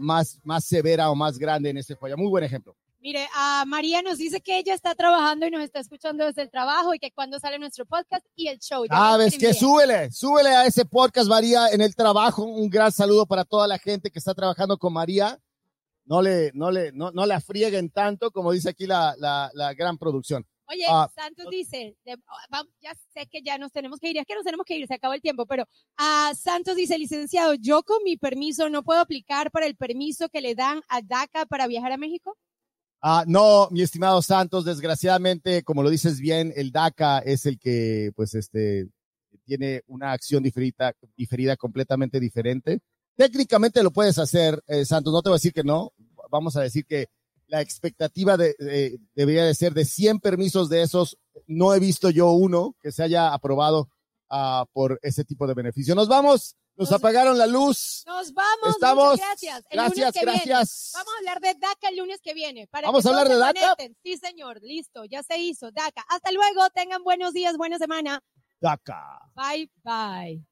más, 0.00 0.40
más 0.42 0.64
severa 0.64 1.10
o 1.10 1.14
más 1.14 1.38
grande 1.38 1.68
en 1.68 1.76
ese 1.76 1.96
folla. 1.96 2.16
Muy 2.16 2.30
buen 2.30 2.44
ejemplo. 2.44 2.74
Mire, 3.00 3.28
a 3.34 3.64
María 3.66 4.02
nos 4.02 4.18
dice 4.18 4.40
que 4.40 4.58
ella 4.58 4.74
está 4.74 4.94
trabajando 4.96 5.46
y 5.46 5.50
nos 5.52 5.62
está 5.62 5.78
escuchando 5.78 6.24
desde 6.26 6.42
el 6.42 6.50
trabajo 6.50 6.94
y 6.94 6.98
que 6.98 7.12
cuando 7.12 7.38
sale 7.38 7.58
nuestro 7.58 7.86
podcast 7.86 8.26
y 8.34 8.48
el 8.48 8.58
show. 8.58 8.82
Lo 8.82 8.88
Sabes 8.96 9.38
que 9.38 9.54
súbele, 9.54 10.10
súbele 10.10 10.48
a 10.50 10.66
ese 10.66 10.84
podcast, 10.84 11.28
María, 11.28 11.68
en 11.68 11.80
el 11.80 11.94
trabajo. 11.94 12.42
Un 12.44 12.68
gran 12.68 12.90
saludo 12.90 13.24
para 13.24 13.44
toda 13.44 13.68
la 13.68 13.78
gente 13.78 14.10
que 14.10 14.18
está 14.18 14.34
trabajando 14.34 14.76
con 14.78 14.92
María. 14.92 15.38
No 16.06 16.22
le, 16.22 16.50
no 16.54 16.70
le, 16.72 16.90
no, 16.92 17.12
no 17.12 17.24
la 17.24 17.40
frieguen 17.40 17.90
tanto, 17.90 18.30
como 18.32 18.50
dice 18.50 18.70
aquí 18.70 18.86
la, 18.86 19.14
la, 19.18 19.50
la 19.54 19.74
gran 19.74 19.96
producción. 19.96 20.44
Oye, 20.70 20.84
Ah, 20.88 21.08
Santos 21.14 21.46
dice, 21.50 21.96
de- 22.04 22.16
ya 22.82 22.94
sé 23.14 23.26
que 23.30 23.42
ya 23.42 23.58
nos 23.58 23.70
tenemos 23.72 24.00
que 24.00 24.10
ir, 24.10 24.18
es 24.18 24.26
que 24.26 24.34
nos 24.34 24.44
tenemos 24.44 24.66
que 24.66 24.76
ir, 24.76 24.86
se 24.86 24.94
acabó 24.94 25.14
el 25.14 25.22
tiempo, 25.22 25.46
pero 25.46 25.64
a 25.96 26.32
Santos 26.34 26.76
dice, 26.76 26.98
licenciado, 26.98 27.54
yo 27.54 27.82
con 27.84 28.02
mi 28.04 28.16
permiso 28.16 28.68
no 28.68 28.82
puedo 28.82 29.00
aplicar 29.00 29.50
para 29.50 29.66
el 29.66 29.76
permiso 29.76 30.28
que 30.28 30.40
le 30.40 30.54
dan 30.54 30.82
a 30.88 31.00
DACA 31.00 31.46
para 31.46 31.66
viajar 31.68 31.92
a 31.92 31.96
México. 31.96 32.36
Ah, 33.00 33.24
no, 33.26 33.68
mi 33.70 33.82
estimado 33.82 34.20
Santos, 34.22 34.64
desgraciadamente, 34.64 35.62
como 35.62 35.82
lo 35.82 35.90
dices 35.90 36.18
bien, 36.20 36.52
el 36.56 36.72
DACA 36.72 37.18
es 37.20 37.46
el 37.46 37.58
que, 37.58 38.10
pues, 38.16 38.34
este, 38.34 38.88
tiene 39.44 39.82
una 39.86 40.12
acción 40.12 40.42
diferida, 40.42 40.92
diferida 41.16 41.56
completamente 41.56 42.18
diferente. 42.18 42.80
Técnicamente 43.16 43.82
lo 43.84 43.92
puedes 43.92 44.18
hacer, 44.18 44.60
eh, 44.66 44.84
Santos, 44.84 45.12
no 45.12 45.22
te 45.22 45.28
voy 45.28 45.36
a 45.36 45.38
decir 45.38 45.52
que 45.52 45.62
no, 45.62 45.92
vamos 46.30 46.56
a 46.56 46.62
decir 46.62 46.84
que 46.86 47.06
la 47.46 47.60
expectativa 47.60 48.36
de, 48.36 48.54
de- 48.58 48.98
debería 49.14 49.44
de 49.44 49.54
ser 49.54 49.74
de 49.74 49.84
100 49.84 50.18
permisos 50.18 50.68
de 50.68 50.82
esos, 50.82 51.16
no 51.46 51.72
he 51.74 51.80
visto 51.80 52.10
yo 52.10 52.32
uno 52.32 52.74
que 52.82 52.90
se 52.92 53.02
haya 53.04 53.32
aprobado 53.32 53.88
ah, 54.28 54.66
por 54.72 54.98
ese 55.02 55.24
tipo 55.24 55.46
de 55.46 55.54
beneficio. 55.54 55.94
Nos 55.94 56.08
vamos, 56.08 56.56
nos 56.78 56.90
Nos- 56.90 56.98
apagaron 56.98 57.36
la 57.36 57.46
luz. 57.46 58.04
Nos 58.06 58.32
vamos, 58.32 58.68
Estamos. 58.70 59.10
muchas 59.12 59.26
gracias. 59.26 59.64
El 59.68 59.76
Gracias, 59.78 59.96
lunes 59.98 60.12
que 60.14 60.24
viene. 60.24 60.42
gracias. 60.46 60.90
Vamos 60.94 61.12
a 61.14 61.18
hablar 61.18 61.40
de 61.40 61.54
DACA 61.54 61.88
el 61.90 61.96
lunes 61.96 62.20
que 62.22 62.32
viene. 62.34 62.66
Para 62.68 62.86
¿Vamos 62.88 63.02
que 63.02 63.08
a 63.08 63.10
hablar 63.10 63.28
de 63.28 63.36
DACA? 63.36 63.60
conecten. 63.76 63.96
Sí, 64.02 64.16
señor, 64.16 64.60
listo, 64.62 65.04
ya 65.04 65.22
se 65.22 65.36
hizo, 65.38 65.70
DACA. 65.72 66.04
Hasta 66.08 66.30
luego, 66.32 66.70
tengan 66.70 67.02
buenos 67.04 67.34
días, 67.34 67.56
buena 67.58 67.78
semana. 67.78 68.22
DACA. 68.60 69.02
Bye, 69.34 69.70
bye. 69.84 70.47